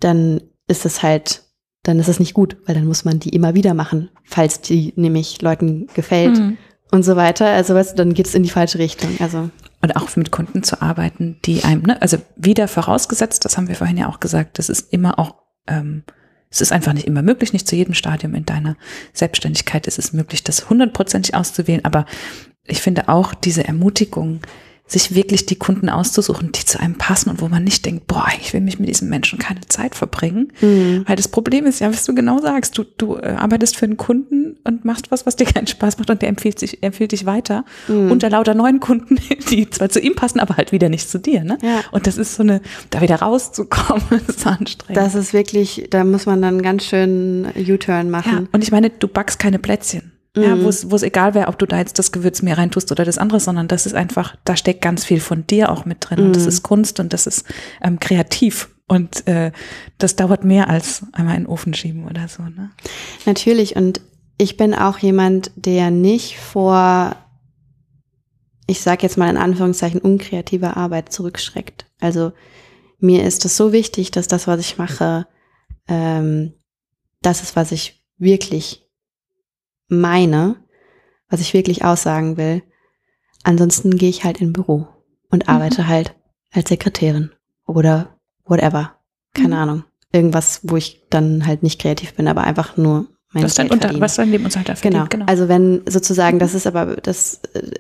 dann 0.01 0.43
ist 0.67 0.85
es 0.87 1.03
halt, 1.03 1.43
dann 1.83 1.99
ist 1.99 2.09
es 2.09 2.21
nicht 2.21 2.35
gut, 2.35 2.57
weil 2.67 2.75
dann 2.75 2.87
muss 2.87 3.05
man 3.05 3.19
die 3.19 3.31
immer 3.31 3.55
wieder 3.55 3.75
machen, 3.75 4.11
falls 4.25 4.61
die 4.61 4.93
nämlich 4.97 5.43
Leuten 5.43 5.89
gefällt 5.95 6.39
Mhm. 6.39 6.57
und 6.91 7.03
so 7.03 7.17
weiter. 7.17 7.47
Also 7.47 7.75
weißt 7.75 7.93
du, 7.93 7.97
dann 7.97 8.15
geht 8.15 8.27
es 8.27 8.35
in 8.35 8.43
die 8.43 8.51
falsche 8.51 8.79
Richtung. 8.79 9.11
Also 9.19 9.51
Und 9.81 9.97
auch 9.97 10.15
mit 10.15 10.31
Kunden 10.31 10.63
zu 10.63 10.81
arbeiten, 10.81 11.39
die 11.45 11.65
einem, 11.65 11.83
ne, 11.83 12.01
also 12.01 12.19
wieder 12.37 12.69
vorausgesetzt, 12.69 13.45
das 13.45 13.57
haben 13.57 13.67
wir 13.69 13.75
vorhin 13.75 13.97
ja 13.97 14.09
auch 14.09 14.21
gesagt, 14.21 14.59
das 14.59 14.69
ist 14.69 14.93
immer 14.93 15.19
auch, 15.19 15.35
ähm, 15.67 16.05
es 16.51 16.61
ist 16.61 16.71
einfach 16.71 16.93
nicht 16.93 17.07
immer 17.07 17.23
möglich, 17.23 17.53
nicht 17.53 17.67
zu 17.67 17.75
jedem 17.75 17.95
Stadium 17.95 18.35
in 18.35 18.45
deiner 18.47 18.77
Selbstständigkeit 19.13 19.87
ist 19.89 19.99
es 19.99 20.13
möglich, 20.13 20.45
das 20.45 20.71
hundertprozentig 20.71 21.35
auszuwählen, 21.35 21.85
aber 21.85 22.07
ich 22.65 22.81
finde 22.81 23.09
auch 23.09 23.35
diese 23.35 23.67
Ermutigung, 23.67 24.41
sich 24.93 25.15
wirklich 25.15 25.47
die 25.47 25.57
Kunden 25.57 25.89
auszusuchen, 25.89 26.53
die 26.53 26.65
zu 26.65 26.79
einem 26.81 26.97
passen 26.97 27.31
und 27.31 27.41
wo 27.41 27.49
man 27.49 27.65
nicht 27.65 27.85
denkt, 27.85 28.07
boah, 28.07 28.27
ich 28.41 28.53
will 28.53 28.61
mich 28.61 28.79
mit 28.79 28.89
diesem 28.89 29.09
Menschen 29.09 29.39
keine 29.39 29.61
Zeit 29.69 29.95
verbringen. 29.95 30.53
Weil 30.61 31.17
das 31.17 31.29
Problem 31.29 31.67
ist 31.67 31.81
ja, 31.81 31.91
was 31.91 32.05
du 32.05 32.15
genau 32.15 32.41
sagst, 32.41 32.77
du, 32.79 32.85
du 32.85 33.17
äh, 33.17 33.35
arbeitest 33.39 33.77
für 33.77 33.87
einen 33.87 33.97
Kunden 33.97 34.57
und 34.65 34.85
machst 34.85 35.11
was, 35.11 35.27
was 35.27 35.37
dir 35.37 35.47
keinen 35.47 35.67
Spaß 35.67 35.99
macht 35.99 36.11
und 36.11 36.23
der 36.23 36.29
empfiehlt, 36.29 36.59
sich, 36.59 36.83
empfiehlt 36.83 37.13
dich 37.13 37.27
weiter 37.27 37.65
unter 37.89 38.31
lauter 38.31 38.55
neuen 38.55 38.81
Kunden, 38.81 39.19
die 39.51 39.69
zwar 39.71 39.89
zu 39.89 40.01
ihm 40.01 40.15
passen, 40.15 40.41
aber 40.41 40.57
halt 40.57 40.73
wieder 40.73 40.89
nicht 40.89 41.09
zu 41.09 41.19
dir. 41.19 41.45
Ne? 41.45 41.59
Ja. 41.63 41.81
Und 41.91 42.07
das 42.07 42.19
ist 42.19 42.35
so 42.35 42.43
eine, 42.43 42.61
da 42.91 43.01
wieder 43.01 43.17
rauszukommen, 43.17 44.05
ist 44.29 44.47
anstrengend. 44.47 44.97
das 44.97 45.15
ist 45.15 45.33
wirklich, 45.33 45.87
da 45.91 46.05
muss 46.05 46.27
man 46.27 46.43
dann 46.43 46.63
ganz 46.63 46.85
schön 46.85 47.47
U-Turn 47.57 48.07
ja, 48.07 48.11
machen. 48.11 48.49
und 48.53 48.63
ich 48.63 48.71
meine, 48.71 48.91
du 48.91 49.09
backst 49.09 49.39
keine 49.39 49.59
Plätzchen. 49.59 50.12
Ja, 50.35 50.63
wo 50.63 50.69
es 50.69 51.03
egal 51.03 51.35
wäre, 51.35 51.49
ob 51.49 51.59
du 51.59 51.67
da 51.67 51.77
jetzt 51.77 51.99
das 51.99 52.11
Gewürz 52.11 52.41
mehr 52.41 52.57
reintust 52.57 52.91
oder 52.91 53.05
das 53.05 53.19
andere, 53.19 53.39
sondern 53.39 53.69
das 53.69 53.85
ist 53.85 53.95
einfach, 53.95 54.35
da 54.45 54.57
steckt 54.57 54.81
ganz 54.81 55.05
viel 55.05 55.21
von 55.21 55.47
dir 55.47 55.71
auch 55.71 55.85
mit 55.85 55.99
drin. 56.01 56.21
Und 56.21 56.37
das 56.37 56.47
ist 56.47 56.63
Kunst 56.63 57.01
und 57.01 57.13
das 57.13 57.27
ist 57.27 57.45
ähm, 57.83 58.01
kreativ. 58.01 58.71
Und 58.89 59.27
äh, 59.27 59.53
das 59.99 60.17
dauert 60.17 60.43
mehr 60.45 60.71
als 60.71 61.05
einmal 61.13 61.37
in 61.37 61.43
den 61.43 61.49
Ofen 61.49 61.75
schieben 61.75 62.07
oder 62.07 62.29
so. 62.29 62.43
Ne? 62.43 62.71
Natürlich. 63.27 63.77
Und 63.77 64.01
ich 64.39 64.57
bin 64.57 64.75
auch 64.75 64.99
jemand, 64.99 65.51
der 65.55 65.91
nicht 65.91 66.39
vor, 66.39 67.15
ich 68.67 68.81
sage 68.81 69.03
jetzt 69.03 69.19
mal 69.19 69.29
in 69.29 69.37
Anführungszeichen, 69.37 70.01
unkreativer 70.01 70.79
Arbeit 70.79 71.13
zurückschreckt. 71.13 71.87
Also 72.01 72.33
mir 72.99 73.25
ist 73.25 73.45
es 73.45 73.57
so 73.57 73.73
wichtig, 73.73 74.11
dass 74.13 74.29
das, 74.29 74.47
was 74.47 74.61
ich 74.61 74.79
mache, 74.79 75.27
ähm, 75.89 76.55
das 77.21 77.43
ist, 77.43 77.55
was 77.55 77.71
ich 77.73 78.03
wirklich 78.19 78.82
meine, 79.93 80.57
was 81.29 81.41
ich 81.41 81.55
wirklich 81.55 81.85
aussagen 81.85 82.37
will. 82.37 82.63
Ansonsten 83.45 83.97
gehe 83.97 84.09
ich 84.11 84.25
halt 84.25 84.41
in 84.41 84.53
Büro 84.53 84.87
und 85.31 85.49
arbeite 85.49 85.87
halt 85.89 86.15
als 86.53 86.69
Sekretärin 86.69 87.31
oder 87.67 88.17
whatever. 88.45 88.97
Keine 89.35 89.49
Mhm. 89.57 89.61
Ahnung. 89.63 89.85
Irgendwas, 90.13 90.61
wo 90.65 90.77
ich 90.77 91.03
dann 91.11 91.47
halt 91.47 91.63
nicht 91.63 91.81
kreativ 91.81 92.15
bin, 92.15 92.29
aber 92.29 92.43
einfach 92.45 92.77
nur 92.77 93.07
mein 93.33 93.45
was, 93.45 93.55
Geld 93.55 93.71
Unter, 93.71 93.89
verdiene. 93.89 94.05
was 94.05 94.17
dein 94.17 94.31
Lebensunterhalt 94.31 94.69
dafür 94.69 94.91
Genau. 94.91 95.07
genau. 95.09 95.25
Also 95.27 95.49
wenn 95.49 95.83
sozusagen, 95.89 96.39
das 96.39 96.55
ist 96.55 96.67
aber, 96.67 96.97
das, 96.97 97.41
äh, 97.55 97.71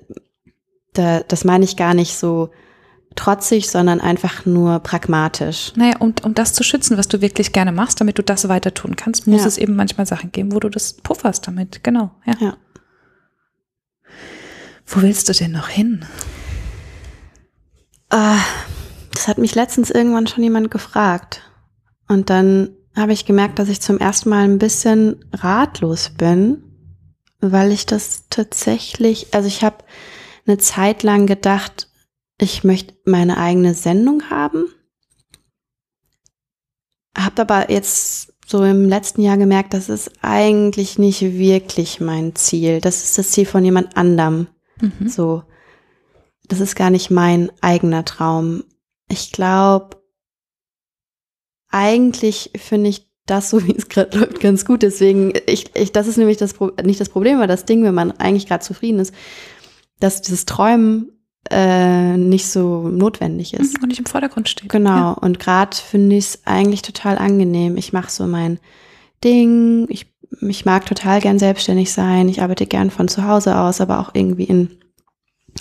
da, 0.95 1.21
das 1.21 1.45
meine 1.45 1.65
ich 1.65 1.77
gar 1.77 1.93
nicht 1.95 2.17
so 2.17 2.51
trotzig, 3.17 3.71
sondern 3.71 4.01
einfach 4.01 4.47
nur 4.47 4.81
pragmatisch. 4.81 5.73
Naja, 5.77 5.97
um, 5.99 6.15
um 6.23 6.35
das 6.35 6.53
zu 6.53 6.63
schützen, 6.63 6.97
was 6.99 7.09
du 7.09 7.21
wirklich 7.21 7.53
gerne 7.53 7.73
machst, 7.73 8.01
damit 8.01 8.19
du 8.19 8.23
das 8.23 8.49
weiter 8.49 8.75
tun 8.75 8.97
kannst, 8.97 9.27
muss 9.27 9.43
Ja. 9.43 9.47
es 9.47 9.59
eben 9.59 9.77
manchmal 9.77 10.07
Sachen 10.07 10.33
geben, 10.33 10.53
wo 10.53 10.61
du 10.61 10.69
das 10.69 10.95
pufferst 10.95 11.47
damit. 11.47 11.83
Genau, 11.85 12.11
ja. 12.27 12.35
Ja. 12.41 12.57
Wo 14.87 15.03
willst 15.03 15.29
du 15.29 15.33
denn 15.33 15.53
noch 15.53 15.69
hin? 15.69 16.05
Ah, 18.11 18.39
das 19.13 19.29
hat 19.29 19.39
mich 19.39 19.55
letztens 19.55 19.91
irgendwann 19.91 20.27
schon 20.27 20.43
jemand 20.43 20.71
gefragt. 20.71 21.43
Und 22.09 22.31
dann 22.31 22.71
habe 22.95 23.13
ich 23.13 23.25
gemerkt, 23.25 23.59
dass 23.59 23.69
ich 23.69 23.81
zum 23.81 23.99
ersten 23.99 24.29
Mal 24.29 24.45
ein 24.45 24.59
bisschen 24.59 25.25
ratlos 25.33 26.11
bin, 26.11 26.63
weil 27.41 27.73
ich 27.73 27.87
das 27.87 28.25
tatsächlich, 28.29 29.29
also 29.33 29.49
ich 29.49 29.65
habe 29.65 29.77
eine 30.47 30.59
Zeit 30.59 31.03
lang 31.03 31.27
gedacht, 31.27 31.89
ich 32.43 32.65
möchte 32.65 32.95
meine 33.05 33.37
eigene 33.37 33.73
Sendung 33.73 34.29
haben. 34.29 34.67
Habt 37.17 37.39
aber 37.39 37.71
jetzt 37.71 38.33
so 38.47 38.65
im 38.65 38.89
letzten 38.89 39.23
Jahr 39.23 39.37
gemerkt, 39.37 39.75
das 39.75 39.89
ist 39.89 40.11
eigentlich 40.23 40.99
nicht 40.99 41.23
wirklich 41.23 42.01
mein 42.01 42.35
Ziel. 42.35 42.81
Das 42.81 43.05
ist 43.05 43.17
das 43.17 43.31
Ziel 43.31 43.47
von 43.47 43.65
jemand 43.65 43.97
anderem. 43.97 44.49
Mhm. 44.81 45.09
So, 45.09 45.45
das 46.49 46.59
ist 46.59 46.75
gar 46.75 46.91
nicht 46.91 47.11
mein 47.11 47.53
eigener 47.61 48.05
Traum. 48.05 48.65
Ich 49.09 49.31
glaube, 49.31 50.03
eigentlich 51.69 52.51
finde 52.57 52.91
ich 52.91 53.09
das, 53.25 53.51
so 53.51 53.65
wie 53.65 53.77
es 53.77 53.89
gerade 53.89 54.19
läuft, 54.19 54.41
ganz 54.41 54.65
gut. 54.65 54.83
Deswegen, 54.83 55.33
ich, 55.47 55.77
ich, 55.77 55.93
das 55.93 56.09
ist 56.09 56.17
nämlich 56.17 56.39
das 56.39 56.55
Pro 56.55 56.73
nicht 56.83 57.01
das 57.01 57.09
Problem, 57.09 57.37
aber 57.37 57.47
das 57.47 57.67
Ding, 57.67 57.85
wenn 57.85 57.95
man 57.95 58.11
eigentlich 58.11 58.49
gerade 58.49 58.65
zufrieden 58.65 58.99
ist, 58.99 59.15
dass 60.01 60.23
dieses 60.23 60.45
Träumen 60.45 61.22
äh, 61.51 62.17
nicht 62.17 62.47
so 62.47 62.89
notwendig 62.89 63.55
ist. 63.55 63.81
Und 63.83 63.89
nicht 63.89 63.99
im 63.99 64.07
Vordergrund 64.07 64.49
steht. 64.49 64.69
Genau. 64.69 64.91
Ja. 64.91 65.13
Und 65.13 65.39
gerade 65.39 65.77
finde 65.77 66.17
ich 66.17 66.25
es 66.27 66.41
eigentlich 66.45 66.83
total 66.83 67.19
angenehm. 67.19 67.77
Ich 67.77 67.93
mache 67.93 68.11
so 68.11 68.27
mein 68.27 68.59
Ding. 69.25 69.87
Ich, 69.89 70.07
ich 70.41 70.65
mag 70.65 70.87
total 70.87 71.21
gern 71.21 71.39
selbstständig 71.39 71.93
sein. 71.93 72.29
Ich 72.29 72.43
arbeite 72.43 72.67
gern 72.67 72.91
von 72.91 73.09
zu 73.09 73.27
Hause 73.27 73.59
aus, 73.59 73.81
aber 73.81 74.01
auch 74.01 74.11
irgendwie 74.15 74.45
in, 74.45 74.71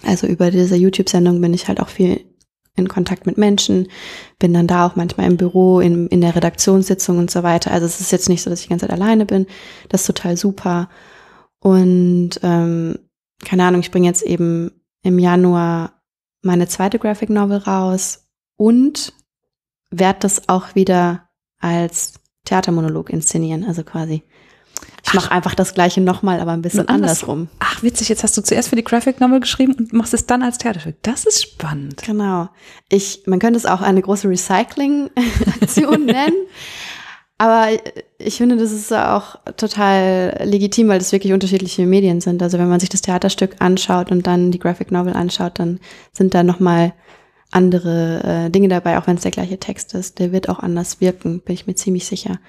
also 0.06 0.28
über 0.28 0.52
diese 0.52 0.76
YouTube-Sendung 0.76 1.42
bin 1.42 1.54
ich 1.54 1.68
halt 1.68 1.80
auch 1.80 1.90
viel 1.90 2.22
in 2.78 2.88
Kontakt 2.88 3.26
mit 3.26 3.38
Menschen, 3.38 3.90
bin 4.40 4.54
dann 4.54 4.68
da 4.68 4.88
auch 4.88 4.96
manchmal 4.96 5.28
im 5.28 5.36
Büro, 5.36 5.82
in, 5.82 6.08
in 6.08 6.22
der 6.22 6.36
Redaktionssitzung 6.36 7.18
und 7.18 7.30
so 7.30 7.44
weiter. 7.44 7.72
Also 7.72 7.86
es 7.86 8.00
ist 8.00 8.12
jetzt 8.12 8.30
nicht 8.30 8.42
so, 8.42 8.50
dass 8.50 8.60
ich 8.60 8.68
die 8.68 8.70
ganze 8.70 8.88
Zeit 8.88 8.96
alleine 8.96 9.26
bin. 9.26 9.46
Das 9.90 10.02
ist 10.02 10.08
total 10.08 10.38
super. 10.38 10.90
Und 11.60 12.40
ähm, 12.44 12.98
keine 13.44 13.66
Ahnung, 13.66 13.82
ich 13.82 13.92
bringe 13.92 14.08
jetzt 14.08 14.24
eben 14.24 14.72
im 15.04 15.20
Januar 15.20 16.02
meine 16.42 16.68
zweite 16.68 17.00
Graphic 17.00 17.30
Novel 17.30 17.58
raus 17.58 18.28
und 18.58 19.14
werde 19.90 20.20
das 20.20 20.50
auch 20.50 20.76
wieder 20.76 21.30
als 21.60 22.14
Theatermonolog 22.46 23.10
inszenieren, 23.10 23.64
also 23.64 23.84
quasi. 23.84 24.24
Ich 25.04 25.14
mache 25.14 25.32
einfach 25.32 25.56
das 25.56 25.74
gleiche 25.74 26.00
nochmal, 26.00 26.40
aber 26.40 26.52
ein 26.52 26.62
bisschen 26.62 26.88
andersrum. 26.88 27.50
Ach, 27.60 27.84
witzig, 27.84 28.10
jetzt 28.10 28.24
hast 28.24 28.38
du 28.38 28.42
zuerst 28.42 28.70
für 28.70 28.76
die 28.76 28.84
Graphic 28.84 29.20
Novel 29.20 29.40
geschrieben 29.40 29.74
und 29.74 29.94
machst 29.94 30.14
es 30.14 30.26
dann 30.26 30.42
als 30.42 30.58
Theaterstück. 30.58 30.96
Das 31.02 31.26
ist 31.26 31.42
spannend. 31.42 32.02
Genau. 32.04 32.50
Ich, 32.90 33.24
man 33.26 33.40
könnte 33.40 33.58
es 33.58 33.66
auch 33.66 33.82
eine 33.82 34.02
große 34.02 34.30
Recycling-Aktion 34.30 36.06
nennen. 36.06 36.46
Aber 37.42 37.70
ich 38.20 38.38
finde, 38.38 38.56
das 38.56 38.72
ist 38.72 38.94
auch 38.94 39.36
total 39.58 40.40
legitim, 40.44 40.90
weil 40.90 41.00
das 41.00 41.12
wirklich 41.12 41.34
unterschiedliche 41.34 41.88
Medien 41.88 42.22
sind. 42.22 42.44
Also 42.44 42.60
wenn 42.60 42.70
man 42.70 42.80
sich 42.80 42.90
das 42.90 43.02
Theaterstück 43.02 43.56
anschaut 43.58 44.12
und 44.12 44.28
dann 44.28 44.52
die 44.52 44.60
Graphic 44.60 44.92
Novel 44.92 45.14
anschaut, 45.14 45.58
dann 45.58 45.80
sind 46.14 46.36
da 46.36 46.44
nochmal 46.44 46.94
andere 47.50 48.22
äh, 48.24 48.50
Dinge 48.52 48.68
dabei, 48.68 49.00
auch 49.00 49.08
wenn 49.08 49.16
es 49.16 49.24
der 49.24 49.32
gleiche 49.32 49.58
Text 49.58 49.96
ist. 49.96 50.20
Der 50.20 50.32
wird 50.32 50.50
auch 50.50 50.60
anders 50.60 51.02
wirken, 51.02 51.42
bin 51.42 51.56
ich 51.56 51.66
mir 51.66 51.74
ziemlich 51.74 52.06
sicher. 52.06 52.40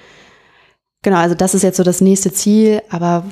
Genau, 1.00 1.16
also 1.16 1.34
das 1.34 1.54
ist 1.54 1.62
jetzt 1.62 1.78
so 1.78 1.84
das 1.84 2.02
nächste 2.02 2.30
Ziel, 2.30 2.82
aber 2.90 3.24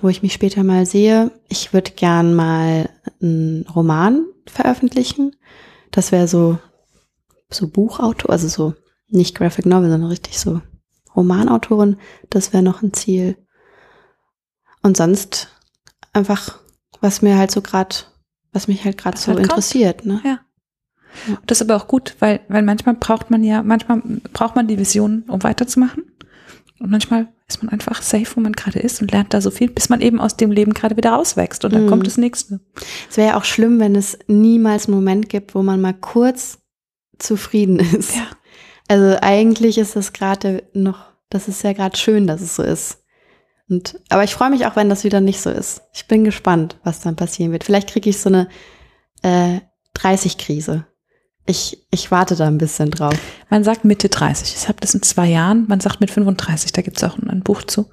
wo 0.00 0.08
ich 0.08 0.22
mich 0.22 0.34
später 0.34 0.62
mal 0.62 0.86
sehe, 0.86 1.32
ich 1.48 1.72
würde 1.72 1.90
gern 1.96 2.32
mal 2.32 2.90
einen 3.20 3.66
Roman 3.74 4.24
veröffentlichen. 4.46 5.34
Das 5.90 6.12
wäre 6.12 6.28
so, 6.28 6.58
so 7.50 7.66
Buchautor, 7.66 8.30
also 8.30 8.46
so 8.46 8.74
nicht 9.08 9.34
Graphic 9.34 9.66
Novel, 9.66 9.90
sondern 9.90 10.10
richtig 10.10 10.38
so 10.38 10.60
Romanautorin. 11.18 11.96
Das 12.30 12.52
wäre 12.52 12.62
noch 12.62 12.82
ein 12.82 12.94
Ziel. 12.94 13.36
Und 14.82 14.96
sonst 14.96 15.48
einfach, 16.12 16.58
was 17.00 17.20
mir 17.20 17.36
halt 17.36 17.50
so 17.50 17.60
gerade, 17.60 17.94
was 18.52 18.68
mich 18.68 18.84
halt 18.84 18.96
gerade 18.96 19.18
so 19.18 19.32
halt 19.32 19.40
interessiert, 19.40 20.06
ne? 20.06 20.20
Ja. 20.24 20.40
Das 21.46 21.60
ist 21.60 21.68
aber 21.68 21.76
auch 21.80 21.88
gut, 21.88 22.14
weil, 22.20 22.40
weil 22.48 22.62
manchmal 22.62 22.94
braucht 22.94 23.30
man 23.30 23.42
ja, 23.42 23.62
manchmal 23.62 24.00
braucht 24.32 24.56
man 24.56 24.68
die 24.68 24.78
Vision, 24.78 25.24
um 25.26 25.42
weiterzumachen. 25.42 26.04
Und 26.78 26.90
manchmal 26.90 27.28
ist 27.48 27.62
man 27.62 27.72
einfach 27.72 28.02
safe, 28.02 28.36
wo 28.36 28.40
man 28.40 28.52
gerade 28.52 28.78
ist 28.78 29.00
und 29.02 29.10
lernt 29.10 29.34
da 29.34 29.40
so 29.40 29.50
viel, 29.50 29.68
bis 29.68 29.88
man 29.88 30.00
eben 30.00 30.20
aus 30.20 30.36
dem 30.36 30.52
Leben 30.52 30.74
gerade 30.74 30.96
wieder 30.96 31.10
rauswächst 31.10 31.64
und 31.64 31.72
dann 31.72 31.86
mhm. 31.86 31.88
kommt 31.88 32.06
das 32.06 32.18
nächste. 32.18 32.60
Es 33.10 33.16
wäre 33.16 33.30
ja 33.30 33.36
auch 33.36 33.44
schlimm, 33.44 33.80
wenn 33.80 33.96
es 33.96 34.18
niemals 34.28 34.86
einen 34.86 34.94
Moment 34.94 35.28
gibt, 35.28 35.54
wo 35.54 35.62
man 35.62 35.80
mal 35.80 35.94
kurz 35.94 36.58
zufrieden 37.18 37.80
ist. 37.80 38.14
Ja. 38.14 38.26
Also 38.86 39.18
eigentlich 39.20 39.76
ist 39.78 39.96
das 39.96 40.12
gerade 40.12 40.62
noch, 40.72 41.07
das 41.30 41.48
ist 41.48 41.62
ja 41.62 41.72
gerade 41.72 41.96
schön, 41.96 42.26
dass 42.26 42.40
es 42.40 42.56
so 42.56 42.62
ist. 42.62 43.02
Und, 43.68 44.00
aber 44.08 44.24
ich 44.24 44.34
freue 44.34 44.50
mich 44.50 44.66
auch, 44.66 44.76
wenn 44.76 44.88
das 44.88 45.04
wieder 45.04 45.20
nicht 45.20 45.40
so 45.40 45.50
ist. 45.50 45.82
Ich 45.92 46.06
bin 46.06 46.24
gespannt, 46.24 46.78
was 46.84 47.00
dann 47.00 47.16
passieren 47.16 47.52
wird. 47.52 47.64
Vielleicht 47.64 47.90
kriege 47.90 48.08
ich 48.08 48.18
so 48.18 48.30
eine 48.30 48.48
äh, 49.22 49.60
30-Krise. 49.94 50.86
Ich, 51.44 51.86
ich 51.90 52.10
warte 52.10 52.36
da 52.36 52.46
ein 52.46 52.58
bisschen 52.58 52.90
drauf. 52.90 53.14
Man 53.48 53.64
sagt 53.64 53.84
Mitte 53.84 54.08
30. 54.08 54.54
Ich 54.54 54.68
habe 54.68 54.80
das 54.80 54.94
in 54.94 55.02
zwei 55.02 55.28
Jahren. 55.28 55.66
Man 55.66 55.80
sagt 55.80 56.00
mit 56.00 56.10
35. 56.10 56.72
Da 56.72 56.82
gibt 56.82 56.98
es 56.98 57.04
auch 57.04 57.18
ein, 57.18 57.42
Buch 57.42 57.62
zu. 57.62 57.88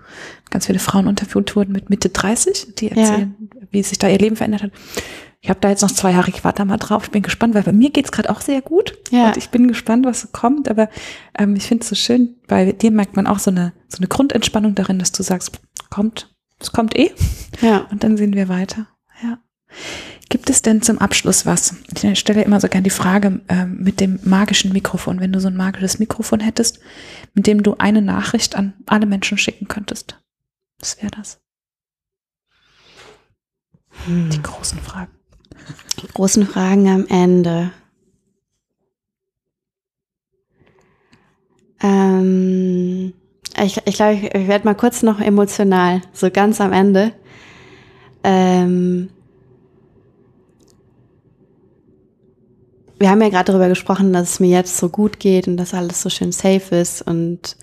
Ganz 0.50 0.66
viele 0.66 0.80
Frauen 0.80 1.08
interviewt 1.08 1.56
wurden 1.56 1.72
mit 1.72 1.90
Mitte 1.90 2.10
30, 2.10 2.76
die 2.76 2.90
erzählen, 2.92 3.36
ja. 3.40 3.68
wie 3.72 3.84
sich 3.84 3.98
da 3.98 4.10
ihr 4.10 4.18
Leben 4.18 4.36
verändert 4.36 4.64
hat. 4.64 4.72
Ich 5.46 5.50
habe 5.50 5.60
da 5.60 5.70
jetzt 5.70 5.84
noch 5.84 5.92
zwei 5.92 6.10
Jahre, 6.10 6.32
ich 6.32 6.44
warte 6.44 6.58
da 6.58 6.66
mal 6.66 6.78
drauf. 6.78 7.04
Ich 7.04 7.12
bin 7.12 7.22
gespannt, 7.22 7.54
weil 7.54 7.62
bei 7.62 7.72
mir 7.72 7.92
geht's 7.92 8.12
gerade 8.12 8.32
auch 8.32 8.42
sehr 8.42 8.64
gut. 8.64 8.98
Ja. 9.12 9.28
Und 9.28 9.38
ich 9.38 9.50
bin 9.50 9.68
gespannt, 9.68 10.04
was 10.04 10.22
so 10.22 10.28
kommt. 10.32 10.68
Aber 10.68 10.90
ähm, 11.38 11.56
ich 11.56 11.68
finde 11.68 11.84
es 11.84 11.90
so 11.90 11.94
schön, 11.94 12.38
bei 12.48 12.72
dir 12.72 12.90
merkt 12.90 13.16
man 13.16 13.28
auch 13.28 13.38
so 13.38 13.52
eine, 13.52 13.72
so 13.88 14.00
eine 14.00 14.08
Grundentspannung 14.08 14.74
darin, 14.74 14.98
dass 14.98 15.12
du 15.12 15.22
sagst, 15.22 15.62
kommt, 15.92 16.34
es 16.60 16.72
kommt 16.72 16.98
eh. 16.98 17.12
Ja. 17.62 17.86
Und 17.92 18.04
dann 18.04 18.18
sehen 18.18 18.34
wir 18.34 18.50
weiter. 18.50 18.88
Ja. 19.22 19.38
Gibt 20.30 20.50
es 20.50 20.64
denn 20.64 20.82
zum 20.82 20.98
Abschluss 20.98 21.46
was? 21.46 21.76
Ich 22.02 22.18
stelle 22.18 22.42
immer 22.42 22.60
so 22.60 22.68
gern 22.68 22.84
die 22.84 22.90
Frage 22.90 23.42
äh, 23.48 23.68
mit 23.68 24.00
dem 24.00 24.20
magischen 24.24 24.74
Mikrofon, 24.74 25.20
wenn 25.20 25.32
du 25.32 25.40
so 25.40 25.48
ein 25.48 25.56
magisches 25.56 26.00
Mikrofon 26.00 26.40
hättest, 26.40 26.80
mit 27.36 27.46
dem 27.46 27.62
du 27.62 27.76
eine 27.78 28.02
Nachricht 28.02 28.56
an 28.56 28.74
alle 28.88 29.06
Menschen 29.06 29.38
schicken 29.38 29.68
könntest. 29.68 30.20
Was 30.80 31.00
wäre 31.04 31.12
das? 31.12 31.40
Hm. 34.08 34.32
Die 34.32 34.42
großen 34.42 34.80
Fragen. 34.80 35.15
Die 36.02 36.08
großen 36.08 36.46
Fragen 36.46 36.88
am 36.88 37.06
Ende. 37.08 37.72
Ähm, 41.82 43.14
ich 43.64 43.82
ich 43.86 43.96
glaube, 43.96 44.14
ich, 44.14 44.24
ich 44.24 44.48
werde 44.48 44.66
mal 44.66 44.76
kurz 44.76 45.04
noch 45.04 45.20
emotional, 45.20 46.02
so 46.14 46.30
ganz 46.32 46.60
am 46.62 46.74
Ende. 46.74 47.14
Ähm, 48.24 49.10
wir 52.98 53.10
haben 53.10 53.22
ja 53.22 53.30
gerade 53.30 53.52
darüber 53.52 53.70
gesprochen, 53.70 54.14
dass 54.14 54.32
es 54.32 54.40
mir 54.40 54.50
jetzt 54.50 54.78
so 54.78 54.90
gut 54.90 55.20
geht 55.20 55.48
und 55.48 55.58
dass 55.58 55.74
alles 55.74 56.02
so 56.02 56.10
schön 56.10 56.32
safe 56.32 56.76
ist 56.76 57.02
und 57.02 57.58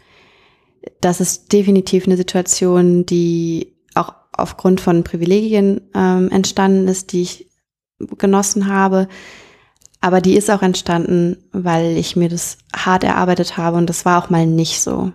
das 1.01 1.21
ist 1.21 1.53
definitiv 1.53 2.07
eine 2.07 2.17
Situation, 2.17 3.07
die 3.07 3.75
auch 3.95 4.15
aufgrund 4.33 4.81
von 4.81 5.05
Privilegien 5.05 5.81
ähm, 5.95 6.31
entstanden 6.31 6.89
ist, 6.89 7.13
die 7.13 7.23
ich 7.23 7.52
genossen 8.19 8.69
habe. 8.69 9.09
Aber 10.01 10.21
die 10.21 10.37
ist 10.37 10.51
auch 10.51 10.63
entstanden, 10.63 11.37
weil 11.53 11.97
ich 11.97 12.17
mir 12.17 12.29
das 12.29 12.59
hart 12.75 13.05
erarbeitet 13.05 13.57
habe 13.57 13.77
und 13.77 13.89
das 13.89 14.05
war 14.05 14.23
auch 14.23 14.31
mal 14.31 14.47
nicht 14.47 14.81
so. 14.81 15.13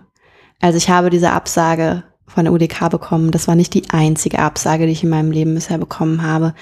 Also 0.60 0.78
ich 0.78 0.88
habe 0.88 1.10
diese 1.10 1.30
Absage 1.32 2.04
von 2.26 2.44
der 2.44 2.52
UDK 2.52 2.88
bekommen. 2.90 3.30
Das 3.30 3.48
war 3.48 3.54
nicht 3.54 3.74
die 3.74 3.90
einzige 3.90 4.38
Absage, 4.38 4.86
die 4.86 4.92
ich 4.92 5.04
in 5.04 5.10
meinem 5.10 5.30
Leben 5.30 5.54
bisher 5.54 5.78
bekommen 5.78 6.22
habe. 6.22 6.54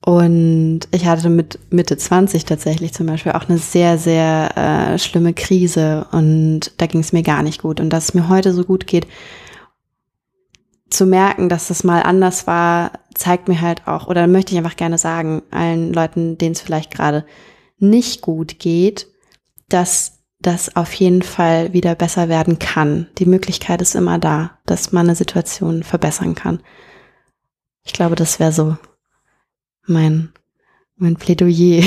Und 0.00 0.80
ich 0.90 1.06
hatte 1.06 1.28
mit 1.28 1.58
Mitte 1.70 1.96
20 1.96 2.44
tatsächlich 2.44 2.94
zum 2.94 3.06
Beispiel 3.06 3.32
auch 3.32 3.48
eine 3.48 3.58
sehr, 3.58 3.98
sehr 3.98 4.56
äh, 4.56 4.98
schlimme 4.98 5.34
Krise 5.34 6.06
und 6.12 6.72
da 6.78 6.86
ging 6.86 7.00
es 7.00 7.12
mir 7.12 7.22
gar 7.22 7.42
nicht 7.42 7.60
gut. 7.60 7.80
Und 7.80 7.90
dass 7.90 8.04
es 8.04 8.14
mir 8.14 8.28
heute 8.28 8.54
so 8.54 8.64
gut 8.64 8.86
geht, 8.86 9.06
zu 10.90 11.06
merken, 11.06 11.48
dass 11.48 11.68
das 11.68 11.84
mal 11.84 12.02
anders 12.02 12.46
war, 12.46 12.92
zeigt 13.14 13.48
mir 13.48 13.60
halt 13.60 13.86
auch, 13.86 14.06
oder 14.06 14.26
möchte 14.26 14.52
ich 14.52 14.58
einfach 14.58 14.76
gerne 14.76 14.98
sagen, 14.98 15.42
allen 15.50 15.92
Leuten, 15.92 16.38
denen 16.38 16.52
es 16.52 16.60
vielleicht 16.60 16.90
gerade 16.90 17.26
nicht 17.78 18.22
gut 18.22 18.58
geht, 18.58 19.06
dass 19.68 20.18
das 20.40 20.76
auf 20.76 20.92
jeden 20.94 21.22
Fall 21.22 21.72
wieder 21.72 21.94
besser 21.94 22.28
werden 22.28 22.58
kann. 22.58 23.08
Die 23.18 23.26
Möglichkeit 23.26 23.82
ist 23.82 23.94
immer 23.94 24.18
da, 24.18 24.58
dass 24.66 24.92
man 24.92 25.06
eine 25.06 25.16
Situation 25.16 25.82
verbessern 25.82 26.34
kann. 26.34 26.62
Ich 27.82 27.92
glaube, 27.92 28.14
das 28.14 28.38
wäre 28.38 28.52
so 28.52 28.76
mein, 29.86 30.32
mein 30.96 31.16
Plädoyer. 31.16 31.82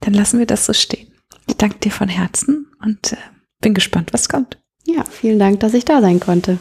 Dann 0.00 0.14
lassen 0.14 0.38
wir 0.38 0.46
das 0.46 0.66
so 0.66 0.72
stehen. 0.72 1.12
Ich 1.46 1.56
danke 1.56 1.78
dir 1.78 1.92
von 1.92 2.08
Herzen 2.08 2.72
und 2.82 3.12
äh, 3.12 3.16
bin 3.60 3.74
gespannt, 3.74 4.12
was 4.12 4.28
kommt. 4.28 4.59
Ja, 4.84 5.04
vielen 5.04 5.38
Dank, 5.38 5.60
dass 5.60 5.74
ich 5.74 5.84
da 5.84 6.00
sein 6.00 6.20
konnte. 6.20 6.58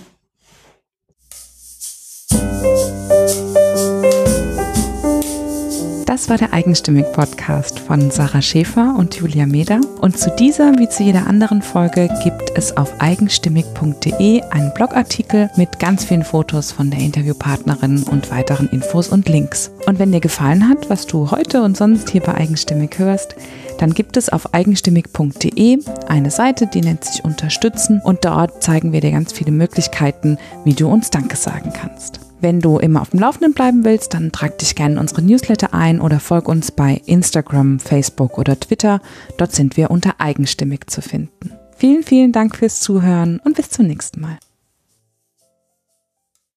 Das 6.05 6.27
war 6.27 6.37
der 6.37 6.51
Eigenstimmig-Podcast 6.53 7.79
von 7.79 8.11
Sarah 8.11 8.41
Schäfer 8.41 8.93
und 8.97 9.15
Julia 9.15 9.45
Meder. 9.45 9.79
Und 10.01 10.17
zu 10.17 10.29
dieser 10.35 10.77
wie 10.77 10.89
zu 10.89 11.01
jeder 11.03 11.27
anderen 11.27 11.61
Folge 11.61 12.09
gibt 12.23 12.51
es 12.55 12.75
auf 12.75 12.99
eigenstimmig.de 12.99 14.41
einen 14.41 14.73
Blogartikel 14.73 15.49
mit 15.55 15.79
ganz 15.79 16.03
vielen 16.03 16.25
Fotos 16.25 16.73
von 16.73 16.91
der 16.91 16.99
Interviewpartnerin 16.99 18.03
und 18.03 18.31
weiteren 18.31 18.67
Infos 18.69 19.07
und 19.07 19.29
Links. 19.29 19.71
Und 19.85 19.97
wenn 19.97 20.11
dir 20.11 20.19
gefallen 20.19 20.67
hat, 20.67 20.89
was 20.89 21.07
du 21.07 21.31
heute 21.31 21.61
und 21.63 21.77
sonst 21.77 22.09
hier 22.09 22.21
bei 22.21 22.33
Eigenstimmig 22.33 22.99
hörst, 22.99 23.35
dann 23.79 23.93
gibt 23.93 24.17
es 24.17 24.29
auf 24.29 24.53
eigenstimmig.de 24.53 25.79
eine 26.07 26.31
Seite, 26.31 26.67
die 26.67 26.81
nennt 26.81 27.05
sich 27.05 27.23
Unterstützen 27.23 28.01
und 28.03 28.25
dort 28.25 28.61
zeigen 28.61 28.91
wir 28.93 29.01
dir 29.01 29.11
ganz 29.11 29.31
viele 29.31 29.51
Möglichkeiten, 29.51 30.37
wie 30.65 30.73
du 30.73 30.87
uns 30.87 31.09
Danke 31.09 31.37
sagen 31.37 31.71
kannst. 31.73 32.19
Wenn 32.41 32.61
du 32.61 32.77
immer 32.77 33.01
auf 33.01 33.09
dem 33.09 33.19
Laufenden 33.19 33.53
bleiben 33.53 33.83
willst, 33.83 34.13
dann 34.13 34.31
trag 34.31 34.57
dich 34.59 34.75
gerne 34.75 34.95
in 34.95 34.99
unsere 34.99 35.21
Newsletter 35.21 35.73
ein 35.73 35.99
oder 35.99 36.19
folg 36.19 36.47
uns 36.47 36.71
bei 36.71 37.01
Instagram, 37.05 37.79
Facebook 37.79 38.37
oder 38.37 38.57
Twitter. 38.59 39.01
Dort 39.37 39.53
sind 39.53 39.75
wir 39.75 39.91
unter 39.91 40.15
eigenstimmig 40.19 40.87
zu 40.87 41.01
finden. 41.01 41.51
Vielen, 41.75 42.03
vielen 42.03 42.31
Dank 42.31 42.57
fürs 42.57 42.79
Zuhören 42.79 43.39
und 43.43 43.55
bis 43.55 43.69
zum 43.69 43.87
nächsten 43.87 44.21
Mal. 44.21 44.37